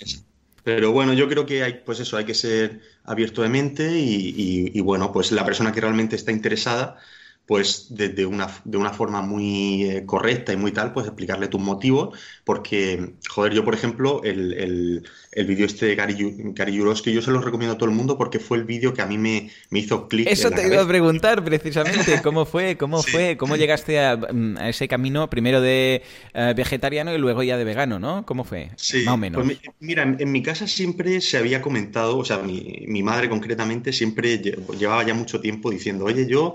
Pero 0.65 0.93
bueno, 0.93 1.13
yo 1.13 1.29
creo 1.29 1.45
que 1.47 1.63
hay, 1.65 1.83
pues 1.85 2.01
eso, 2.01 2.17
hay 2.17 2.25
que 2.25 2.35
ser 2.35 2.81
abierto 3.05 3.43
de 3.43 3.49
mente 3.49 3.99
y, 3.99 4.81
bueno, 4.81 5.13
pues 5.13 5.33
la 5.33 5.45
persona 5.45 5.73
que 5.73 5.81
realmente 5.81 6.17
está 6.17 6.31
interesada, 6.33 6.99
pues 7.53 7.89
de, 7.91 8.25
una, 8.25 8.49
de 8.65 8.79
una 8.79 8.95
forma 8.95 9.21
muy 9.21 9.85
eh, 9.85 10.07
correcta 10.07 10.55
y 10.55 10.57
muy 10.57 10.73
tal, 10.73 10.95
pues 10.95 11.05
explicarle 11.05 11.49
tus 11.49 11.61
motivos, 11.61 12.19
porque, 12.45 13.13
joder, 13.29 13.53
yo 13.53 13.63
por 13.63 13.75
ejemplo, 13.75 14.23
el, 14.25 14.55
el, 14.55 15.09
el 15.33 15.47
vídeo 15.47 15.67
este 15.67 15.85
de 15.85 15.95
Gary, 15.95 16.17
Gary 16.55 16.79
yo 16.79 16.95
se 16.95 17.31
lo 17.31 17.43
recomiendo 17.43 17.75
a 17.75 17.77
todo 17.77 17.91
el 17.91 17.95
mundo 17.95 18.17
porque 18.17 18.39
fue 18.39 18.57
el 18.57 18.65
vídeo 18.65 18.95
que 18.95 19.03
a 19.03 19.07
mí 19.07 19.19
me, 19.19 19.51
me 19.69 19.81
hizo 19.81 20.09
clic. 20.09 20.29
Eso 20.31 20.51
te 20.51 20.67
iba 20.67 20.81
a 20.81 20.89
preguntar 20.89 21.45
precisamente, 21.45 22.21
¿cómo 22.23 22.47
fue? 22.47 22.79
¿Cómo 22.79 23.03
fue? 23.03 23.37
¿Cómo 23.37 23.57
llegaste 23.57 23.99
a, 23.99 24.19
ese 24.67 24.89
camino 24.89 25.29
primero 25.29 25.61
de 25.61 26.03
eh, 26.33 26.55
vegetariano 26.57 27.15
y 27.15 27.19
luego 27.19 27.43
ya 27.43 27.59
de 27.59 27.65
vegano, 27.65 27.99
¿no? 27.99 28.25
¿Cómo 28.25 28.45
fue? 28.45 28.71
Sí, 28.77 29.05
más 29.05 29.13
o 29.13 29.19
menos. 29.19 29.45
Pues 29.45 29.59
mira, 29.79 30.05
en, 30.05 30.33
mi 30.33 30.43
casa 30.43 30.67
siempre 30.67 31.21
se 31.21 31.37
había 31.37 31.61
comentado, 31.61 32.17
o 32.17 32.25
sea, 32.25 32.39
mi, 32.39 32.87
mi 32.89 33.03
madre 33.03 33.29
concretamente 33.29 33.93
siempre 33.93 34.39
llevaba 34.39 35.05
ya 35.05 35.13
mucho 35.13 35.39
tiempo 35.39 35.71
diciendo, 35.71 36.07
oye, 36.07 36.27
yo 36.27 36.55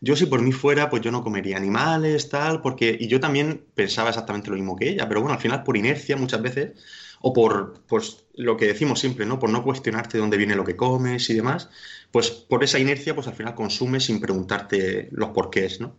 yo 0.00 0.16
si 0.16 0.26
por 0.26 0.42
mí 0.42 0.52
fuera, 0.52 0.90
pues 0.90 1.02
yo 1.02 1.10
no 1.10 1.22
comería 1.22 1.56
animales, 1.56 2.28
tal, 2.28 2.62
porque, 2.62 2.96
y 2.98 3.06
yo 3.08 3.20
también 3.20 3.64
pensaba 3.74 4.10
exactamente 4.10 4.50
lo 4.50 4.56
mismo 4.56 4.76
que 4.76 4.88
ella, 4.90 5.08
pero 5.08 5.20
bueno, 5.20 5.34
al 5.34 5.40
final 5.40 5.62
por 5.62 5.76
inercia 5.76 6.16
muchas 6.16 6.42
veces, 6.42 6.72
o 7.20 7.32
por 7.32 7.82
pues, 7.86 8.26
lo 8.34 8.56
que 8.56 8.66
decimos 8.66 9.00
siempre, 9.00 9.26
¿no? 9.26 9.38
Por 9.38 9.50
no 9.50 9.64
cuestionarte 9.64 10.18
dónde 10.18 10.36
viene 10.36 10.54
lo 10.54 10.64
que 10.64 10.76
comes 10.76 11.28
y 11.30 11.34
demás, 11.34 11.70
pues 12.10 12.30
por 12.30 12.62
esa 12.64 12.78
inercia, 12.78 13.14
pues 13.14 13.26
al 13.26 13.34
final 13.34 13.54
consumes 13.54 14.04
sin 14.04 14.20
preguntarte 14.20 15.08
los 15.12 15.30
porqués, 15.30 15.80
¿no? 15.80 15.96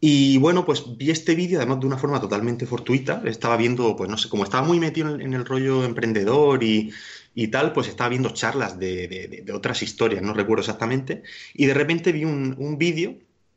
Y 0.00 0.36
bueno, 0.38 0.66
pues 0.66 0.84
vi 0.98 1.10
este 1.10 1.34
vídeo 1.34 1.58
además 1.58 1.80
de 1.80 1.86
una 1.86 1.96
forma 1.96 2.20
totalmente 2.20 2.66
fortuita. 2.66 3.22
Estaba 3.24 3.56
viendo, 3.56 3.96
pues 3.96 4.10
no 4.10 4.18
sé, 4.18 4.28
como 4.28 4.44
estaba 4.44 4.66
muy 4.66 4.78
metido 4.78 5.18
en, 5.18 5.32
el 5.32 5.46
rollo 5.46 5.82
emprendedor 5.84 6.62
y, 6.62 6.92
y, 7.34 7.48
tal, 7.48 7.72
pues 7.72 7.88
estaba 7.88 8.10
viendo 8.10 8.30
charlas 8.30 8.78
de, 8.78 9.42
de, 9.44 9.52
otras 9.52 9.82
historias, 9.82 10.22
no 10.22 10.34
recuerdo 10.34 10.60
exactamente. 10.60 11.22
Y 11.54 11.66
de 11.66 11.74
repente 11.74 12.12
vi 12.12 12.24
un, 12.26 12.54
un 12.58 12.76
vídeo 12.76 13.16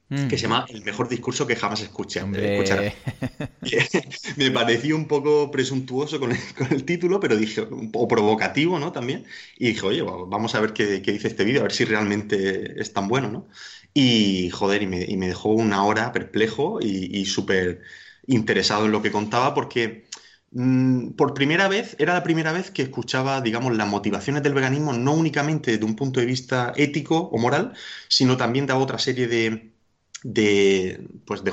que 0.09 0.37
se 0.37 0.43
llama 0.43 0.65
El 0.69 0.85
mejor 0.85 1.09
discurso 1.09 1.45
que 1.45 1.57
jamás 1.57 1.81
escuché. 1.81 2.21
Me 4.37 4.51
pareció 4.51 4.95
un 4.95 5.05
poco 5.05 5.51
presuntuoso 5.51 6.17
con 6.19 6.31
el, 6.31 6.83
título, 6.85 7.19
pero 7.19 7.35
dije, 7.35 7.67
o 7.93 8.07
provocativo, 8.07 8.79
¿no? 8.79 8.93
También. 8.93 9.25
Y 9.57 9.67
dije, 9.67 9.85
oye, 9.85 10.01
vamos 10.01 10.55
a 10.55 10.61
ver 10.61 10.71
qué, 10.71 10.99
dice 10.99 11.27
este 11.27 11.43
vídeo, 11.43 11.59
a 11.59 11.63
ver 11.63 11.73
si 11.73 11.83
realmente 11.83 12.79
es 12.79 12.93
tan 12.93 13.09
bueno, 13.09 13.29
¿no? 13.29 13.49
Y, 13.93 14.49
joder, 14.51 14.83
y 14.83 14.87
me, 14.87 15.27
dejó 15.27 15.49
una 15.49 15.83
hora 15.83 16.13
perplejo 16.13 16.79
y, 16.81 17.25
súper 17.25 17.81
interesado 18.27 18.85
en 18.85 18.91
lo 18.91 19.01
que 19.01 19.11
contaba, 19.11 19.53
porque 19.53 20.05
mm, 20.51 21.09
por 21.11 21.33
primera 21.33 21.67
vez, 21.67 21.95
era 21.99 22.13
la 22.13 22.23
primera 22.23 22.53
vez 22.53 22.71
que 22.71 22.83
escuchaba, 22.83 23.41
digamos, 23.41 23.75
las 23.75 23.87
motivaciones 23.87 24.43
del 24.43 24.53
veganismo, 24.53 24.93
no 24.93 25.13
únicamente 25.13 25.71
desde 25.71 25.85
un 25.85 25.95
punto 25.95 26.19
de 26.21 26.25
vista 26.27 26.73
ético 26.77 27.17
o 27.17 27.37
moral, 27.37 27.73
sino 28.07 28.37
también 28.37 28.67
de 28.67 28.73
otra 28.73 28.99
serie 28.99 29.27
de 29.27 29.76
de, 30.23 31.07
pues 31.25 31.43
de 31.43 31.51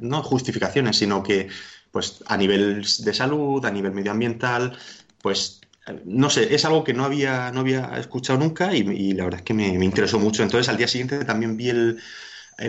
no 0.00 0.22
justificaciones, 0.22 0.96
sino 0.96 1.22
que 1.22 1.48
pues 1.90 2.22
a 2.26 2.36
nivel 2.36 2.84
de 2.98 3.14
salud, 3.14 3.64
a 3.64 3.70
nivel 3.70 3.92
medioambiental, 3.92 4.76
pues 5.22 5.60
no 6.04 6.30
sé, 6.30 6.54
es 6.54 6.64
algo 6.64 6.84
que 6.84 6.92
no 6.92 7.04
había, 7.04 7.50
no 7.50 7.60
había 7.60 7.98
escuchado 7.98 8.38
nunca 8.38 8.74
y, 8.74 9.12
la 9.12 9.24
verdad 9.24 9.40
es 9.40 9.44
que 9.44 9.54
me, 9.54 9.68
interesó 9.84 10.18
mucho. 10.18 10.42
Entonces 10.42 10.68
al 10.68 10.76
día 10.76 10.88
siguiente 10.88 11.24
también 11.24 11.56
vi 11.56 11.70
el, 11.70 11.98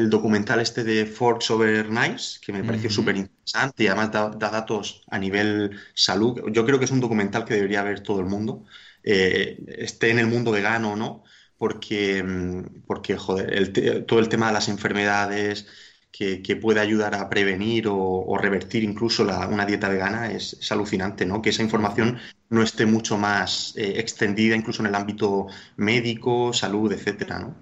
documental 0.09 0.59
este 0.59 0.83
de 0.83 1.05
Forks 1.05 1.49
Over 1.51 1.87
Knives, 1.87 2.39
que 2.45 2.53
me 2.53 2.63
pareció 2.63 2.89
súper 2.91 3.17
interesante 3.17 3.83
y 3.83 3.87
además 3.87 4.11
da, 4.11 4.29
datos 4.29 5.03
a 5.09 5.17
nivel 5.17 5.71
salud. 5.95 6.41
Yo 6.51 6.65
creo 6.65 6.77
que 6.77 6.85
es 6.85 6.91
un 6.91 6.99
documental 6.99 7.43
que 7.43 7.55
debería 7.55 7.83
ver 7.83 8.01
todo 8.01 8.19
el 8.19 8.27
mundo, 8.27 8.65
eh, 9.03 9.57
esté 9.79 10.11
en 10.11 10.19
el 10.19 10.27
mundo 10.27 10.51
vegano 10.51 10.93
o 10.93 10.95
no, 10.95 11.23
porque, 11.59 12.23
mm, 12.23 12.85
porque 12.87 13.17
joder, 13.17 14.05
todo 14.07 14.19
el 14.19 14.29
tema 14.29 14.47
de 14.47 14.53
las 14.53 14.69
enfermedades 14.69 15.67
que, 16.11 16.57
puede 16.61 16.79
ayudar 16.79 17.15
a 17.15 17.29
prevenir 17.29 17.85
o, 17.87 18.37
revertir 18.37 18.83
incluso 18.83 19.23
una 19.23 19.65
dieta 19.65 19.87
vegana 19.89 20.31
es, 20.31 20.71
alucinante, 20.71 21.25
¿no? 21.25 21.41
Que 21.41 21.51
esa 21.51 21.63
información 21.63 22.17
no 22.49 22.63
esté 22.63 22.85
mucho 22.85 23.17
más 23.17 23.73
eh, 23.77 23.93
extendida 23.97 24.55
incluso 24.55 24.81
en 24.81 24.87
el 24.87 24.95
ámbito 24.95 25.47
médico, 25.77 26.51
salud, 26.51 26.91
etcétera, 26.91 27.39
¿no? 27.39 27.55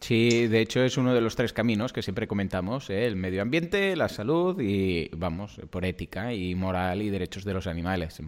Sí, 0.00 0.46
de 0.46 0.60
hecho 0.62 0.82
es 0.82 0.96
uno 0.96 1.12
de 1.12 1.20
los 1.20 1.36
tres 1.36 1.52
caminos 1.52 1.92
que 1.92 2.00
siempre 2.00 2.26
comentamos, 2.26 2.88
¿eh? 2.88 3.06
el 3.06 3.16
medio 3.16 3.42
ambiente, 3.42 3.94
la 3.96 4.08
salud 4.08 4.58
y, 4.58 5.10
vamos, 5.14 5.60
por 5.68 5.84
ética 5.84 6.32
y 6.32 6.54
moral 6.54 7.02
y 7.02 7.10
derechos 7.10 7.44
de 7.44 7.52
los 7.52 7.66
animales. 7.66 8.18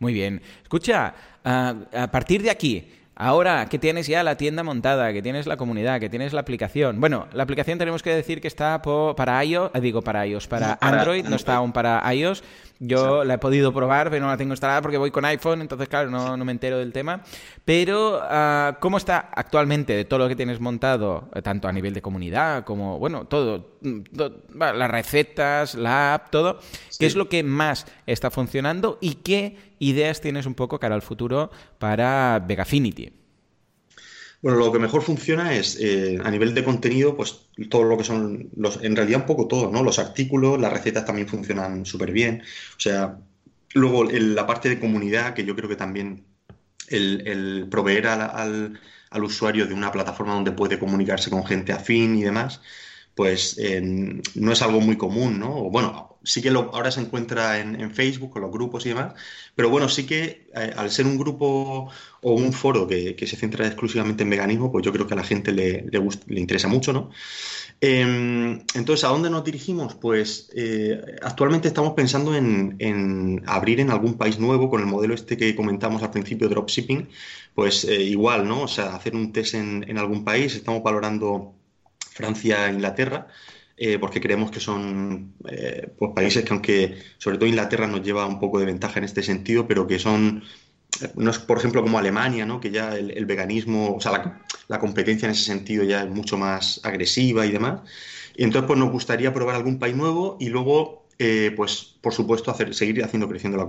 Muy 0.00 0.12
bien. 0.12 0.42
Escucha, 0.64 1.14
a 1.44 2.10
partir 2.10 2.42
de 2.42 2.50
aquí, 2.50 2.88
Ahora 3.18 3.66
que 3.70 3.78
tienes 3.78 4.06
ya 4.06 4.22
la 4.22 4.36
tienda 4.36 4.62
montada, 4.62 5.10
que 5.14 5.22
tienes 5.22 5.46
la 5.46 5.56
comunidad, 5.56 6.00
que 6.00 6.10
tienes 6.10 6.34
la 6.34 6.42
aplicación. 6.42 7.00
Bueno, 7.00 7.28
la 7.32 7.44
aplicación 7.44 7.78
tenemos 7.78 8.02
que 8.02 8.10
decir 8.10 8.42
que 8.42 8.48
está 8.48 8.82
para 8.82 9.42
iOS, 9.42 9.70
digo 9.80 10.02
para 10.02 10.26
iOS, 10.26 10.46
para, 10.46 10.76
Android, 10.82 11.24
no 11.24 11.36
está 11.36 11.56
aún 11.56 11.72
para 11.72 12.02
iOS. 12.12 12.44
Yo 12.78 13.24
la 13.24 13.34
he 13.34 13.38
podido 13.38 13.72
probar, 13.72 14.10
pero 14.10 14.24
no 14.24 14.30
la 14.30 14.36
tengo 14.36 14.52
instalada 14.52 14.82
porque 14.82 14.98
voy 14.98 15.10
con 15.10 15.24
iPhone, 15.24 15.60
entonces 15.60 15.88
claro, 15.88 16.10
no, 16.10 16.36
me 16.44 16.52
entero 16.52 16.78
del 16.78 16.92
tema. 16.92 17.22
Pero, 17.64 18.20
ah, 18.22 18.76
¿cómo 18.80 18.98
está 18.98 19.30
actualmente 19.34 19.94
de 19.94 20.04
todo 20.04 20.20
lo 20.20 20.28
que 20.28 20.36
tienes 20.36 20.60
montado, 20.60 21.30
eh, 21.34 21.42
tanto 21.42 21.68
a 21.68 21.72
nivel 21.72 21.94
de 21.94 22.02
comunidad 22.02 22.64
como, 22.64 22.98
bueno, 22.98 23.26
todo, 23.26 23.76
mm, 23.80 24.00
las 24.54 24.90
recetas, 24.90 25.74
la 25.74 26.14
app, 26.14 26.30
todo? 26.30 26.60
¿Qué 26.98 27.06
es 27.06 27.16
lo 27.16 27.28
que 27.28 27.42
más 27.42 27.86
está 28.06 28.30
funcionando 28.30 28.98
y 29.00 29.14
qué 29.16 29.56
ideas 29.78 30.20
tienes 30.20 30.46
un 30.46 30.54
poco 30.54 30.78
cara 30.78 30.94
al 30.94 31.02
futuro 31.02 31.50
para 31.78 32.42
Vegafinity? 32.46 33.25
Bueno, 34.42 34.58
lo 34.58 34.72
que 34.72 34.78
mejor 34.78 35.02
funciona 35.02 35.54
es 35.54 35.78
eh, 35.80 36.18
a 36.22 36.30
nivel 36.30 36.54
de 36.54 36.64
contenido, 36.64 37.16
pues 37.16 37.48
todo 37.70 37.84
lo 37.84 37.96
que 37.96 38.04
son 38.04 38.50
los, 38.56 38.82
en 38.82 38.94
realidad 38.94 39.20
un 39.20 39.26
poco 39.26 39.48
todo, 39.48 39.70
¿no? 39.70 39.82
Los 39.82 39.98
artículos, 39.98 40.60
las 40.60 40.72
recetas 40.72 41.04
también 41.04 41.28
funcionan 41.28 41.86
súper 41.86 42.12
bien. 42.12 42.42
O 42.76 42.80
sea, 42.80 43.18
luego 43.74 44.04
la 44.04 44.46
parte 44.46 44.68
de 44.68 44.78
comunidad, 44.78 45.34
que 45.34 45.44
yo 45.44 45.56
creo 45.56 45.68
que 45.68 45.76
también 45.76 46.24
el, 46.88 47.66
proveer 47.70 48.06
al, 48.08 48.78
al, 49.10 49.24
usuario 49.24 49.66
de 49.66 49.74
una 49.74 49.90
plataforma 49.90 50.34
donde 50.34 50.52
puede 50.52 50.78
comunicarse 50.78 51.30
con 51.30 51.44
gente 51.44 51.72
afín 51.72 52.16
y 52.16 52.22
demás, 52.22 52.60
pues 53.16 53.58
no 54.34 54.52
es 54.52 54.62
algo 54.62 54.80
muy 54.80 54.96
común, 54.96 55.40
¿no? 55.40 55.70
Bueno, 55.70 56.16
sí 56.26 56.42
que 56.42 56.48
ahora 56.50 56.90
se 56.90 57.00
encuentra 57.00 57.60
en, 57.60 57.90
Facebook 57.94 58.30
con 58.30 58.42
los 58.42 58.50
grupos 58.50 58.84
y 58.84 58.90
demás, 58.90 59.14
pero 59.54 59.70
bueno, 59.70 59.88
sí 59.88 60.04
que 60.06 60.48
eh, 60.54 60.72
al 60.76 60.90
ser 60.90 61.06
un 61.06 61.16
grupo 61.16 61.88
o 62.20 62.32
un 62.34 62.52
foro 62.52 62.86
que, 62.86 63.16
se 63.26 63.36
centra 63.36 63.66
exclusivamente 63.66 64.24
en 64.24 64.30
veganismo, 64.30 64.70
pues 64.72 64.84
yo 64.84 64.92
creo 64.92 65.06
que 65.06 65.14
a 65.14 65.16
la 65.16 65.24
gente 65.24 65.52
le, 65.52 65.86
le, 65.90 66.40
interesa 66.40 66.68
mucho, 66.68 66.92
¿no? 66.92 67.10
Em, 67.80 68.60
entonces, 68.74 69.04
¿a 69.04 69.08
dónde 69.08 69.30
nos 69.30 69.44
dirigimos? 69.44 69.94
Pues 69.94 70.50
eh, 70.54 71.00
actualmente 71.22 71.68
estamos 71.68 71.92
pensando 71.94 72.34
en, 72.34 73.42
abrir 73.46 73.80
en 73.80 73.90
algún 73.90 74.14
país 74.14 74.38
nuevo 74.38 74.68
con 74.68 74.80
el 74.80 74.86
modelo 74.86 75.14
este 75.14 75.36
que 75.36 75.54
comentamos 75.54 76.02
al 76.02 76.10
principio, 76.10 76.48
dropshipping, 76.48 77.08
pues 77.54 77.84
eh, 77.84 78.02
igual, 78.02 78.48
¿no? 78.48 78.62
O 78.62 78.68
sea, 78.68 78.94
hacer 78.96 79.14
un 79.14 79.32
test 79.32 79.54
en, 79.54 79.84
en 79.88 79.98
algún 79.98 80.24
país, 80.24 80.54
estamos 80.54 80.82
valorando 80.82 81.54
Francia 82.16 82.66
e 82.66 82.72
Inglaterra, 82.72 83.28
eh, 83.78 83.98
porque 83.98 84.22
creemos 84.22 84.50
que 84.50 84.58
son 84.58 85.34
eh, 85.50 85.92
pues, 85.98 86.12
países 86.14 86.44
que 86.44 86.52
aunque 86.52 86.98
sobre 87.18 87.36
todo 87.36 87.46
Inglaterra 87.46 87.86
nos 87.86 88.02
lleva 88.02 88.24
un 88.24 88.40
poco 88.40 88.58
de 88.58 88.64
ventaja 88.64 88.98
en 88.98 89.04
este 89.04 89.22
sentido, 89.22 89.66
pero 89.68 89.86
que 89.86 89.98
son, 89.98 90.42
no 91.14 91.30
es 91.30 91.38
por 91.38 91.58
ejemplo 91.58 91.82
como 91.82 91.98
Alemania, 91.98 92.46
¿no? 92.46 92.58
que 92.58 92.70
ya 92.70 92.96
el, 92.96 93.26
veganismo, 93.26 93.94
o 93.94 94.00
sea, 94.00 94.40
la, 94.68 94.78
competencia 94.78 95.26
en 95.26 95.32
ese 95.32 95.44
sentido 95.44 95.84
ya 95.84 96.02
es 96.04 96.08
mucho 96.08 96.38
más 96.38 96.80
agresiva 96.84 97.44
y 97.44 97.52
demás. 97.52 97.80
Y 98.34 98.44
entonces 98.44 98.66
pues 98.66 98.78
nos 98.78 98.90
gustaría 98.90 99.32
probar 99.32 99.56
algún 99.56 99.78
país 99.78 99.94
nuevo 99.94 100.38
y 100.40 100.48
luego 100.48 101.06
eh, 101.18 101.52
pues 101.54 101.96
por 102.00 102.14
supuesto 102.14 102.50
hacer, 102.50 102.74
seguir 102.74 103.04
haciendo 103.04 103.28
creciendo 103.28 103.58
la, 103.58 103.66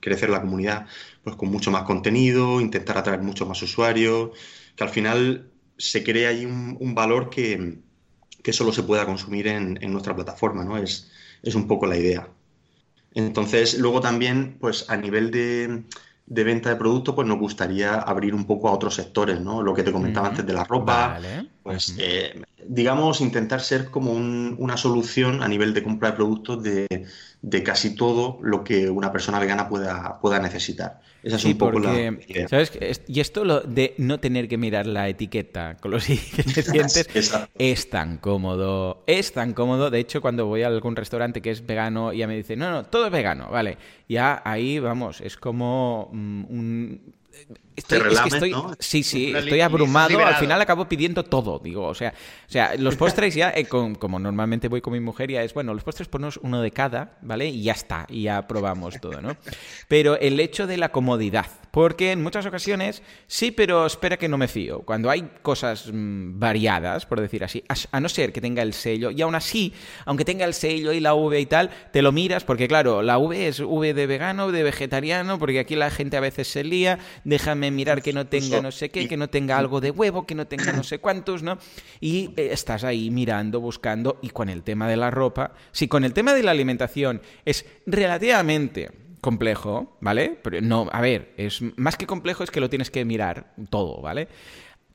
crecer 0.00 0.30
la 0.30 0.40
comunidad 0.40 0.86
pues 1.22 1.36
con 1.36 1.50
mucho 1.50 1.70
más 1.70 1.82
contenido, 1.84 2.60
intentar 2.62 2.96
atraer 2.96 3.20
muchos 3.20 3.46
más 3.46 3.60
usuarios, 3.62 4.30
que 4.74 4.84
al 4.84 4.90
final 4.90 5.50
se 5.76 6.02
crea 6.04 6.30
ahí 6.30 6.46
un 6.46 6.94
valor 6.94 7.30
que, 7.30 7.78
que 8.42 8.52
solo 8.52 8.72
se 8.72 8.82
pueda 8.82 9.06
consumir 9.06 9.46
en, 9.48 9.78
nuestra 9.92 10.14
plataforma, 10.14 10.64
¿no? 10.64 10.76
Es, 10.78 11.10
es 11.42 11.54
un 11.54 11.66
poco 11.66 11.86
la 11.86 11.96
idea. 11.96 12.28
Entonces, 13.14 13.78
luego 13.78 14.00
también, 14.00 14.56
pues 14.60 14.88
a 14.88 14.96
nivel 14.96 15.30
de, 15.30 15.84
venta 16.26 16.70
de 16.70 16.76
producto, 16.76 17.14
pues 17.14 17.26
nos 17.26 17.38
gustaría 17.38 17.94
abrir 17.94 18.34
un 18.34 18.44
poco 18.44 18.68
a 18.68 18.72
otros 18.72 18.94
sectores, 18.94 19.40
¿no? 19.40 19.62
Lo 19.62 19.74
que 19.74 19.82
te 19.82 19.92
comentaba 19.92 20.28
antes 20.28 20.46
de 20.46 20.52
la 20.52 20.64
ropa, 20.64 21.18
pues 21.62 21.94
eh, 21.98 22.42
digamos, 22.66 23.20
intentar 23.20 23.60
ser 23.60 23.90
como 23.90 24.12
una 24.12 24.76
solución 24.76 25.42
a 25.42 25.48
nivel 25.48 25.74
de 25.74 25.82
compra 25.82 26.10
de 26.10 26.16
productos 26.16 26.62
de, 26.62 26.86
de, 27.42 27.62
casi 27.62 27.96
todo 27.96 28.38
lo 28.42 28.62
que 28.62 28.88
una 28.88 29.10
persona 29.10 29.40
vegana 29.40 29.68
pueda, 29.68 30.20
pueda 30.20 30.38
necesitar. 30.38 31.00
Esa 31.22 31.36
es 31.36 31.44
un 31.44 31.58
poco 31.58 31.78
la 31.78 32.16
¿sabes? 32.48 32.72
Y 33.06 33.20
esto 33.20 33.44
lo 33.44 33.60
de 33.60 33.94
no 33.98 34.20
tener 34.20 34.48
que 34.48 34.56
mirar 34.56 34.86
la 34.86 35.08
etiqueta 35.08 35.76
con 35.80 35.90
los 35.90 36.08
ingredientes 36.10 37.08
es 37.58 37.90
tan 37.90 38.18
cómodo. 38.18 39.04
Es 39.06 39.32
tan 39.32 39.52
cómodo. 39.52 39.90
De 39.90 39.98
hecho, 39.98 40.20
cuando 40.20 40.46
voy 40.46 40.62
a 40.62 40.68
algún 40.68 40.96
restaurante 40.96 41.42
que 41.42 41.50
es 41.50 41.64
vegano, 41.66 42.12
ya 42.12 42.26
me 42.26 42.36
dicen, 42.36 42.58
no, 42.58 42.70
no, 42.70 42.84
todo 42.84 43.06
es 43.06 43.12
vegano, 43.12 43.48
vale. 43.50 43.76
Ya 44.08 44.42
ahí, 44.44 44.78
vamos, 44.78 45.20
es 45.20 45.36
como 45.36 46.08
mm, 46.12 46.44
un 46.48 47.19
Estoy, 47.76 48.54
Sí, 48.78 49.02
sí, 49.02 49.32
estoy 49.34 49.60
abrumado. 49.60 50.18
Al 50.18 50.36
final 50.36 50.60
acabo 50.60 50.88
pidiendo 50.88 51.24
todo, 51.24 51.58
digo. 51.58 51.86
O 51.86 51.94
sea, 51.94 52.12
o 52.48 52.52
sea 52.52 52.74
los 52.76 52.96
postres 52.96 53.34
ya, 53.34 53.50
eh, 53.50 53.66
como 53.66 54.18
normalmente 54.18 54.68
voy 54.68 54.80
con 54.80 54.92
mi 54.92 55.00
mujer, 55.00 55.30
ya 55.30 55.42
es, 55.42 55.54
bueno, 55.54 55.74
los 55.74 55.82
postres 55.82 56.08
ponemos 56.08 56.38
uno 56.42 56.60
de 56.60 56.70
cada, 56.70 57.18
¿vale? 57.22 57.46
Y 57.46 57.62
ya 57.62 57.72
está, 57.72 58.06
y 58.08 58.22
ya 58.22 58.46
probamos 58.46 59.00
todo, 59.00 59.20
¿no? 59.20 59.36
Pero 59.88 60.18
el 60.18 60.38
hecho 60.40 60.66
de 60.66 60.76
la 60.76 60.90
comodidad, 60.90 61.46
porque 61.70 62.12
en 62.12 62.22
muchas 62.22 62.46
ocasiones, 62.46 63.02
sí, 63.26 63.50
pero 63.50 63.86
espera 63.86 64.16
que 64.16 64.28
no 64.28 64.38
me 64.38 64.48
fío. 64.48 64.80
Cuando 64.80 65.10
hay 65.10 65.30
cosas 65.42 65.88
mm, 65.92 66.38
variadas, 66.38 67.06
por 67.06 67.20
decir 67.20 67.44
así, 67.44 67.64
a, 67.92 68.00
no 68.00 68.08
ser 68.08 68.32
que 68.32 68.40
tenga 68.40 68.62
el 68.62 68.74
sello, 68.74 69.10
y 69.10 69.22
aún 69.22 69.34
así, 69.34 69.72
aunque 70.04 70.24
tenga 70.24 70.44
el 70.44 70.54
sello 70.54 70.92
y 70.92 71.00
la 71.00 71.14
V 71.14 71.38
y 71.38 71.46
tal, 71.46 71.70
te 71.92 72.02
lo 72.02 72.12
miras, 72.12 72.44
porque 72.44 72.68
claro, 72.68 73.02
la 73.02 73.18
V 73.18 73.48
es 73.48 73.60
V 73.60 73.94
de 73.94 74.06
vegano, 74.06 74.50
de 74.50 74.62
vegetariano, 74.62 75.38
porque 75.38 75.60
aquí 75.60 75.76
la 75.76 75.90
gente 75.90 76.16
a 76.16 76.20
veces 76.20 76.48
se 76.48 76.64
lía, 76.64 76.98
déjame 77.30 77.70
mirar 77.70 78.02
que 78.02 78.12
no 78.12 78.26
tenga 78.26 78.60
no 78.60 78.72
sé 78.72 78.90
qué, 78.90 79.08
que 79.08 79.16
no 79.16 79.30
tenga 79.30 79.56
algo 79.56 79.80
de 79.80 79.90
huevo, 79.90 80.26
que 80.26 80.34
no 80.34 80.46
tenga 80.46 80.72
no 80.72 80.82
sé 80.82 80.98
cuántos, 81.00 81.42
¿no? 81.42 81.58
Y 82.00 82.32
eh, 82.36 82.50
estás 82.52 82.84
ahí 82.84 83.10
mirando, 83.10 83.60
buscando, 83.60 84.18
y 84.20 84.30
con 84.30 84.48
el 84.48 84.62
tema 84.62 84.88
de 84.88 84.96
la 84.96 85.10
ropa, 85.10 85.52
si 85.72 85.88
con 85.88 86.04
el 86.04 86.12
tema 86.12 86.34
de 86.34 86.42
la 86.42 86.50
alimentación 86.50 87.22
es 87.44 87.64
relativamente 87.86 88.90
complejo, 89.20 89.96
¿vale? 90.00 90.38
Pero 90.42 90.60
no, 90.60 90.88
a 90.92 91.00
ver, 91.00 91.32
es 91.36 91.62
más 91.76 91.96
que 91.96 92.06
complejo 92.06 92.42
es 92.42 92.50
que 92.50 92.60
lo 92.60 92.68
tienes 92.68 92.90
que 92.90 93.04
mirar 93.04 93.54
todo, 93.70 94.00
¿vale? 94.02 94.28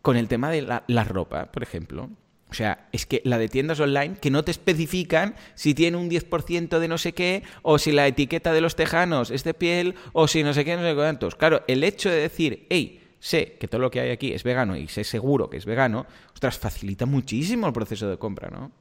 Con 0.01 0.17
el 0.17 0.27
tema 0.27 0.51
de 0.51 0.61
la, 0.61 1.03
ropa, 1.03 1.51
por 1.51 1.63
ejemplo, 1.63 2.09
o 2.55 2.57
sea, 2.57 2.87
es 2.93 3.05
que 3.05 3.21
la 3.25 3.37
de 3.37 3.49
tiendas 3.49 3.81
online 3.81 4.15
que 4.15 4.31
no 4.31 4.45
te 4.45 4.51
especifican 4.51 5.35
si 5.55 5.73
tiene 5.73 5.97
un 5.97 6.09
10% 6.09 6.79
de 6.79 6.87
no 6.87 6.97
sé 6.97 7.11
qué, 7.11 7.43
o 7.63 7.77
si 7.77 7.91
la 7.91 8.07
etiqueta 8.07 8.53
de 8.53 8.61
los 8.61 8.77
tejanos 8.77 9.29
es 9.29 9.43
de 9.43 9.53
piel, 9.53 9.95
o 10.13 10.29
si 10.29 10.41
no 10.41 10.53
sé 10.53 10.63
qué, 10.63 10.77
no 10.77 10.83
sé 10.83 10.95
cuántos. 10.95 11.35
Claro, 11.35 11.63
el 11.67 11.83
hecho 11.83 12.09
de 12.09 12.15
decir, 12.15 12.65
hey, 12.69 13.01
sé 13.19 13.57
que 13.59 13.67
todo 13.67 13.81
lo 13.81 13.91
que 13.91 13.99
hay 13.99 14.11
aquí 14.11 14.31
es 14.31 14.43
vegano 14.43 14.77
y 14.77 14.87
sé 14.87 15.03
seguro 15.03 15.49
que 15.49 15.57
es 15.57 15.65
vegano, 15.65 16.05
ostras, 16.33 16.57
facilita 16.57 17.05
muchísimo 17.05 17.67
el 17.67 17.73
proceso 17.73 18.09
de 18.09 18.17
compra, 18.17 18.49
¿no? 18.49 18.71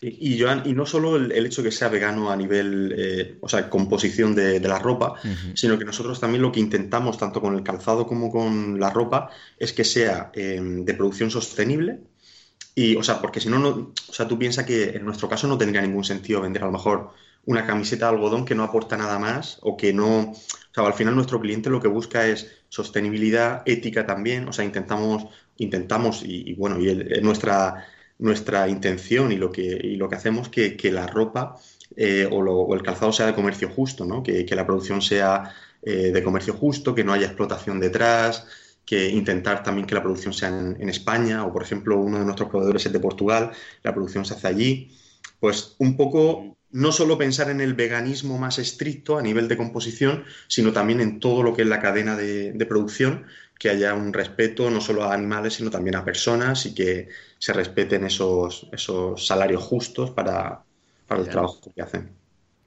y, 0.00 0.40
Joan, 0.40 0.62
y 0.64 0.74
no 0.74 0.86
solo 0.86 1.16
el, 1.16 1.32
hecho 1.46 1.62
que 1.62 1.72
sea 1.72 1.88
vegano 1.88 2.30
a 2.30 2.36
nivel, 2.36 2.94
eh, 2.96 3.38
o 3.40 3.48
sea, 3.48 3.68
composición 3.68 4.34
de, 4.34 4.60
la 4.60 4.78
ropa, 4.78 5.14
sino 5.54 5.78
que 5.78 5.84
nosotros 5.84 6.20
también 6.20 6.42
lo 6.42 6.52
que 6.52 6.60
intentamos, 6.60 7.18
tanto 7.18 7.40
con 7.40 7.56
el 7.56 7.62
calzado 7.62 8.06
como 8.06 8.30
con 8.30 8.78
la 8.78 8.90
ropa, 8.90 9.30
es 9.58 9.72
que 9.72 9.84
sea 9.84 10.30
eh, 10.34 10.60
de 10.62 10.94
producción 10.94 11.30
sostenible. 11.30 12.00
Y, 12.78 12.94
o 12.94 13.02
sea, 13.02 13.20
porque 13.20 13.40
si 13.40 13.48
no, 13.48 13.58
no, 13.58 13.92
o 14.08 14.12
sea, 14.12 14.28
tú 14.28 14.38
piensas 14.38 14.64
que 14.64 14.90
en 14.90 15.04
nuestro 15.04 15.28
caso 15.28 15.48
no 15.48 15.58
tendría 15.58 15.82
ningún 15.82 16.04
sentido 16.04 16.40
vender 16.40 16.62
a 16.62 16.66
lo 16.66 16.72
mejor 16.72 17.10
una 17.44 17.66
camiseta 17.66 18.06
de 18.06 18.14
algodón 18.14 18.44
que 18.44 18.54
no 18.54 18.62
aporta 18.62 18.96
nada 18.96 19.18
más 19.18 19.58
o 19.62 19.76
que 19.76 19.92
no, 19.92 20.30
o 20.30 20.34
sea, 20.72 20.86
al 20.86 20.94
final 20.94 21.16
nuestro 21.16 21.40
cliente 21.40 21.70
lo 21.70 21.80
que 21.80 21.88
busca 21.88 22.28
es 22.28 22.52
sostenibilidad, 22.68 23.62
ética 23.66 24.06
también, 24.06 24.48
o 24.48 24.52
sea, 24.52 24.64
intentamos, 24.64 25.26
intentamos 25.56 26.22
y, 26.24 26.54
bueno, 26.54 26.78
y 26.78 26.94
nuestra 27.20 27.84
nuestra 28.18 28.68
intención 28.68 29.32
y 29.32 29.36
lo 29.36 29.50
que, 29.50 29.62
y 29.62 29.96
lo 29.96 30.08
que 30.08 30.16
hacemos 30.16 30.48
que, 30.48 30.76
que 30.76 30.92
la 30.92 31.08
ropa 31.08 31.56
eh, 31.96 32.28
o, 32.30 32.74
el 32.74 32.82
calzado 32.82 33.12
sea 33.12 33.26
de 33.26 33.34
comercio 33.34 33.68
justo, 33.70 34.04
¿no? 34.04 34.22
que, 34.22 34.46
la 34.54 34.66
producción 34.66 35.02
sea 35.02 35.52
eh, 35.82 36.12
de 36.12 36.22
comercio 36.22 36.54
justo, 36.54 36.94
que 36.94 37.02
no 37.02 37.12
haya 37.12 37.26
explotación 37.26 37.80
detrás, 37.80 38.46
que 38.88 39.10
intentar 39.10 39.62
también 39.62 39.86
que 39.86 39.94
la 39.94 40.02
producción 40.02 40.32
sea 40.32 40.48
en, 40.48 40.88
España, 40.88 41.44
o 41.44 41.52
por 41.52 41.62
ejemplo 41.62 41.98
uno 41.98 42.18
de 42.18 42.24
nuestros 42.24 42.48
proveedores 42.48 42.86
es 42.86 42.92
de 42.92 42.98
Portugal, 42.98 43.50
la 43.82 43.92
producción 43.92 44.24
se 44.24 44.32
hace 44.32 44.46
allí. 44.46 44.96
Pues 45.40 45.76
un 45.78 45.94
poco 45.94 46.56
no 46.70 46.90
solo 46.90 47.18
pensar 47.18 47.50
en 47.50 47.60
el 47.60 47.74
veganismo 47.74 48.38
más 48.38 48.58
estricto 48.58 49.18
a 49.18 49.22
nivel 49.22 49.46
de 49.46 49.58
composición, 49.58 50.24
sino 50.46 50.72
también 50.72 51.02
en 51.02 51.20
todo 51.20 51.42
lo 51.42 51.54
que 51.54 51.62
es 51.62 51.68
la 51.68 51.80
cadena 51.80 52.16
de, 52.16 52.66
producción, 52.66 53.26
que 53.58 53.68
haya 53.68 53.92
un 53.92 54.14
respeto 54.14 54.70
no 54.70 54.80
solo 54.80 55.04
a 55.04 55.12
animales, 55.12 55.52
sino 55.52 55.68
también 55.68 55.96
a 55.96 56.04
personas 56.06 56.64
y 56.64 56.74
que 56.74 57.08
se 57.38 57.52
respeten 57.52 58.06
esos, 58.06 58.70
esos 58.72 59.26
salarios 59.26 59.62
justos 59.64 60.12
para, 60.12 60.62
para 61.06 61.20
el 61.20 61.28
trabajo 61.28 61.60
que 61.74 61.82
hacen. 61.82 62.08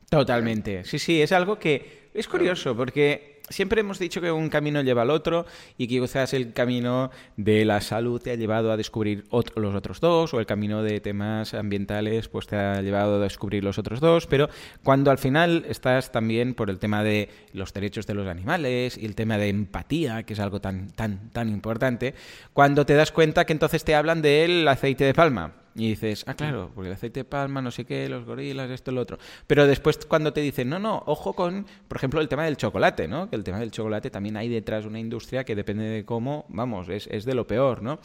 Totalmente. 0.07 0.83
Sí, 0.83 0.99
sí, 0.99 1.19
es 1.19 1.31
algo 1.31 1.57
que 1.57 2.11
es 2.13 2.27
curioso 2.27 2.77
porque 2.77 3.30
siempre 3.51 3.81
hemos 3.81 3.99
dicho 3.99 4.21
que 4.21 4.31
un 4.31 4.49
camino 4.49 4.81
lleva 4.81 5.03
al 5.03 5.09
otro 5.09 5.45
y 5.77 5.87
que 5.87 5.99
quizás 5.99 6.33
el 6.33 6.53
camino 6.53 7.11
de 7.37 7.65
la 7.65 7.81
salud 7.81 8.21
te 8.21 8.31
ha 8.31 8.35
llevado 8.35 8.71
a 8.71 8.77
descubrir 8.77 9.25
los 9.55 9.75
otros 9.75 9.99
dos 9.99 10.33
o 10.33 10.39
el 10.39 10.45
camino 10.45 10.83
de 10.83 10.99
temas 10.99 11.53
ambientales 11.53 12.27
pues 12.27 12.47
te 12.47 12.55
ha 12.55 12.81
llevado 12.81 13.15
a 13.15 13.19
descubrir 13.19 13.63
los 13.63 13.77
otros 13.77 13.99
dos, 13.99 14.27
pero 14.27 14.49
cuando 14.83 15.11
al 15.11 15.17
final 15.17 15.65
estás 15.67 16.11
también 16.11 16.53
por 16.53 16.69
el 16.69 16.79
tema 16.79 17.03
de 17.03 17.29
los 17.53 17.73
derechos 17.73 18.07
de 18.07 18.13
los 18.13 18.27
animales 18.27 18.97
y 18.97 19.05
el 19.05 19.15
tema 19.15 19.37
de 19.37 19.49
empatía, 19.49 20.23
que 20.23 20.33
es 20.33 20.39
algo 20.39 20.61
tan 20.61 20.89
tan 20.91 21.29
tan 21.31 21.49
importante, 21.49 22.13
cuando 22.53 22.85
te 22.85 22.95
das 22.95 23.11
cuenta 23.11 23.45
que 23.45 23.53
entonces 23.53 23.83
te 23.83 23.95
hablan 23.95 24.21
del 24.21 24.67
aceite 24.67 25.03
de 25.03 25.13
palma 25.13 25.60
y 25.75 25.89
dices, 25.89 26.23
ah, 26.27 26.33
claro, 26.33 26.71
porque 26.75 26.89
el 26.89 26.95
aceite 26.95 27.21
de 27.21 27.23
palma, 27.23 27.61
no 27.61 27.71
sé 27.71 27.85
qué, 27.85 28.09
los 28.09 28.25
gorilas, 28.25 28.69
esto, 28.69 28.91
lo 28.91 29.01
otro. 29.01 29.17
Pero 29.47 29.67
después 29.67 29.97
cuando 30.05 30.33
te 30.33 30.41
dicen, 30.41 30.69
no, 30.69 30.79
no, 30.79 31.03
ojo 31.05 31.33
con, 31.33 31.65
por 31.87 31.97
ejemplo, 31.97 32.19
el 32.19 32.27
tema 32.27 32.43
del 32.45 32.57
chocolate, 32.57 33.07
¿no? 33.07 33.29
Que 33.29 33.35
el 33.35 33.43
tema 33.43 33.59
del 33.59 33.71
chocolate 33.71 34.09
también 34.09 34.35
hay 34.37 34.49
detrás 34.49 34.85
una 34.85 34.99
industria 34.99 35.43
que 35.43 35.55
depende 35.55 35.85
de 35.85 36.03
cómo, 36.05 36.45
vamos, 36.49 36.89
es, 36.89 37.07
es 37.07 37.25
de 37.25 37.35
lo 37.35 37.47
peor, 37.47 37.81
¿no? 37.81 37.99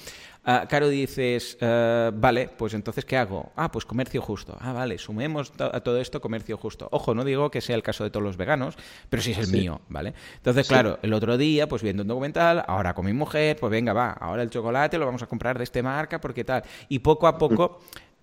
Ah, 0.49 0.64
claro, 0.68 0.88
dices, 0.88 1.59
eh, 1.61 2.12
vale, 2.14 2.49
pues 2.57 2.72
entonces, 2.72 3.05
¿qué 3.05 3.16
hago? 3.16 3.51
Ah, 3.57 3.68
pues 3.68 3.84
comercio 3.84 4.22
justo. 4.22 4.57
Ah, 4.61 4.72
vale, 4.72 4.97
sumemos 4.97 5.53
a 5.59 5.80
todo 5.80 6.01
esto 6.01 6.20
comercio 6.20 6.57
justo. 6.57 6.86
Ojo, 6.92 7.16
no 7.16 7.24
digo 7.24 7.51
que 7.51 7.61
sea 7.61 7.74
el 7.74 7.82
caso 7.82 8.05
de 8.05 8.11
todos 8.11 8.22
los 8.22 8.36
veganos, 8.36 8.76
pero 9.11 9.20
sí 9.24 9.32
es 9.32 9.38
el 9.38 9.49
mío, 9.49 9.80
¿vale? 9.88 10.14
Entonces, 10.36 10.68
claro, 10.68 11.01
el 11.03 11.12
otro 11.14 11.36
día, 11.36 11.68
pues 11.68 11.82
viendo 11.82 12.03
un 12.05 12.09
documental, 12.09 12.64
ahora 12.68 12.94
con 12.94 13.07
mi 13.07 13.12
mujer, 13.12 13.57
pues 13.59 13.72
venga, 13.72 13.92
va, 13.92 14.12
ahora 14.12 14.44
el 14.44 14.51
chocolate 14.51 14.99
lo 14.99 15.07
vamos 15.07 15.24
a 15.24 15.26
comprar 15.26 15.59
de 15.59 15.64
esta 15.64 15.82
marca 15.82 16.20
porque 16.20 16.44
tal. 16.44 16.62
Y 16.88 17.01
poco 17.01 17.26
a 17.26 17.38
poco, 17.38 17.80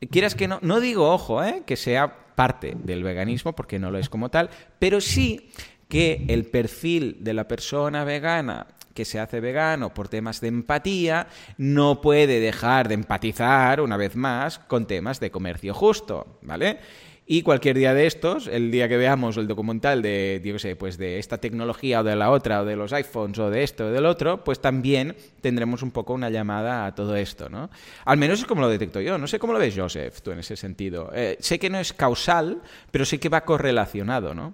quieras 0.09 0.34
que 0.34 0.47
no, 0.47 0.59
no 0.61 0.80
digo, 0.80 1.11
ojo, 1.11 1.43
¿eh? 1.43 1.63
que 1.65 1.76
sea 1.76 2.36
parte 2.36 2.74
del 2.82 3.03
veganismo, 3.03 3.51
porque 3.53 3.80
no 3.80 3.91
lo 3.91 3.97
es 3.97 4.07
como 4.07 4.30
tal, 4.30 4.49
pero 4.80 5.01
sí 5.01 5.51
que 5.89 6.24
el 6.30 6.45
perfil 6.45 7.17
de 7.19 7.34
la 7.34 7.49
persona 7.49 8.05
vegana 8.05 8.65
que 8.94 9.06
se 9.06 9.20
hace 9.20 9.39
vegano 9.39 9.94
por 9.94 10.08
temas 10.08 10.41
de 10.41 10.50
empatía, 10.50 11.28
no 11.58 12.02
puede 12.02 12.39
dejar 12.39 12.88
de 12.88 12.96
empatizar, 12.96 13.82
una 13.82 13.98
vez 13.98 14.16
más, 14.16 14.60
con 14.60 14.86
temas 14.86 15.20
de 15.20 15.32
comercio 15.32 15.74
justo, 15.74 16.39
¿vale? 16.41 16.80
Y 17.26 17.41
cualquier 17.41 17.78
día 17.78 17.94
de 17.94 18.06
estos, 18.06 18.48
el 18.48 18.70
día 18.70 18.89
que 18.89 18.98
veamos 18.98 19.38
el 19.38 19.48
documental 19.48 20.02
de, 20.02 20.41
yo 20.44 20.60
sé, 20.60 20.76
pues 20.76 20.98
de 20.98 21.20
esta 21.20 21.38
tecnología 21.38 22.02
o 22.02 22.04
de 22.04 22.18
la 22.18 22.32
otra, 22.32 22.62
o 22.62 22.66
de 22.66 22.76
los 22.76 22.91
iPhones 22.91 23.39
o 23.39 23.50
de 23.50 23.64
esto 23.64 23.86
o 23.86 23.91
del 23.91 24.06
otro, 24.06 24.44
pues 24.44 24.60
también 24.60 25.16
tendremos 25.39 25.84
un 25.84 25.91
poco 25.91 26.14
una 26.14 26.30
llamada 26.30 26.86
a 26.86 26.94
todo 26.94 27.16
esto, 27.16 27.48
¿no? 27.48 27.70
Al 28.04 28.18
menos 28.18 28.41
es 28.41 28.46
como 28.46 28.62
lo 28.62 28.68
detecto 28.68 29.00
yo. 29.00 29.18
No 29.18 29.28
sé 29.28 29.39
cómo 29.39 29.54
lo 29.54 29.60
ves, 29.60 29.74
Joseph, 29.76 30.20
tú 30.22 30.32
en 30.32 30.39
ese 30.39 30.58
sentido. 30.58 31.12
Eh, 31.14 31.38
sé 31.39 31.60
que 31.60 31.70
no 31.70 31.80
es 31.80 31.94
causal, 31.94 32.62
pero 32.91 33.06
sí 33.06 33.20
que 33.20 33.30
va 33.30 33.46
correlacionado, 33.46 34.34
¿no? 34.34 34.54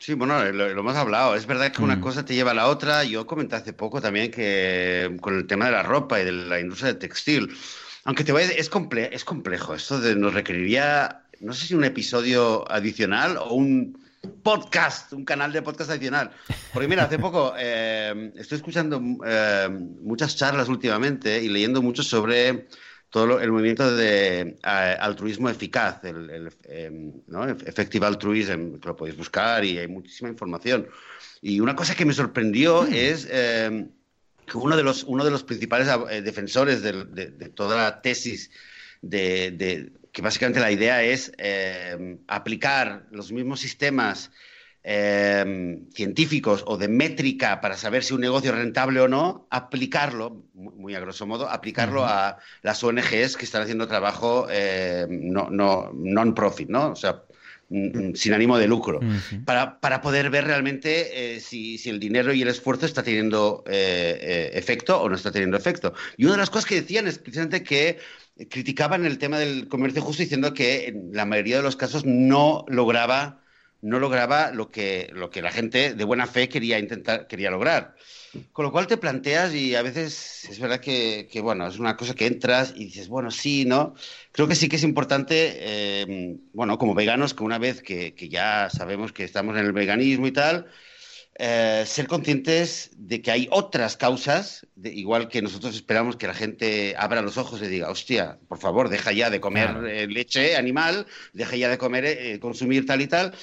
Sí, 0.00 0.14
bueno, 0.14 0.42
lo, 0.50 0.66
hemos 0.66 0.96
hablado. 0.96 1.34
Es 1.34 1.46
verdad 1.46 1.70
que 1.72 1.82
una 1.82 1.96
mm. 1.96 2.00
cosa 2.00 2.24
te 2.24 2.34
lleva 2.34 2.52
a 2.52 2.54
la 2.54 2.68
otra. 2.68 3.04
Yo 3.04 3.26
comenté 3.26 3.56
hace 3.56 3.74
poco 3.74 4.00
también 4.00 4.30
que 4.30 5.14
con 5.20 5.36
el 5.36 5.46
tema 5.46 5.66
de 5.66 5.72
la 5.72 5.82
ropa 5.82 6.18
y 6.18 6.24
de 6.24 6.32
la 6.32 6.58
industria 6.58 6.88
del 6.88 6.98
textil, 6.98 7.54
aunque 8.04 8.24
te 8.24 8.32
voy 8.32 8.40
a 8.40 8.44
decir, 8.46 8.58
es, 8.58 8.70
comple 8.70 9.10
es 9.12 9.26
complejo. 9.26 9.74
Esto 9.74 10.00
de, 10.00 10.16
nos 10.16 10.32
requeriría, 10.32 11.24
no 11.40 11.52
sé 11.52 11.66
si 11.66 11.74
un 11.74 11.84
episodio 11.84 12.64
adicional 12.72 13.36
o 13.36 13.52
un 13.52 14.00
podcast, 14.42 15.12
un 15.12 15.26
canal 15.26 15.52
de 15.52 15.60
podcast 15.60 15.90
adicional. 15.90 16.30
Porque 16.72 16.88
mira, 16.88 17.04
hace 17.04 17.18
poco 17.18 17.52
eh, 17.58 18.32
estoy 18.36 18.56
escuchando 18.56 19.02
eh, 19.26 19.68
muchas 20.02 20.34
charlas 20.34 20.70
últimamente 20.70 21.42
y 21.42 21.50
leyendo 21.50 21.82
mucho 21.82 22.02
sobre 22.02 22.68
todo 23.10 23.40
el 23.40 23.50
movimiento 23.50 23.94
de 23.96 24.56
altruismo 24.62 25.50
eficaz, 25.50 26.02
el, 26.04 26.30
el 26.30 26.52
em, 26.68 27.12
Effective 27.66 28.06
Altruism, 28.06 28.78
que 28.78 28.88
lo 28.88 28.96
podéis 28.96 29.16
buscar 29.16 29.64
y 29.64 29.78
hay 29.78 29.88
muchísima 29.88 30.30
información. 30.30 30.88
Y 31.42 31.58
una 31.58 31.74
cosa 31.74 31.96
que 31.96 32.04
me 32.04 32.12
sorprendió 32.12 32.82
mm. 32.82 32.94
es 32.94 33.28
em, 33.30 33.90
que 34.46 34.56
uno 34.56 34.76
de 34.76 34.84
los, 34.84 35.02
uno 35.04 35.24
de 35.24 35.32
los 35.32 35.42
principales 35.42 35.88
eh, 36.08 36.22
defensores 36.22 36.82
de, 36.82 36.92
toda 37.54 37.76
la 37.76 38.00
tesis 38.00 38.50
de, 39.02 39.92
que 40.12 40.22
básicamente 40.22 40.60
la 40.60 40.70
idea 40.70 41.02
es 41.02 41.32
em, 41.38 42.18
aplicar 42.28 43.06
los 43.10 43.32
mismos 43.32 43.58
sistemas 43.58 44.30
Em, 44.82 45.90
científicos 45.92 46.64
o 46.66 46.78
de 46.78 46.88
métrica 46.88 47.60
para 47.60 47.76
saber 47.76 48.02
si 48.02 48.14
un 48.14 48.22
negocio 48.22 48.50
es 48.50 48.56
rentable 48.56 49.00
o 49.00 49.08
no, 49.08 49.46
aplicarlo, 49.50 50.46
muy, 50.54 50.94
a 50.94 51.00
grosso 51.00 51.26
modo, 51.26 51.50
aplicarlo 51.50 52.06
a 52.06 52.38
las 52.62 52.82
ONGs 52.82 53.36
que 53.36 53.44
están 53.44 53.60
haciendo 53.60 53.86
trabajo 53.86 54.48
em, 54.48 55.28
no, 55.28 55.50
no, 55.50 55.92
non-profit, 55.92 56.70
¿no? 56.70 56.92
O 56.92 56.96
sea, 56.96 57.24
sin 57.68 58.32
ánimo 58.32 58.56
de 58.56 58.66
lucro, 58.66 59.00
para, 59.44 59.80
para, 59.80 60.00
poder 60.00 60.30
ver 60.30 60.44
realmente 60.44 61.36
eh, 61.36 61.40
si, 61.40 61.76
si, 61.76 61.90
el 61.90 62.00
dinero 62.00 62.32
y 62.32 62.40
el 62.40 62.48
esfuerzo 62.48 62.86
está 62.86 63.02
teniendo 63.02 63.62
eh, 63.66 64.18
eh, 64.18 64.50
efecto 64.54 64.98
o 65.00 65.10
no 65.10 65.14
está 65.14 65.30
teniendo 65.30 65.58
efecto. 65.58 65.92
Y 66.16 66.24
una 66.24 66.32
de 66.32 66.38
las 66.38 66.50
cosas 66.50 66.64
que 66.64 66.80
decían 66.80 67.06
es 67.06 67.18
precisamente 67.18 67.62
que 67.62 67.98
criticaban 68.48 69.04
el 69.04 69.18
tema 69.18 69.38
del 69.38 69.68
comercio 69.68 70.00
justo 70.00 70.22
diciendo 70.22 70.54
que 70.54 70.88
en 70.88 71.10
la 71.12 71.26
mayoría 71.26 71.58
de 71.58 71.62
los 71.62 71.76
casos 71.76 72.06
no 72.06 72.64
lograba 72.66 73.39
no 73.82 73.98
lograba 73.98 74.50
lo 74.52 74.70
que, 74.70 75.10
lo 75.12 75.30
que 75.30 75.42
la 75.42 75.50
gente 75.50 75.94
de 75.94 76.04
buena 76.04 76.26
fe 76.26 76.48
quería 76.48 76.78
intentar, 76.78 77.26
quería 77.26 77.50
lograr. 77.50 77.94
Con 78.52 78.64
lo 78.64 78.70
cual 78.70 78.86
te 78.86 78.96
planteas 78.96 79.54
y 79.54 79.74
a 79.74 79.82
veces 79.82 80.46
es 80.48 80.60
verdad 80.60 80.80
que, 80.80 81.28
bueno, 81.42 81.66
es 81.66 81.78
una 81.78 81.96
cosa 81.96 82.14
que 82.14 82.26
entras 82.26 82.72
y 82.76 82.84
dices, 82.84 83.08
bueno, 83.08 83.30
sí, 83.30 83.64
¿no? 83.64 83.94
Creo 84.30 84.46
que 84.46 84.54
sí 84.54 84.68
que 84.68 84.76
es 84.76 84.84
importante, 84.84 85.56
eh, 85.58 86.36
bueno, 86.52 86.78
como 86.78 86.94
veganos, 86.94 87.34
que 87.34 87.42
una 87.42 87.58
vez 87.58 87.82
que, 87.82 88.14
ya 88.30 88.70
sabemos 88.70 89.12
que 89.12 89.24
estamos 89.24 89.56
en 89.58 89.66
el 89.66 89.72
veganismo 89.72 90.28
y 90.28 90.32
tal, 90.32 90.66
eh, 91.40 91.82
ser 91.86 92.06
conscientes 92.06 92.90
de 92.94 93.20
que 93.20 93.32
hay 93.32 93.48
otras 93.50 93.96
causas, 93.96 94.64
igual 94.84 95.26
que 95.26 95.42
nosotros 95.42 95.74
esperamos 95.74 96.14
que 96.14 96.28
la 96.28 96.34
gente 96.34 96.94
abra 96.96 97.22
los 97.22 97.36
ojos 97.36 97.60
y 97.62 97.66
diga, 97.66 97.90
hostia, 97.90 98.38
por 98.46 98.58
favor, 98.58 98.90
deja 98.90 99.10
ya 99.10 99.30
de 99.30 99.40
comer 99.40 99.70
eh, 99.88 100.06
leche 100.06 100.56
animal, 100.56 101.06
deja 101.32 101.56
ya 101.56 101.68
de 101.68 101.78
comer, 101.78 102.38
consumir 102.38 102.86
tal 102.86 103.00
y 103.00 103.08
tal 103.08 103.34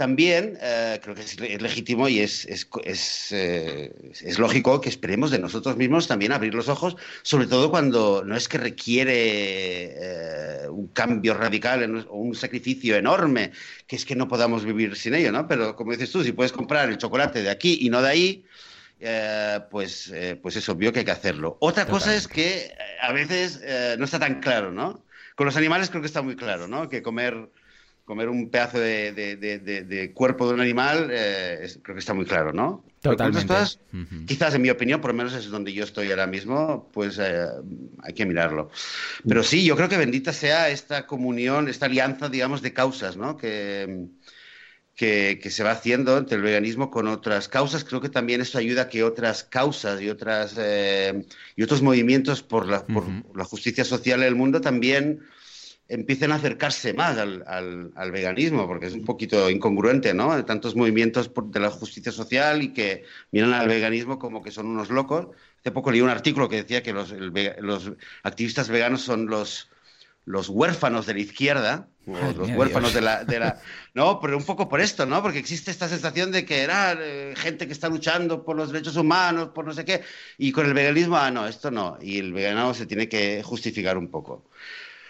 también 0.00 0.56
eh, 0.62 0.98
creo 1.02 1.14
que 1.14 1.20
es, 1.20 1.38
legítimo 1.60 2.08
y 2.08 2.20
es, 2.20 2.46
es, 2.46 3.32
eh, 3.32 3.92
es, 4.24 4.38
lógico 4.38 4.80
que 4.80 4.88
esperemos 4.88 5.30
de 5.30 5.38
nosotros 5.38 5.76
mismos 5.76 6.08
también 6.08 6.32
abrir 6.32 6.54
los 6.54 6.70
ojos, 6.70 6.96
sobre 7.20 7.46
todo 7.46 7.70
cuando 7.70 8.24
no 8.24 8.34
es 8.34 8.48
que 8.48 8.56
requiere 8.56 9.12
eh, 9.14 10.68
un 10.70 10.86
cambio 10.86 11.34
radical 11.34 12.06
o 12.08 12.16
un 12.16 12.34
sacrificio 12.34 12.96
enorme, 12.96 13.52
que 13.86 13.96
es 13.96 14.06
que 14.06 14.16
no 14.16 14.26
podamos 14.26 14.64
vivir 14.64 14.96
sin 14.96 15.12
ello, 15.12 15.32
¿no? 15.32 15.46
Pero 15.46 15.76
como 15.76 15.92
dices 15.92 16.10
tú, 16.10 16.24
si 16.24 16.32
puedes 16.32 16.52
comprar 16.52 16.88
el 16.88 16.96
chocolate 16.96 17.42
de 17.42 17.50
aquí 17.50 17.80
y 17.82 17.90
no 17.90 18.00
de 18.00 18.08
ahí, 18.08 18.44
pues, 19.70 20.14
pues 20.40 20.56
es 20.56 20.66
obvio 20.70 20.94
que 20.94 21.00
hay 21.00 21.04
que 21.04 21.10
hacerlo. 21.10 21.58
Otra 21.60 21.84
cosa 21.84 22.16
es 22.16 22.26
que 22.26 22.72
a 23.02 23.12
veces 23.12 23.60
no 23.98 24.06
está 24.06 24.18
tan 24.18 24.40
claro, 24.40 24.72
¿no? 24.72 25.04
Con 25.34 25.44
los 25.44 25.58
animales 25.58 25.90
creo 25.90 26.00
que 26.00 26.06
está 26.06 26.22
muy 26.22 26.36
claro, 26.36 26.68
¿no? 26.68 26.88
Que 26.88 27.02
comer 27.02 27.50
comer 28.10 28.28
un 28.28 28.50
pedazo 28.50 28.80
de, 28.80 30.10
cuerpo 30.12 30.48
de 30.48 30.54
un 30.54 30.60
animal, 30.60 31.10
eh, 31.12 31.72
creo 31.80 31.94
que 31.94 32.00
está 32.00 32.12
muy 32.12 32.24
claro, 32.24 32.52
¿no? 32.52 32.84
Totalmente. 33.00 33.54
Quizás, 34.26 34.52
en 34.52 34.62
mi 34.62 34.68
opinión, 34.68 35.00
por 35.00 35.12
lo 35.12 35.16
menos 35.16 35.32
es 35.34 35.46
donde 35.46 35.72
yo 35.72 35.84
estoy 35.84 36.10
ahora 36.10 36.26
mismo, 36.26 36.90
pues 36.92 37.20
eh, 37.20 37.46
hay 38.02 38.12
que 38.12 38.26
mirarlo. 38.26 38.68
Pero 39.28 39.44
sí, 39.44 39.64
yo 39.64 39.76
creo 39.76 39.88
que 39.88 39.96
bendita 39.96 40.32
sea 40.32 40.70
esta 40.70 41.06
comunión, 41.06 41.68
esta 41.68 41.86
alianza, 41.86 42.28
digamos, 42.28 42.62
de 42.62 42.72
causas, 42.72 43.16
¿no? 43.16 43.36
Que, 43.36 44.08
que, 44.96 45.48
se 45.48 45.62
va 45.62 45.70
haciendo 45.70 46.18
entre 46.18 46.36
el 46.36 46.42
veganismo 46.42 46.90
con 46.90 47.06
otras 47.06 47.46
causas. 47.46 47.84
Creo 47.84 48.00
que 48.00 48.08
también 48.08 48.40
esto 48.40 48.58
ayuda 48.58 48.82
a 48.82 48.88
que 48.88 49.04
otras 49.04 49.44
causas 49.44 50.02
y, 50.02 50.08
otras, 50.08 50.56
eh, 50.58 51.26
y 51.54 51.62
otros 51.62 51.80
movimientos 51.80 52.42
por 52.42 52.66
la, 52.66 52.84
por 52.84 53.04
la 53.36 53.44
justicia 53.44 53.84
social 53.84 54.20
en 54.22 54.26
el 54.26 54.34
mundo 54.34 54.60
también 54.60 55.20
empiecen 55.90 56.30
a 56.30 56.36
acercarse 56.36 56.94
más 56.94 57.18
al, 57.18 57.44
al, 57.46 58.12
veganismo, 58.12 58.66
porque 58.66 58.86
es 58.86 58.94
un 58.94 59.04
poquito 59.04 59.50
incongruente, 59.50 60.14
¿no? 60.14 60.44
Tantos 60.44 60.76
movimientos 60.76 61.30
de 61.46 61.60
la 61.60 61.70
justicia 61.70 62.12
social 62.12 62.62
y 62.62 62.72
que 62.72 63.04
miran 63.32 63.52
al 63.52 63.68
veganismo 63.68 64.18
como 64.18 64.40
que 64.42 64.52
son 64.52 64.66
unos 64.66 64.88
locos. 64.88 65.28
Hace 65.58 65.72
poco 65.72 65.90
leí 65.90 66.00
un 66.00 66.08
artículo 66.08 66.48
que 66.48 66.62
decía 66.62 66.82
que 66.82 66.92
los, 66.92 67.12
los 67.12 67.92
activistas 68.22 68.68
veganos 68.68 69.02
son 69.02 69.26
los, 69.26 69.68
los 70.24 70.48
huérfanos 70.48 71.06
de 71.06 71.14
la 71.14 71.20
izquierda, 71.20 71.88
o 72.06 72.32
los 72.38 72.50
huérfanos 72.50 72.94
de 72.94 73.00
la, 73.00 73.24
de 73.24 73.40
la, 73.40 73.60
No, 73.94 74.20
pero 74.20 74.36
un 74.36 74.44
poco 74.44 74.68
por 74.68 74.80
esto, 74.80 75.06
¿no? 75.06 75.20
Porque 75.22 75.40
existe 75.40 75.72
esta 75.72 75.88
sensación 75.88 76.30
de 76.30 76.44
que 76.44 76.62
era 76.62 76.96
eh, 76.98 77.34
gente 77.36 77.66
que 77.66 77.72
está 77.72 77.88
luchando 77.88 78.44
por 78.44 78.56
los 78.56 78.70
derechos 78.70 78.96
humanos, 78.96 79.48
por 79.48 79.66
no 79.66 79.72
sé 79.72 79.84
qué, 79.84 80.02
y 80.38 80.52
con 80.52 80.66
el 80.66 80.74
veganismo, 80.74 81.16
ah, 81.16 81.32
no, 81.32 81.48
esto 81.48 81.72
no. 81.72 81.98
Y 82.00 82.18
el 82.18 82.32
vegano 82.32 82.74
se 82.74 82.86
tiene 82.86 83.08
que 83.08 83.42
justificar 83.42 83.98
un 83.98 84.08
poco. 84.08 84.44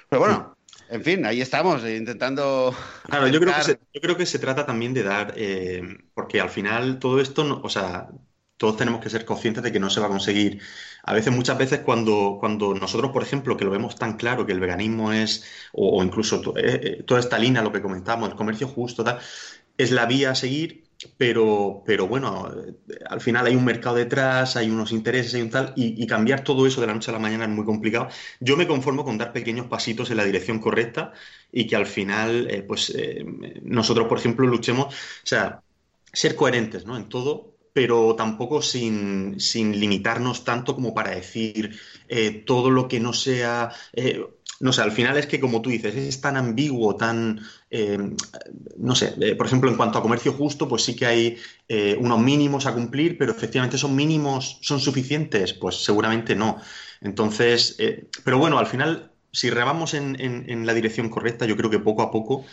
Pero 0.09 0.20
bueno, 0.20 0.57
en 0.91 1.05
fin, 1.05 1.24
ahí 1.24 1.41
estamos, 1.41 1.82
eh, 1.84 1.97
intentando. 1.97 2.74
Claro, 3.05 3.28
yo 3.28 3.41
creo, 3.41 3.55
que 3.55 3.62
se, 3.62 3.80
yo 3.95 4.01
creo 4.01 4.16
que 4.16 4.26
se 4.26 4.38
trata 4.38 4.66
también 4.66 4.93
de 4.93 5.03
dar, 5.03 5.34
eh, 5.36 5.82
porque 6.14 6.41
al 6.41 6.51
final 6.51 6.99
todo 6.99 7.20
esto, 7.20 7.45
no, 7.45 7.61
o 7.62 7.68
sea, 7.68 8.09
todos 8.57 8.76
tenemos 8.76 9.01
que 9.01 9.09
ser 9.09 9.24
conscientes 9.24 9.62
de 9.62 9.72
que 9.72 9.80
no 9.80 9.88
se 9.88 10.01
va 10.01 10.07
a 10.07 10.11
conseguir. 10.11 10.61
A 11.03 11.14
veces, 11.14 11.32
muchas 11.32 11.57
veces, 11.57 11.80
cuando, 11.80 12.36
cuando 12.41 12.74
nosotros, 12.74 13.12
por 13.12 13.22
ejemplo, 13.22 13.57
que 13.57 13.64
lo 13.64 13.70
vemos 13.70 13.97
tan 13.97 14.16
claro 14.16 14.45
que 14.47 14.53
el 14.53 14.61
veganismo 14.61 15.12
es, 15.12 15.45
o, 15.72 16.03
incluso 16.03 16.55
eh, 16.57 17.03
toda 17.07 17.20
esta 17.20 17.38
línea, 17.38 17.62
lo 17.62 17.72
que 17.72 17.82
comentamos, 17.82 18.28
el 18.28 18.36
comercio 18.36 18.68
justo, 18.68 19.05
tal, 19.05 19.18
es 19.78 19.91
la 19.93 20.07
vía 20.07 20.32
a 20.32 20.34
seguir, 20.34 20.80
pero, 21.17 21.83
pero 21.87 22.07
bueno, 22.07 22.51
al 23.09 23.21
final 23.21 23.47
hay 23.47 23.57
un 23.57 23.65
mercado 23.65 23.97
detrás, 23.97 24.57
hay 24.57 24.71
unos 24.71 24.93
intereses, 24.93 25.35
hay 25.35 25.43
un 25.43 25.51
tal, 25.51 25.73
y, 25.77 26.07
cambiar 26.07 26.45
todo 26.45 26.67
eso 26.67 26.81
de 26.81 26.87
la 26.87 26.95
noche 26.95 27.11
a 27.11 27.15
la 27.15 27.19
mañana 27.19 27.45
es 27.45 27.51
muy 27.51 27.65
complicado. 27.65 28.09
Yo 28.41 28.57
me 28.57 28.67
conformo 28.67 29.05
con 29.05 29.17
dar 29.19 29.33
pequeños 29.33 29.67
pasitos 29.67 30.11
en 30.11 30.19
la 30.19 30.25
dirección 30.25 30.59
correcta 30.59 31.13
y 31.53 31.67
que 31.67 31.77
al 31.77 31.87
final, 31.87 32.49
eh, 32.51 32.63
pues 32.63 32.91
eh, 32.97 33.25
nosotros, 33.63 34.09
por 34.09 34.19
ejemplo, 34.19 34.47
luchemos, 34.47 34.87
o 34.87 35.27
sea, 35.27 35.63
ser 36.13 36.35
coherentes 36.37 36.85
¿no? 36.87 36.97
en 36.97 37.09
todo, 37.09 37.50
pero 37.73 38.14
tampoco 38.16 38.62
sin, 38.62 39.37
limitarnos 39.53 40.45
tanto 40.45 40.75
como 40.75 40.95
para 40.95 41.11
decir 41.11 41.79
eh, 42.09 42.31
todo 42.47 42.71
lo 42.71 42.89
que 42.89 43.01
no 43.01 43.12
sea 43.12 43.73
no 44.61 44.75
sé, 44.75 44.83
al 44.83 44.93
final 44.93 45.16
es 45.16 45.27
que, 45.27 45.41
como 45.41 45.62
tú 45.62 45.71
dices, 45.71 45.97
es 45.97 46.21
tan 46.21 46.37
ambiguo, 46.37 46.95
tan, 46.95 47.41
eh, 47.71 47.99
no 48.77 48.95
sé, 48.95 49.14
eh, 49.21 49.35
por 49.35 49.47
ejemplo, 49.47 49.71
en 49.71 49.77
cuanto 49.77 49.99
a 49.99 50.03
comercio 50.03 50.35
justo, 50.35 50.68
pues 50.68 50.85
sí 50.85 50.95
que 50.95 51.07
hay 51.07 51.39
eh, 51.66 51.97
unos 51.99 52.21
mínimos 52.21 52.66
a 52.66 52.75
cumplir, 52.75 53.16
pero 53.16 53.33
efectivamente 53.33 53.77
esos 53.77 53.91
mínimos 53.91 54.59
son 54.61 54.79
suficientes, 54.79 55.55
pues 55.55 55.77
seguramente 55.83 56.37
no. 56.37 56.61
Entonces, 57.01 57.79
pero 58.23 58.37
bueno, 58.37 58.59
al 58.59 58.66
final, 58.66 59.12
si 59.33 59.49
remamos 59.49 59.95
en, 59.95 60.66
la 60.66 60.75
dirección 60.75 61.09
correcta, 61.09 61.47
yo 61.47 61.57
creo 61.57 61.71
que 61.71 61.79
poco 61.79 62.03
a 62.03 62.11
poco 62.11 62.45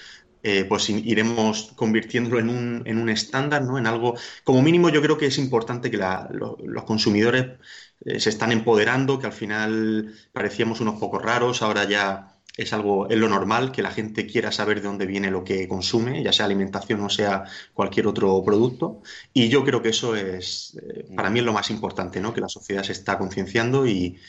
pues 0.67 0.89
iremos 0.89 1.73
convirtiéndolo 1.75 2.39
en 2.39 2.49
un, 2.49 2.83
en 2.85 2.97
un 2.97 3.09
estándar, 3.09 3.63
¿no? 3.63 3.77
En 3.77 3.87
algo, 3.87 4.15
como 4.43 4.61
mínimo 4.61 4.89
yo 4.89 5.01
creo 5.01 5.17
que 5.17 5.27
es 5.27 5.37
importante 5.37 5.91
que 5.91 5.97
los 5.97 6.83
consumidores 6.83 7.57
eh, 8.05 8.19
se 8.19 8.29
están 8.29 8.51
empoderando, 8.51 9.19
que 9.19 9.27
al 9.27 9.33
final 9.33 10.13
parecíamos 10.33 10.81
unos 10.81 10.99
pocos 10.99 11.21
raros, 11.21 11.61
ahora 11.61 11.85
ya 11.85 12.37
es 12.57 12.73
algo, 12.73 13.07
es 13.09 13.17
lo 13.17 13.29
normal, 13.29 13.71
que 13.71 13.81
la 13.83 13.91
gente 13.91 14.25
quiera 14.25 14.51
saber 14.51 14.81
de 14.81 14.87
dónde 14.87 15.05
viene 15.05 15.31
lo 15.31 15.43
que 15.43 15.67
consume, 15.67 16.23
ya 16.23 16.33
sea 16.33 16.45
alimentación 16.45 17.01
o 17.01 17.09
sea 17.09 17.45
cualquier 17.73 18.07
otro 18.07 18.43
producto. 18.43 19.01
Y 19.33 19.49
yo 19.49 19.63
creo 19.63 19.81
que 19.81 19.89
eso 19.89 20.15
es, 20.15 20.77
eh, 20.81 21.07
para 21.15 21.29
mí 21.29 21.39
es 21.39 21.45
lo 21.45 21.53
más 21.53 21.69
importante, 21.69 22.19
¿no? 22.19 22.33
Que 22.33 22.41
la 22.41 22.49
sociedad 22.49 22.83
se 22.83 22.93
está 22.93 23.17
concienciando 23.17 23.85
y, 23.87 24.19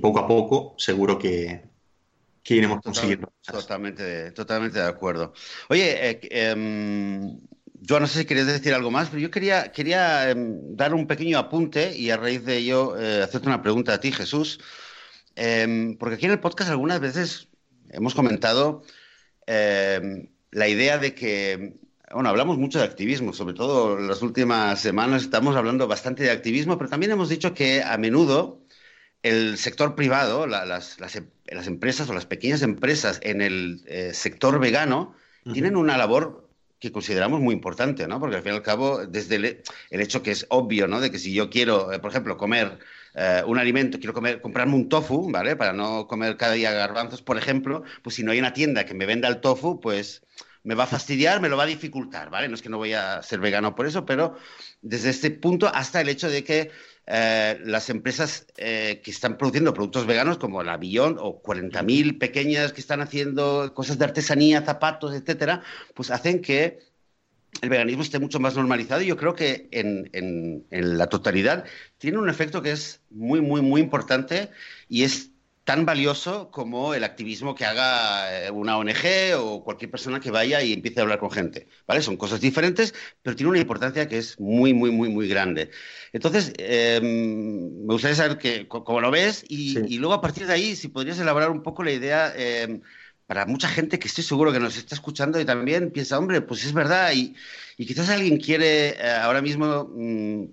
poco 0.00 0.20
a 0.20 0.26
poco 0.26 0.74
seguro 0.78 1.18
que, 1.18 1.69
iremos 2.44 2.80
consiguiendo. 2.82 3.32
Totalmente, 3.44 4.32
totalmente 4.32 4.78
de 4.78 4.86
acuerdo. 4.86 5.32
Oye, 5.68 6.10
eh, 6.10 6.20
em, 6.30 7.38
yo 7.74 8.00
no 8.00 8.06
sé 8.06 8.20
si 8.20 8.24
querías 8.24 8.46
decir 8.46 8.74
algo 8.74 8.90
más, 8.90 9.08
pero 9.08 9.20
yo 9.20 9.30
quería, 9.30 9.72
quería 9.72 10.30
em, 10.30 10.76
dar 10.76 10.94
un 10.94 11.06
pequeño 11.06 11.38
apunte 11.38 11.96
y 11.96 12.10
a 12.10 12.16
raíz 12.16 12.44
de 12.44 12.56
ello 12.58 12.98
eh, 12.98 13.22
hacerte 13.22 13.48
una 13.48 13.62
pregunta 13.62 13.94
a 13.94 14.00
ti, 14.00 14.12
Jesús. 14.12 14.60
Em, 15.36 15.96
porque 15.96 16.16
aquí 16.16 16.26
en 16.26 16.32
el 16.32 16.40
podcast 16.40 16.70
algunas 16.70 17.00
veces 17.00 17.48
hemos 17.90 18.14
comentado 18.14 18.82
la 19.46 20.68
idea 20.68 20.98
de 20.98 21.12
que, 21.12 21.74
bueno, 22.12 22.28
hablamos 22.28 22.56
mucho 22.56 22.78
de 22.78 22.84
activismo, 22.84 23.32
sobre 23.32 23.54
todo 23.54 23.98
en 23.98 24.06
las 24.06 24.22
últimas 24.22 24.80
semanas 24.80 25.22
estamos 25.22 25.56
hablando 25.56 25.88
bastante 25.88 26.22
de 26.22 26.30
activismo, 26.30 26.78
pero 26.78 26.88
también 26.88 27.10
hemos 27.10 27.28
dicho 27.28 27.52
que 27.52 27.82
a 27.82 27.98
menudo 27.98 28.59
el 29.22 29.58
sector 29.58 29.94
privado, 29.94 30.46
las, 30.46 30.98
empresas 31.66 32.08
o 32.08 32.14
las 32.14 32.26
pequeñas 32.26 32.62
empresas 32.62 33.20
en 33.22 33.42
el 33.42 33.82
eh, 33.86 34.12
sector 34.14 34.58
vegano, 34.58 35.14
tienen 35.52 35.76
una 35.76 35.96
labor 35.96 36.48
que 36.78 36.92
consideramos 36.92 37.40
muy 37.40 37.54
importante, 37.54 38.08
¿no? 38.08 38.18
Porque 38.18 38.36
al 38.36 38.42
fin 38.42 38.52
y 38.52 38.56
al 38.56 38.62
cabo, 38.62 39.06
desde 39.06 39.36
el, 39.36 39.62
hecho 39.90 40.22
que 40.22 40.30
es 40.30 40.46
obvio, 40.48 40.88
¿no? 40.88 41.00
De 41.00 41.10
que 41.10 41.18
si 41.18 41.32
yo 41.34 41.50
quiero, 41.50 41.92
eh, 41.92 41.98
por 41.98 42.10
ejemplo, 42.10 42.38
comer 42.38 42.78
eh, 43.14 43.42
un 43.46 43.58
alimento, 43.58 43.98
quiero 43.98 44.14
comer, 44.14 44.40
comprarme 44.40 44.74
un 44.74 44.88
tofu, 44.88 45.30
¿vale? 45.30 45.56
Para 45.56 45.74
no 45.74 46.06
comer 46.06 46.38
cada 46.38 46.54
día 46.54 46.72
garbanzos, 46.72 47.20
por 47.20 47.36
ejemplo, 47.36 47.82
pues 48.02 48.16
si 48.16 48.22
no 48.22 48.32
hay 48.32 48.38
una 48.38 48.54
tienda 48.54 48.86
que 48.86 48.94
me 48.94 49.04
venda 49.04 49.28
el 49.28 49.40
tofu, 49.40 49.80
pues 49.80 50.22
me 50.62 50.74
va 50.74 50.84
a 50.84 50.86
fastidiar, 50.86 51.40
me 51.40 51.48
lo 51.48 51.56
va 51.56 51.64
a 51.64 51.66
dificultar, 51.66 52.30
¿vale? 52.30 52.48
No 52.48 52.54
es 52.54 52.62
que 52.62 52.68
no 52.68 52.78
voy 52.78 52.92
a 52.92 53.22
ser 53.22 53.40
vegano 53.40 53.74
por 53.74 53.86
eso, 53.86 54.04
pero 54.04 54.36
desde 54.82 55.10
este 55.10 55.30
punto 55.30 55.68
hasta 55.72 56.00
el 56.00 56.08
hecho 56.08 56.28
de 56.28 56.44
que 56.44 56.70
eh, 57.06 57.58
las 57.64 57.90
empresas 57.90 58.46
que 58.56 59.00
están 59.04 59.36
produciendo 59.38 59.74
productos 59.74 60.06
veganos 60.06 60.38
como 60.38 60.62
la 60.62 60.76
Billón 60.76 61.16
o 61.18 61.42
40.000 61.42 62.18
pequeñas 62.18 62.72
que 62.72 62.80
están 62.80 63.00
haciendo 63.00 63.72
cosas 63.74 63.98
de 63.98 64.04
artesanía, 64.04 64.62
zapatos, 64.62 65.14
etcétera, 65.14 65.62
pues 65.94 66.10
hacen 66.10 66.40
que 66.40 66.90
el 67.60 67.68
veganismo 67.68 68.02
esté 68.02 68.18
mucho 68.18 68.40
más 68.40 68.56
normalizado 68.56 69.02
y 69.02 69.06
yo 69.06 69.16
creo 69.16 69.34
que 69.34 69.68
en, 69.70 70.08
en, 70.12 70.98
la 70.98 71.08
totalidad 71.08 71.64
tiene 71.98 72.18
un 72.18 72.28
efecto 72.28 72.62
que 72.62 72.72
es 72.72 73.00
muy, 73.10 73.40
muy, 73.40 73.60
muy 73.60 73.80
importante 73.80 74.50
y 74.88 75.02
es 75.02 75.30
tan 75.70 75.86
valioso 75.86 76.50
como 76.50 76.94
el 76.94 77.04
activismo 77.04 77.54
que 77.54 77.64
haga 77.64 78.46
eh, 78.46 78.50
una 78.50 78.76
ONG 78.76 79.36
o 79.38 79.62
cualquier 79.62 79.88
persona 79.88 80.18
que 80.18 80.32
vaya 80.32 80.60
y 80.64 80.72
empiece 80.72 80.98
a 80.98 81.04
hablar 81.04 81.20
con 81.20 81.30
gente, 81.30 81.68
¿vale? 81.86 82.02
Son 82.02 82.16
cosas 82.16 82.40
diferentes, 82.40 82.92
pero 83.22 83.36
tiene 83.36 83.50
una 83.50 83.60
importancia 83.60 84.08
que 84.08 84.18
es 84.18 84.40
muy, 84.40 84.74
muy, 84.74 84.90
muy, 84.90 85.10
muy 85.10 85.28
grande. 85.28 85.70
Entonces, 86.12 86.52
em, 86.58 87.84
me 87.86 87.92
gustaría 87.94 88.16
saber 88.16 88.36
que, 88.36 88.66
cómo 88.66 89.00
lo 89.00 89.12
ves 89.12 89.44
y, 89.48 89.96
luego 89.98 90.14
a 90.14 90.20
partir 90.20 90.48
de 90.48 90.54
ahí, 90.54 90.74
si 90.74 90.88
podrías 90.88 91.20
elaborar 91.20 91.50
un 91.52 91.62
poco 91.62 91.84
la 91.84 91.92
idea 91.92 92.32
em, 92.36 92.80
para 93.28 93.46
mucha 93.46 93.68
gente 93.68 94.00
que 94.00 94.08
estoy 94.08 94.24
seguro 94.24 94.52
que 94.52 94.58
nos 94.58 94.76
está 94.76 94.96
escuchando 94.96 95.38
y 95.40 95.44
también 95.44 95.92
piensa, 95.92 96.18
hombre, 96.18 96.40
pues 96.40 96.64
es 96.64 96.72
verdad, 96.72 97.12
y, 97.14 97.36
quizás 97.76 98.08
alguien 98.10 98.38
quiere 98.38 98.96
eh, 98.98 99.10
ahora 99.22 99.40
mismo 99.40 99.88
mm, 99.94 100.46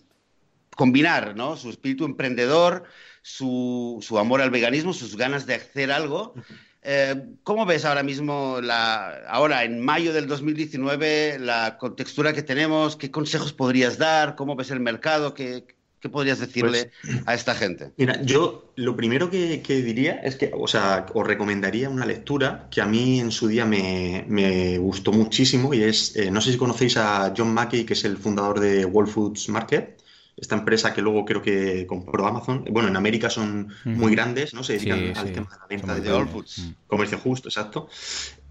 combinar 0.76 1.36
¿no? 1.36 1.58
su 1.58 1.72
espíritu 1.72 2.06
emprendedor, 2.06 2.84
su, 3.28 4.00
su, 4.02 4.18
amor 4.18 4.42
al 4.42 4.50
veganismo, 4.50 4.94
sus 4.94 5.18
ganas 5.18 5.46
de 5.46 5.56
hacer 5.56 5.92
algo. 5.92 6.34
Eh, 6.82 7.16
¿Cómo 7.44 7.66
ves 7.66 7.84
ahora 7.84 8.02
mismo, 8.02 8.62
la, 8.62 9.26
ahora 9.28 9.66
en 9.66 9.82
mayo 9.82 10.14
del 10.14 10.28
2019, 10.28 11.38
la 11.40 11.78
contextura 11.78 12.32
que 12.32 12.42
tenemos? 12.42 12.96
¿Qué 12.96 13.12
consejos 13.12 13.52
podrías 13.52 13.98
dar? 13.98 14.36
¿Cómo 14.36 14.56
ves 14.56 14.72
el 14.72 14.80
mercado? 14.80 15.34
¿Qué, 15.34 15.66
¿Qué 16.00 16.08
podrías 16.08 16.40
decirle 16.40 16.92
pues, 17.02 17.18
a 17.26 17.34
esta 17.34 17.54
gente? 17.54 17.92
Mira, 17.98 18.22
yo 18.22 18.72
lo 18.78 18.96
primero 18.96 19.30
que, 19.30 19.60
diría 19.68 20.14
es 20.24 20.38
que, 20.38 20.52
o 20.54 20.68
sea, 20.68 21.06
os 21.14 21.28
recomendaría 21.28 21.90
una 21.90 22.06
lectura 22.06 22.70
que 22.72 22.80
a 22.80 22.86
mí 22.86 23.20
en 23.20 23.32
su 23.32 23.50
día 23.50 23.66
me, 23.66 24.78
gustó 24.78 25.12
muchísimo 25.12 25.74
y 25.74 25.84
es, 25.84 26.16
eh, 26.16 26.32
no 26.32 26.40
sé 26.40 26.54
si 26.54 26.58
conocéis 26.58 26.96
a 26.96 27.34
John 27.36 27.54
Mackey, 27.54 27.84
que 27.84 27.94
es 27.94 28.06
el 28.06 28.16
fundador 28.18 28.62
de 28.62 28.86
Whole 28.86 29.12
Foods 29.12 29.50
Market, 29.50 30.02
esta 30.38 30.56
empresa 30.56 30.94
que 30.94 31.02
luego 31.02 31.26
creo 31.26 31.42
que 31.42 31.88
compró 31.88 32.28
Amazon. 32.28 32.64
Bueno, 32.70 32.88
en 32.88 32.96
América 32.96 33.30
son 33.30 33.74
muy 33.86 34.14
grandes, 34.14 34.54
¿no? 34.54 34.64
Se 34.64 34.74
dedican 34.74 35.18
al 35.18 35.32
tema 35.32 35.50
de 35.50 35.58
la 35.58 35.68
venta 35.68 35.96
de 35.96 36.14
Whole 36.14 36.30
Foods. 36.30 36.74
Comercio 36.86 37.18
justo, 37.18 37.50
exacto. 37.50 37.90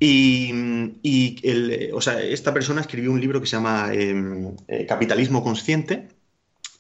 Y, 0.01 0.51
el, 1.43 1.91
o 1.95 2.01
sea, 2.01 2.21
esta 2.21 2.53
persona 2.53 2.81
escribió 2.81 3.13
un 3.13 3.21
libro 3.21 3.41
que 3.41 3.47
se 3.47 3.57
llama 3.57 3.91
em, 3.93 4.57
eh, 4.67 4.85
Capitalismo 4.85 5.45
Consciente 5.45 6.09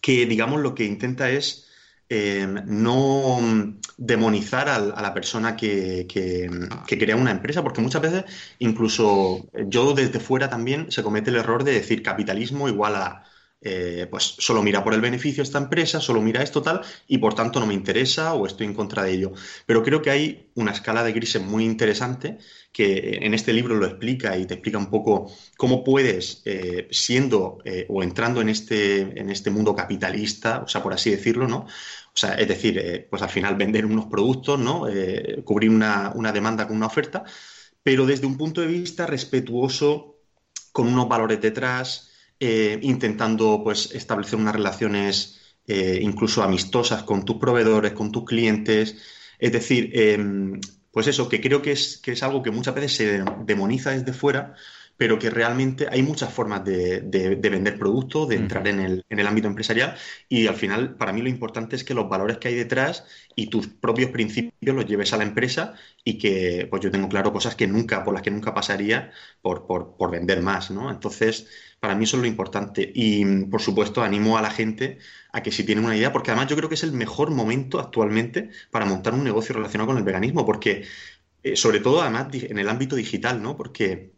que, 0.01 0.27
digamos, 0.27 0.61
lo 0.61 0.75
que 0.75 0.85
intenta 0.85 1.31
es 1.31 1.69
eh, 2.09 2.47
no 2.67 3.39
demonizar 3.97 4.69
a, 4.69 4.79
la 4.79 5.15
persona 5.15 5.57
que, 5.57 6.07
crea 6.87 7.17
una 7.17 7.31
empresa, 7.31 7.63
porque 7.63 7.81
muchas 7.81 8.03
veces, 8.03 8.25
incluso 8.59 9.49
yo 9.67 9.95
desde 9.95 10.21
fuera 10.21 10.51
también, 10.51 10.91
se 10.91 11.03
comete 11.03 11.31
el 11.31 11.37
error 11.37 11.65
de 11.65 11.73
decir 11.73 12.03
capitalismo 12.03 12.69
igual 12.69 12.97
a, 12.97 13.25
eh, 13.69 14.07
pues 14.07 14.37
solo 14.39 14.63
mira 14.63 14.85
por 14.85 14.95
el 14.95 15.01
beneficio 15.01 15.43
esta 15.43 15.59
empresa, 15.59 16.01
solo 16.01 16.21
mira 16.21 16.41
esto 16.41 16.63
tal, 16.63 16.83
y 17.09 17.19
por 17.19 17.35
tanto 17.35 17.59
no 17.59 17.67
me 17.67 17.75
interesa 17.75 18.35
o 18.35 18.47
estoy 18.47 18.67
en 18.67 18.75
contra 18.75 19.03
de 19.03 19.13
ello. 19.13 19.33
Pero 19.67 19.83
creo 19.83 20.03
que 20.03 20.11
hay 20.11 20.51
una 20.55 20.71
escala 20.71 21.03
de 21.03 21.13
grises 21.13 21.43
muy 21.43 21.65
interesante 21.65 22.39
que 22.73 23.19
en 23.23 23.35
este 23.35 23.53
libro 23.53 23.75
lo 23.75 23.87
explica 23.87 24.37
y 24.39 24.47
te 24.47 24.55
explica 24.55 24.79
un 24.79 24.89
poco 24.89 25.33
cómo 25.57 25.83
puedes, 25.83 26.43
eh, 26.45 26.87
siendo 26.93 27.59
eh, 27.65 27.87
o 27.89 28.05
entrando 28.05 28.41
en 28.41 28.51
este, 28.51 29.01
en 29.01 29.31
este 29.31 29.51
mundo 29.51 29.75
capitalista, 29.75 30.63
o 30.63 30.69
sea, 30.69 30.83
por 30.83 30.93
así 30.93 31.11
decirlo, 31.11 31.49
¿no? 31.49 31.59
O 31.59 32.19
sea, 32.19 32.35
es 32.35 32.47
decir, 32.47 33.07
pues 33.11 33.21
al 33.23 33.31
final 33.31 33.57
vender 33.57 33.85
unos 33.85 34.07
productos, 34.07 34.59
¿no? 34.59 34.87
cubrir 35.45 35.71
una, 35.71 36.13
demanda 36.33 36.67
con 36.67 36.77
una 36.77 36.87
oferta, 36.87 37.25
pero 37.83 38.07
desde 38.07 38.27
un 38.27 38.37
punto 38.39 38.61
de 38.61 38.69
vista 38.69 39.07
respetuoso, 39.07 40.19
con 40.73 40.89
unos 40.89 41.09
valores 41.09 41.41
detrás, 41.41 42.11
intentando 42.39 43.63
pues 43.65 43.93
establecer 43.95 44.39
unas 44.39 44.55
relaciones 44.55 45.41
incluso 45.67 46.43
amistosas 46.43 47.03
con 47.03 47.25
tus 47.25 47.37
proveedores, 47.39 47.93
con 47.93 48.13
tus 48.13 48.25
clientes. 48.25 48.97
Es 49.39 49.53
decir, 49.53 49.91
em, 49.95 50.61
pues 50.93 51.07
eso, 51.09 51.29
que 51.29 51.41
creo 51.41 51.61
que 51.61 51.73
es, 51.73 51.99
que 51.99 52.13
es 52.13 52.23
algo 52.23 52.43
que 52.43 52.51
muchas 52.51 52.75
veces 52.75 52.95
se 52.95 53.25
demoniza 53.45 53.91
desde 53.91 54.13
fuera, 54.13 54.55
pero 54.97 55.19
que 55.19 55.31
realmente 55.31 55.87
hay 55.91 56.03
muchas 56.03 56.33
formas 56.33 56.65
de, 56.65 57.01
vender 57.39 57.79
productos, 57.79 58.29
de 58.29 58.37
entrar 58.37 58.67
en, 58.67 58.81
el, 58.81 59.05
en, 59.09 59.19
el, 59.19 59.27
ámbito 59.27 59.47
empresarial 59.47 59.95
y 60.29 60.47
al 60.47 60.55
final 60.55 60.97
para 60.97 61.13
mí 61.13 61.21
lo 61.21 61.29
importante 61.29 61.77
es 61.77 61.85
que 61.85 61.95
los 61.95 62.09
valores 62.09 62.39
que 62.39 62.49
hay 62.49 62.55
detrás 62.55 63.05
y 63.35 63.49
tus 63.49 63.69
propios 63.69 64.11
principios 64.11 64.75
los 64.75 64.87
lleves 64.87 65.13
a 65.13 65.19
la 65.19 65.25
empresa 65.25 65.75
y 66.03 66.19
que 66.19 66.67
pues 66.71 66.83
yo 66.83 66.91
tengo 66.91 67.09
claro 67.09 67.33
cosas 67.33 67.55
que 67.55 67.67
nunca, 67.67 68.05
por 68.05 68.15
las 68.15 68.23
que 68.23 68.31
nunca 68.31 68.55
pasaría 68.55 69.13
por, 69.43 69.67
por, 69.67 69.97
por 69.97 70.11
vender 70.11 70.41
más, 70.41 70.71
¿no? 70.71 70.91
Entonces, 70.91 71.47
para 71.87 71.95
mí 71.95 72.03
eso 72.03 72.17
es 72.17 72.23
lo 72.23 72.27
importante 72.27 72.91
y 72.93 73.25
por 73.45 73.63
supuesto 73.63 74.03
animo 74.03 74.37
a 74.37 74.43
la 74.43 74.51
gente 74.51 74.99
a 75.33 75.41
que 75.41 75.53
si 75.53 75.63
tienen 75.63 75.85
una 75.85 75.97
idea, 75.97 76.13
porque 76.13 76.33
además 76.33 76.49
yo 76.49 76.57
creo 76.57 76.69
que 76.69 76.75
es 76.75 76.83
el 76.83 76.91
mejor 76.91 77.31
momento 77.31 77.79
actualmente 77.79 78.51
para 78.73 78.87
montar 78.87 79.15
un 79.15 79.23
negocio 79.23 79.55
relacionado 79.55 79.87
con 79.87 79.97
el 79.97 80.03
veganismo, 80.03 80.45
porque 80.45 80.85
eh, 81.45 81.55
sobre 81.55 81.79
todo 81.79 82.03
además 82.03 82.27
en 82.35 82.59
el 82.59 82.69
ámbito 82.69 82.97
digital, 82.97 83.41
¿no? 83.41 83.57
Porque 83.57 84.15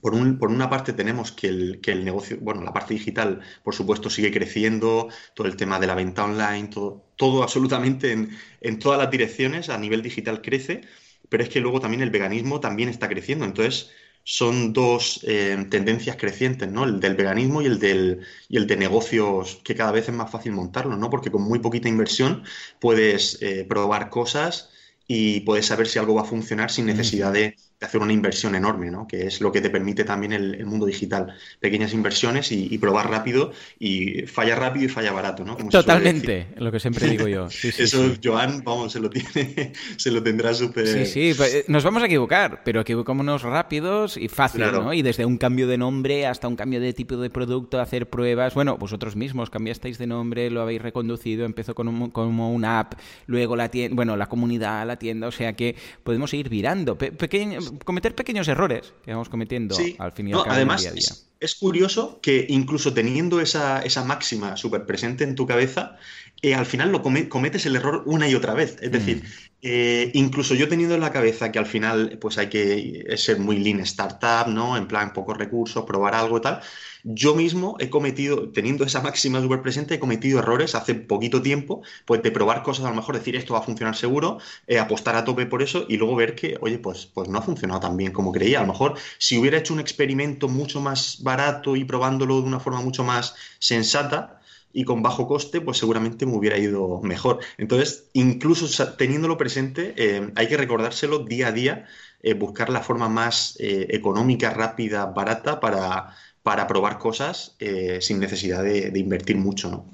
por, 0.00 0.14
una 0.14 0.70
parte 0.70 0.94
tenemos 0.94 1.30
que 1.30 1.48
el, 1.48 1.80
que 1.82 1.92
el, 1.92 2.06
negocio, 2.06 2.38
bueno, 2.40 2.62
la 2.62 2.72
parte 2.72 2.94
digital, 2.94 3.40
por 3.62 3.74
supuesto, 3.74 4.08
sigue 4.08 4.32
creciendo, 4.32 5.08
todo 5.34 5.46
el 5.46 5.56
tema 5.56 5.78
de 5.78 5.88
la 5.88 5.94
venta 5.94 6.24
online, 6.24 6.68
todo, 6.68 7.04
todo 7.16 7.42
absolutamente 7.42 8.12
en, 8.12 8.30
en 8.62 8.78
todas 8.78 8.98
las 8.98 9.10
direcciones 9.10 9.68
a 9.68 9.76
nivel 9.76 10.00
digital 10.00 10.40
crece, 10.40 10.80
pero 11.28 11.42
es 11.42 11.50
que 11.50 11.60
luego 11.60 11.80
también 11.80 12.02
el 12.02 12.10
veganismo 12.10 12.60
también 12.60 12.88
está 12.88 13.08
creciendo. 13.10 13.44
Entonces, 13.44 13.90
son 14.24 14.72
dos 14.72 15.20
eh, 15.24 15.66
tendencias 15.70 16.16
crecientes, 16.16 16.70
¿no? 16.70 16.84
El 16.84 17.00
del 17.00 17.16
veganismo 17.16 17.62
y 17.62 17.66
el, 17.66 17.78
del, 17.78 18.20
y 18.48 18.56
el 18.56 18.66
de 18.66 18.76
negocios, 18.76 19.60
que 19.64 19.74
cada 19.74 19.92
vez 19.92 20.08
es 20.08 20.14
más 20.14 20.30
fácil 20.30 20.52
montarlo, 20.52 20.96
¿no? 20.96 21.10
Porque 21.10 21.30
con 21.30 21.42
muy 21.42 21.58
poquita 21.58 21.88
inversión 21.88 22.44
puedes 22.80 23.40
eh, 23.42 23.64
probar 23.68 24.10
cosas 24.10 24.70
y 25.06 25.40
puedes 25.40 25.66
saber 25.66 25.88
si 25.88 25.98
algo 25.98 26.14
va 26.14 26.22
a 26.22 26.24
funcionar 26.24 26.70
sin 26.70 26.86
necesidad 26.86 27.32
de 27.32 27.56
de 27.80 27.86
hacer 27.86 28.00
una 28.00 28.12
inversión 28.12 28.54
enorme, 28.54 28.90
¿no? 28.90 29.06
que 29.06 29.26
es 29.26 29.40
lo 29.40 29.50
que 29.50 29.62
te 29.62 29.70
permite 29.70 30.04
también 30.04 30.34
el, 30.34 30.66
mundo 30.66 30.84
digital. 30.84 31.34
Pequeñas 31.58 31.94
inversiones 31.94 32.52
y, 32.52 32.76
probar 32.78 33.10
rápido 33.10 33.52
y 33.78 34.26
falla 34.26 34.54
rápido 34.54 34.84
y 34.84 34.88
falla 34.88 35.12
barato. 35.12 35.44
¿no? 35.44 35.56
Totalmente, 35.56 36.48
lo 36.56 36.70
que 36.70 36.78
siempre 36.78 37.08
digo 37.08 37.26
yo. 37.26 37.46
Eso 37.46 38.14
Joan, 38.22 38.62
vamos, 38.64 38.92
se 38.92 39.00
lo, 39.00 39.08
tiene, 39.08 39.72
se 39.96 40.10
lo 40.10 40.22
tendrá 40.22 40.52
súper... 40.52 40.86
Sí, 40.86 41.06
sí, 41.06 41.42
eh, 41.42 41.64
nos 41.68 41.82
vamos 41.82 42.02
a 42.02 42.06
equivocar, 42.06 42.62
pero 42.64 42.82
equivocémonos 42.82 43.42
rápidos 43.42 44.18
y 44.18 44.28
fácil, 44.28 44.60
¿no? 44.60 44.92
Y 44.92 45.00
desde 45.00 45.24
un 45.24 45.38
cambio 45.38 45.66
de 45.66 45.78
nombre 45.78 46.26
hasta 46.26 46.48
un 46.48 46.56
cambio 46.56 46.80
de 46.80 46.92
tipo 46.92 47.16
de 47.16 47.30
producto, 47.30 47.80
hacer 47.80 48.10
pruebas. 48.10 48.52
Bueno, 48.52 48.76
vosotros 48.76 49.16
mismos 49.16 49.48
cambiasteis 49.48 49.96
de 49.96 50.06
nombre, 50.06 50.50
lo 50.50 50.60
habéis 50.60 50.82
reconducido, 50.82 51.46
empezó 51.46 51.74
con 51.74 52.10
como 52.10 52.52
una 52.52 52.80
app, 52.80 52.94
luego 53.26 53.56
la 53.56 53.70
tienda, 53.70 53.96
bueno, 53.96 54.16
la 54.16 54.28
comunidad, 54.28 54.86
la 54.86 54.98
tienda, 54.98 55.28
o 55.28 55.32
sea 55.32 55.54
que 55.54 55.76
podemos 56.04 56.34
ir 56.34 56.50
virando. 56.50 56.98
pequeño 56.98 57.60
cometer 57.84 58.14
pequeños 58.14 58.48
errores 58.48 58.92
que 59.04 59.12
vamos 59.12 59.28
cometiendo 59.28 59.76
al 59.98 60.12
fin 60.12 60.28
y 60.28 60.32
al 60.32 60.42
cabo 60.42 60.52
además, 60.52 60.82
día 60.82 60.90
a 60.90 60.94
día. 60.94 61.10
Es, 61.40 61.54
curioso 61.54 62.20
que 62.20 62.46
incluso 62.48 62.92
teniendo 62.92 63.40
esa, 63.40 63.80
esa 63.80 64.04
máxima 64.04 64.56
súper 64.56 64.86
presente 64.86 65.24
en 65.24 65.34
tu 65.34 65.46
cabeza, 65.46 65.96
eh, 66.42 66.54
al 66.54 66.66
final 66.66 66.90
lo 66.92 67.02
cometes 67.02 67.66
el 67.66 67.76
error 67.76 68.02
una 68.06 68.28
y 68.28 68.34
otra 68.34 68.54
vez. 68.54 68.76
Es 68.80 68.92
decir, 68.92 69.22
mm. 69.22 69.26
eh, 69.62 70.10
incluso 70.14 70.54
yo 70.54 70.68
teniendo 70.68 70.94
en 70.94 71.00
la 71.00 71.12
cabeza 71.12 71.52
que 71.52 71.58
al 71.58 71.66
final 71.66 72.18
pues 72.20 72.38
hay 72.38 72.48
que 72.48 73.04
ser 73.16 73.38
muy 73.38 73.58
lean 73.58 73.80
startup, 73.80 74.48
¿no? 74.48 74.76
En 74.76 74.86
plan, 74.86 75.12
pocos 75.12 75.36
recursos, 75.36 75.84
probar 75.84 76.14
algo 76.14 76.38
y 76.38 76.40
tal 76.40 76.60
yo 77.04 77.34
mismo 77.34 77.76
he 77.78 77.90
cometido, 77.90 78.50
teniendo 78.50 78.84
esa 78.84 79.00
máxima 79.00 79.40
súper 79.40 79.62
presente, 79.62 79.94
he 79.94 80.00
cometido 80.00 80.38
errores 80.38 80.74
hace 80.74 80.94
poquito 80.94 81.42
tiempo, 81.42 81.82
pues 82.04 82.22
de 82.22 82.30
probar 82.30 82.62
cosas, 82.62 82.84
a 82.84 82.90
lo 82.90 82.96
mejor 82.96 83.16
decir 83.16 83.36
esto 83.36 83.54
va 83.54 83.60
a 83.60 83.62
funcionar 83.62 83.96
seguro, 83.96 84.38
eh, 84.66 84.78
apostar 84.78 85.16
a 85.16 85.24
tope 85.24 85.46
por 85.46 85.62
eso 85.62 85.86
y 85.88 85.96
luego 85.96 86.16
ver 86.16 86.34
que, 86.34 86.56
oye, 86.60 86.78
pues, 86.78 87.06
pues 87.06 87.28
no 87.28 87.38
ha 87.38 87.42
funcionado 87.42 87.80
tan 87.80 87.96
bien 87.96 88.12
como 88.12 88.32
creía. 88.32 88.58
A 88.58 88.62
lo 88.62 88.68
mejor 88.72 88.94
si 89.18 89.38
hubiera 89.38 89.58
hecho 89.58 89.74
un 89.74 89.80
experimento 89.80 90.48
mucho 90.48 90.80
más 90.80 91.22
barato 91.22 91.76
y 91.76 91.84
probándolo 91.84 92.40
de 92.40 92.46
una 92.46 92.60
forma 92.60 92.80
mucho 92.80 93.04
más 93.04 93.34
sensata, 93.58 94.39
y 94.72 94.84
con 94.84 95.02
bajo 95.02 95.26
coste, 95.26 95.60
pues 95.60 95.78
seguramente 95.78 96.26
me 96.26 96.36
hubiera 96.36 96.58
ido 96.58 97.00
mejor. 97.02 97.40
Entonces, 97.58 98.08
incluso 98.12 98.66
teniéndolo 98.96 99.36
presente, 99.36 99.94
eh, 99.96 100.30
hay 100.36 100.48
que 100.48 100.56
recordárselo 100.56 101.20
día 101.20 101.48
a 101.48 101.52
día, 101.52 101.86
eh, 102.22 102.34
buscar 102.34 102.70
la 102.70 102.80
forma 102.80 103.08
más 103.08 103.56
económica, 103.58 104.50
rápida, 104.50 105.06
barata 105.06 105.58
para, 105.60 106.14
para 106.42 106.66
probar 106.66 106.98
cosas 106.98 107.54
eh, 107.58 107.98
sin 108.00 108.18
necesidad 108.18 108.62
de, 108.62 108.98
invertir 108.98 109.36
mucho. 109.36 109.84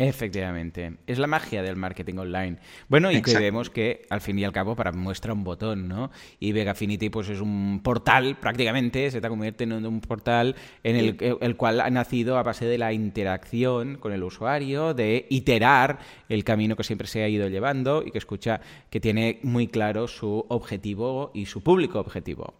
Efectivamente, 0.00 0.92
es 1.08 1.18
la 1.18 1.26
magia 1.26 1.60
del 1.60 1.74
marketing 1.74 2.18
online. 2.18 2.58
Bueno, 2.88 3.10
y 3.10 3.20
que 3.20 3.36
vemos 3.36 3.68
que 3.68 4.06
al 4.10 4.20
fin 4.20 4.38
y 4.38 4.44
al 4.44 4.52
cabo 4.52 4.76
para 4.76 4.92
muestra 4.92 5.32
un 5.32 5.42
botón, 5.42 5.88
¿no? 5.88 6.12
Y 6.38 6.52
Vegafinity 6.52 7.10
pues 7.10 7.28
es 7.30 7.40
un 7.40 7.80
portal 7.82 8.36
prácticamente, 8.40 9.10
se 9.10 9.18
está 9.18 9.28
convirtiendo 9.28 9.76
en 9.76 9.86
un 9.86 10.00
portal 10.00 10.54
en 10.84 10.94
el, 10.94 11.38
el, 11.40 11.56
cual 11.56 11.80
ha 11.80 11.90
nacido 11.90 12.38
a 12.38 12.44
base 12.44 12.64
de 12.64 12.78
la 12.78 12.92
interacción 12.92 13.96
con 13.96 14.12
el 14.12 14.22
usuario, 14.22 14.94
de 14.94 15.26
iterar 15.30 15.98
el 16.28 16.44
camino 16.44 16.76
que 16.76 16.84
siempre 16.84 17.08
se 17.08 17.24
ha 17.24 17.28
ido 17.28 17.48
llevando 17.48 18.04
y 18.06 18.12
que 18.12 18.18
escucha 18.18 18.60
que 18.90 19.00
tiene 19.00 19.40
muy 19.42 19.66
claro 19.66 20.06
su 20.06 20.46
objetivo 20.48 21.32
y 21.34 21.46
su 21.46 21.64
público 21.64 21.98
objetivo. 21.98 22.54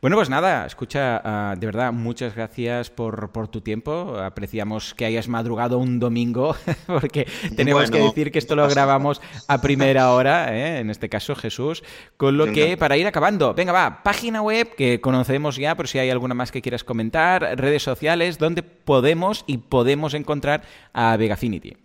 Bueno, 0.00 0.16
pues 0.16 0.30
nada, 0.30 0.64
escucha, 0.64 1.20
ah, 1.22 1.56
de 1.58 1.66
verdad, 1.66 1.92
muchas 1.92 2.34
gracias 2.34 2.88
por, 2.88 3.32
por 3.32 3.48
tu 3.48 3.60
tiempo. 3.60 4.16
Apreciamos 4.18 4.94
que 4.94 5.04
hayas 5.04 5.28
madrugado 5.28 5.76
un 5.76 6.00
domingo 6.00 6.53
porque 6.86 7.26
tenemos 7.56 7.90
que 7.90 7.98
decir 7.98 8.32
que 8.32 8.38
esto 8.38 8.56
lo 8.56 8.68
grabamos 8.68 9.20
a 9.48 9.60
primera 9.60 10.12
hora, 10.12 10.56
¿eh? 10.56 10.78
en 10.80 10.90
este 10.90 11.08
caso 11.08 11.34
Jesús, 11.34 11.82
con 12.16 12.36
lo 12.36 12.46
que 12.52 12.76
para 12.76 12.96
ir 12.96 13.06
acabando, 13.06 13.54
venga 13.54 13.72
va, 13.72 14.02
página 14.02 14.42
web 14.42 14.74
que 14.76 15.00
conocemos 15.00 15.56
ya, 15.56 15.74
pero 15.74 15.86
si 15.86 15.98
hay 15.98 16.10
alguna 16.10 16.34
más 16.34 16.52
que 16.52 16.62
quieras 16.62 16.84
comentar, 16.84 17.58
redes 17.58 17.82
sociales, 17.82 18.38
donde 18.38 18.62
podemos 18.62 19.44
y 19.46 19.58
podemos 19.58 20.14
encontrar 20.14 20.62
a 20.92 21.16
Vegafinity. 21.16 21.83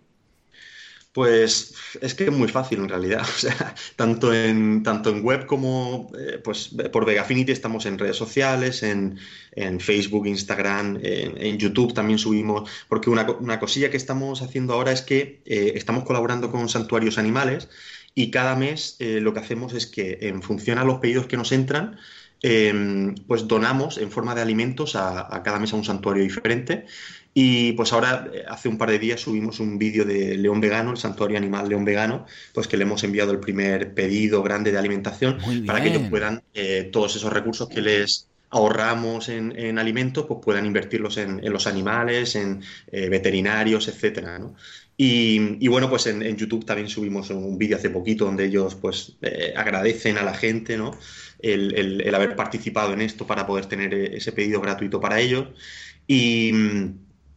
Pues 1.12 1.74
es 2.00 2.14
que 2.14 2.24
es 2.24 2.30
muy 2.30 2.46
fácil 2.48 2.78
en 2.78 2.88
realidad. 2.88 3.26
O 3.36 3.38
sea, 3.40 3.74
tanto 3.96 4.32
en, 4.32 4.82
tanto 4.82 5.10
en 5.10 5.24
web 5.24 5.46
como 5.46 6.10
eh, 6.18 6.38
pues, 6.42 6.70
por 6.92 7.04
Vegafinity 7.04 7.52
estamos 7.52 7.86
en 7.86 7.98
redes 7.98 8.16
sociales, 8.16 8.82
en, 8.82 9.18
Facebook, 9.80 10.26
Instagram, 10.26 11.00
en, 11.02 11.58
YouTube 11.58 11.94
también 11.94 12.18
subimos. 12.18 12.70
Porque 12.88 13.10
una, 13.10 13.28
una, 13.30 13.58
cosilla 13.58 13.90
que 13.90 13.96
estamos 13.96 14.42
haciendo 14.42 14.74
ahora 14.74 14.92
es 14.92 15.02
que 15.02 15.42
eh, 15.46 15.72
estamos 15.74 16.04
colaborando 16.04 16.50
con 16.50 16.68
santuarios 16.68 17.18
animales 17.18 17.68
y 18.14 18.30
cada 18.30 18.56
mes 18.56 18.96
eh, 18.98 19.20
lo 19.20 19.32
que 19.32 19.40
hacemos 19.40 19.72
es 19.74 19.86
que 19.86 20.18
en 20.22 20.42
función 20.42 20.78
a 20.78 20.84
los 20.84 20.98
pedidos 20.98 21.26
que 21.26 21.36
nos 21.36 21.52
entran, 21.52 21.98
em, 22.42 23.14
pues 23.26 23.48
donamos 23.48 23.98
en 23.98 24.10
forma 24.10 24.34
de 24.34 24.42
alimentos 24.42 24.96
a, 24.96 25.34
a 25.34 25.42
cada 25.42 25.58
mes 25.58 25.72
a 25.72 25.76
un 25.76 25.84
santuario 25.84 26.22
diferente. 26.22 26.86
Y 27.32 27.72
pues 27.72 27.92
ahora, 27.92 28.28
eh, 28.32 28.44
hace 28.48 28.68
un 28.68 28.76
par 28.76 28.90
de 28.90 28.98
días, 28.98 29.20
subimos 29.20 29.60
un 29.60 29.78
vídeo 29.78 30.04
de 30.04 30.36
León 30.36 30.60
Vegano, 30.60 30.90
el 30.90 30.96
santuario 30.96 31.38
animal 31.38 31.68
León 31.68 31.84
Vegano, 31.84 32.26
pues 32.52 32.66
que 32.66 32.76
le 32.76 32.82
hemos 32.82 33.04
enviado 33.04 33.30
el 33.30 33.38
primer 33.38 33.94
pedido 33.94 34.42
grande 34.42 34.72
de 34.72 34.78
alimentación 34.78 35.38
para 35.66 35.80
que 35.80 35.90
ellos 35.90 36.08
puedan, 36.10 36.42
eh, 36.54 36.88
todos 36.92 37.14
esos 37.16 37.32
recursos 37.32 37.68
que 37.68 37.80
les 37.80 38.26
ahorramos 38.52 39.28
en, 39.28 39.78
alimentos, 39.78 40.26
pues 40.26 40.40
puedan 40.42 40.66
invertirlos 40.66 41.18
en, 41.18 41.40
los 41.52 41.68
animales, 41.68 42.34
en 42.34 42.62
eh, 42.90 43.08
veterinarios, 43.08 43.86
etcétera, 43.86 44.38
¿no? 44.40 44.56
Y, 44.96 45.66
bueno, 45.68 45.88
pues 45.88 46.08
en, 46.08 46.36
YouTube 46.36 46.66
también 46.66 46.88
subimos 46.88 47.30
un 47.30 47.56
vídeo 47.56 47.76
hace 47.76 47.88
poquito 47.88 48.26
donde 48.26 48.44
ellos 48.44 48.74
pues 48.74 49.16
agradecen 49.56 50.18
a 50.18 50.22
la 50.22 50.34
gente, 50.34 50.76
¿no? 50.76 50.90
El, 51.38 52.02
el 52.02 52.14
haber 52.14 52.36
participado 52.36 52.92
en 52.92 53.00
esto 53.00 53.26
para 53.26 53.46
poder 53.46 53.64
tener 53.64 53.94
ese 53.94 54.32
pedido 54.32 54.60
gratuito 54.60 55.00
para 55.00 55.20
ellos. 55.20 55.48
Y 56.06 56.52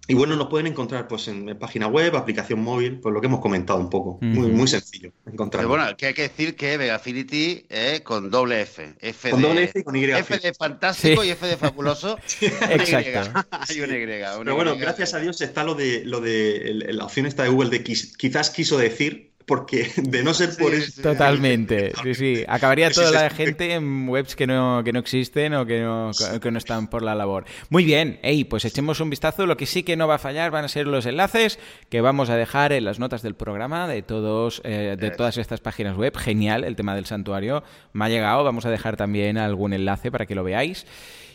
y 0.05 0.15
bueno, 0.15 0.35
nos 0.35 0.47
pueden 0.47 0.67
encontrar 0.67 1.07
pues 1.07 1.29
en, 1.29 1.57
página 1.57 1.87
web, 1.87 2.15
aplicación 2.17 2.61
móvil, 2.61 2.99
pues 2.99 3.13
lo 3.13 3.21
que 3.21 3.27
hemos 3.27 3.39
comentado 3.39 3.79
un 3.79 3.89
poco. 3.89 4.17
Muy, 4.21 4.47
muy 4.47 4.67
sencillo 4.67 5.11
encontrar. 5.25 5.65
bueno, 5.65 5.95
que 5.95 6.07
hay 6.07 6.13
que 6.13 6.23
decir 6.23 6.55
que 6.55 6.75
Vegafinity 6.75 7.65
es 7.69 8.01
con 8.01 8.29
doble 8.29 8.61
F. 8.61 8.95
F 8.99 9.29
con 9.29 9.41
doble 9.41 9.63
F 9.63 9.79
y 9.79 9.83
con 9.83 9.95
Y. 9.95 10.03
F 10.03 10.39
de 10.39 10.53
fantástico 10.53 11.23
y 11.23 11.29
F 11.29 11.47
de 11.47 11.55
fabuloso. 11.55 12.17
Exacto. 12.41 13.45
Hay 13.69 13.79
una 13.79 13.97
Y. 13.97 14.03
Pero 14.39 14.55
bueno, 14.55 14.75
gracias 14.75 15.13
a 15.13 15.19
Dios 15.19 15.39
está 15.39 15.63
lo 15.63 15.73
de, 15.73 16.03
lo 16.03 16.19
de 16.19 16.89
la 16.89 17.05
opción 17.05 17.25
esta 17.25 17.43
de 17.43 17.49
Google 17.49 17.69
de 17.69 17.83
quizás 17.83 18.49
quiso 18.49 18.77
decir 18.77 19.32
porque 19.45 19.91
de 19.97 20.23
no 20.23 20.33
ser 20.33 20.55
por 20.57 20.73
eso. 20.73 21.01
Totalmente, 21.03 21.91
sí, 22.03 22.15
sí. 22.15 22.43
Acabaría 22.47 22.89
toda 22.91 23.11
la 23.11 23.29
gente 23.29 23.73
en 23.73 24.07
webs 24.07 24.35
que 24.35 24.47
no, 24.47 24.81
que 24.83 24.93
no 24.93 24.99
existen 24.99 25.53
o 25.53 25.65
que 25.65 25.81
no, 25.81 26.11
que 26.41 26.51
no 26.51 26.57
están 26.57 26.87
por 26.87 27.01
la 27.01 27.15
labor. 27.15 27.45
Muy 27.69 27.85
bien, 27.85 28.19
hey, 28.23 28.43
pues 28.43 28.65
echemos 28.65 28.99
un 28.99 29.09
vistazo. 29.09 29.45
Lo 29.45 29.57
que 29.57 29.65
sí 29.65 29.83
que 29.83 29.95
no 29.95 30.07
va 30.07 30.15
a 30.15 30.19
fallar 30.19 30.51
van 30.51 30.65
a 30.65 30.67
ser 30.67 30.87
los 30.87 31.05
enlaces 31.05 31.59
que 31.89 32.01
vamos 32.01 32.29
a 32.29 32.35
dejar 32.35 32.73
en 32.73 32.85
las 32.85 32.99
notas 32.99 33.21
del 33.21 33.35
programa 33.35 33.87
de 33.87 34.01
todos, 34.01 34.61
eh, 34.63 34.95
de 34.99 35.11
todas 35.11 35.37
estas 35.37 35.59
páginas 35.59 35.97
web. 35.97 36.15
Genial 36.15 36.63
el 36.63 36.75
tema 36.75 36.95
del 36.95 37.05
santuario. 37.05 37.63
Me 37.93 38.05
ha 38.05 38.09
llegado, 38.09 38.43
vamos 38.43 38.65
a 38.65 38.69
dejar 38.69 38.97
también 38.97 39.37
algún 39.37 39.73
enlace 39.73 40.11
para 40.11 40.25
que 40.25 40.35
lo 40.35 40.43
veáis. 40.43 40.85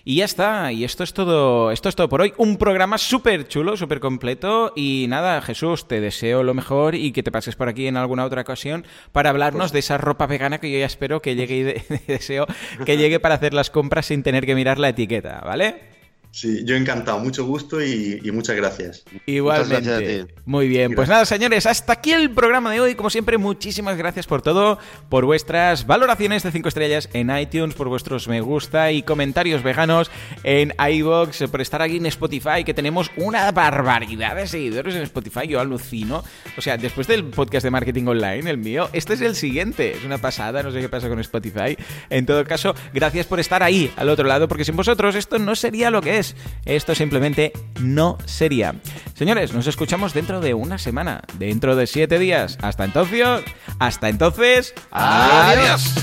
Y 0.08 0.14
ya 0.14 0.24
está, 0.24 0.72
y 0.72 0.84
esto 0.84 1.04
es 1.04 1.12
todo, 1.12 1.70
esto 1.70 1.90
es 1.90 1.94
todo 1.94 2.08
por 2.08 2.22
hoy. 2.22 2.32
Un 2.38 2.56
programa 2.56 2.96
súper 2.96 3.46
chulo, 3.46 3.76
súper 3.76 4.00
completo. 4.00 4.72
Y 4.74 5.04
nada, 5.06 5.42
Jesús, 5.42 5.86
te 5.86 6.00
deseo 6.00 6.42
lo 6.42 6.54
mejor 6.54 6.94
y 6.94 7.12
que 7.12 7.22
te 7.22 7.30
pases 7.30 7.56
por 7.56 7.68
aquí 7.68 7.88
en 7.88 7.98
alguna 7.98 8.24
otra 8.24 8.40
ocasión 8.40 8.86
para 9.12 9.28
hablarnos 9.28 9.70
de 9.70 9.80
esa 9.80 9.98
ropa 9.98 10.26
vegana 10.26 10.60
que 10.60 10.72
yo 10.72 10.78
ya 10.78 10.86
espero 10.86 11.20
que 11.20 11.34
llegue 11.34 11.84
y 11.90 11.94
deseo 12.06 12.46
que 12.86 12.96
llegue 12.96 13.20
para 13.20 13.34
hacer 13.34 13.52
las 13.52 13.68
compras 13.68 14.06
sin 14.06 14.22
tener 14.22 14.46
que 14.46 14.54
mirar 14.54 14.78
la 14.78 14.88
etiqueta, 14.88 15.42
¿vale? 15.44 15.97
Sí, 16.30 16.62
yo 16.64 16.76
encantado, 16.76 17.18
mucho 17.18 17.44
gusto 17.44 17.82
y, 17.82 18.20
muchas 18.32 18.54
gracias. 18.54 19.04
Igualmente. 19.26 20.26
Muy 20.44 20.68
bien, 20.68 20.94
pues 20.94 21.08
nada, 21.08 21.24
señores, 21.24 21.66
hasta 21.66 21.94
aquí 21.94 22.12
el 22.12 22.30
programa 22.30 22.70
de 22.72 22.80
hoy. 22.80 22.94
Como 22.94 23.10
siempre, 23.10 23.38
muchísimas 23.38 23.96
gracias 23.96 24.26
por 24.26 24.42
todo, 24.42 24.78
por 25.08 25.24
vuestras 25.24 25.86
valoraciones 25.86 26.42
de 26.42 26.52
5 26.52 26.68
estrellas 26.68 27.08
en 27.12 27.36
iTunes, 27.36 27.74
por 27.74 27.88
vuestros 27.88 28.28
me 28.28 28.40
gusta 28.40 28.92
y 28.92 29.02
comentarios 29.02 29.62
veganos 29.62 30.10
en 30.44 30.74
iBox, 30.78 31.44
por 31.50 31.60
estar 31.60 31.80
aquí 31.82 31.96
en 31.96 32.06
Spotify, 32.06 32.62
que 32.64 32.74
tenemos 32.74 33.10
una 33.16 33.50
barbaridad 33.50 34.36
de 34.36 34.46
seguidores 34.46 34.94
en 34.94 35.02
Spotify. 35.02 35.48
Yo 35.48 35.60
alucino. 35.60 36.22
O 36.56 36.60
sea, 36.60 36.76
después 36.76 37.06
del 37.06 37.24
podcast 37.24 37.64
de 37.64 37.70
marketing 37.70 38.06
online, 38.06 38.48
el 38.48 38.58
mío, 38.58 38.90
este 38.92 39.14
es 39.14 39.22
el 39.22 39.34
siguiente. 39.34 39.92
Es 39.92 40.04
una 40.04 40.18
pasada, 40.18 40.62
no 40.62 40.70
sé 40.70 40.80
qué 40.80 40.88
pasa 40.88 41.08
con 41.08 41.18
Spotify. 41.20 41.76
En 42.10 42.26
todo 42.26 42.44
caso, 42.44 42.74
gracias 42.92 43.26
por 43.26 43.40
estar 43.40 43.62
ahí, 43.62 43.90
al 43.96 44.08
otro 44.10 44.28
lado, 44.28 44.46
porque 44.46 44.64
sin 44.64 44.76
vosotros 44.76 45.14
esto 45.14 45.38
no 45.38 45.56
sería 45.56 45.90
lo 45.90 46.00
que 46.02 46.17
es 46.17 46.17
esto 46.64 46.94
simplemente 46.94 47.52
no 47.80 48.18
sería. 48.24 48.74
Señores, 49.14 49.52
nos 49.52 49.66
escuchamos 49.66 50.14
dentro 50.14 50.40
de 50.40 50.54
una 50.54 50.78
semana, 50.78 51.22
dentro 51.38 51.76
de 51.76 51.86
siete 51.86 52.18
días. 52.18 52.58
Hasta 52.62 52.84
entonces, 52.84 53.44
hasta 53.78 54.08
entonces, 54.08 54.74
adiós. 54.90 55.94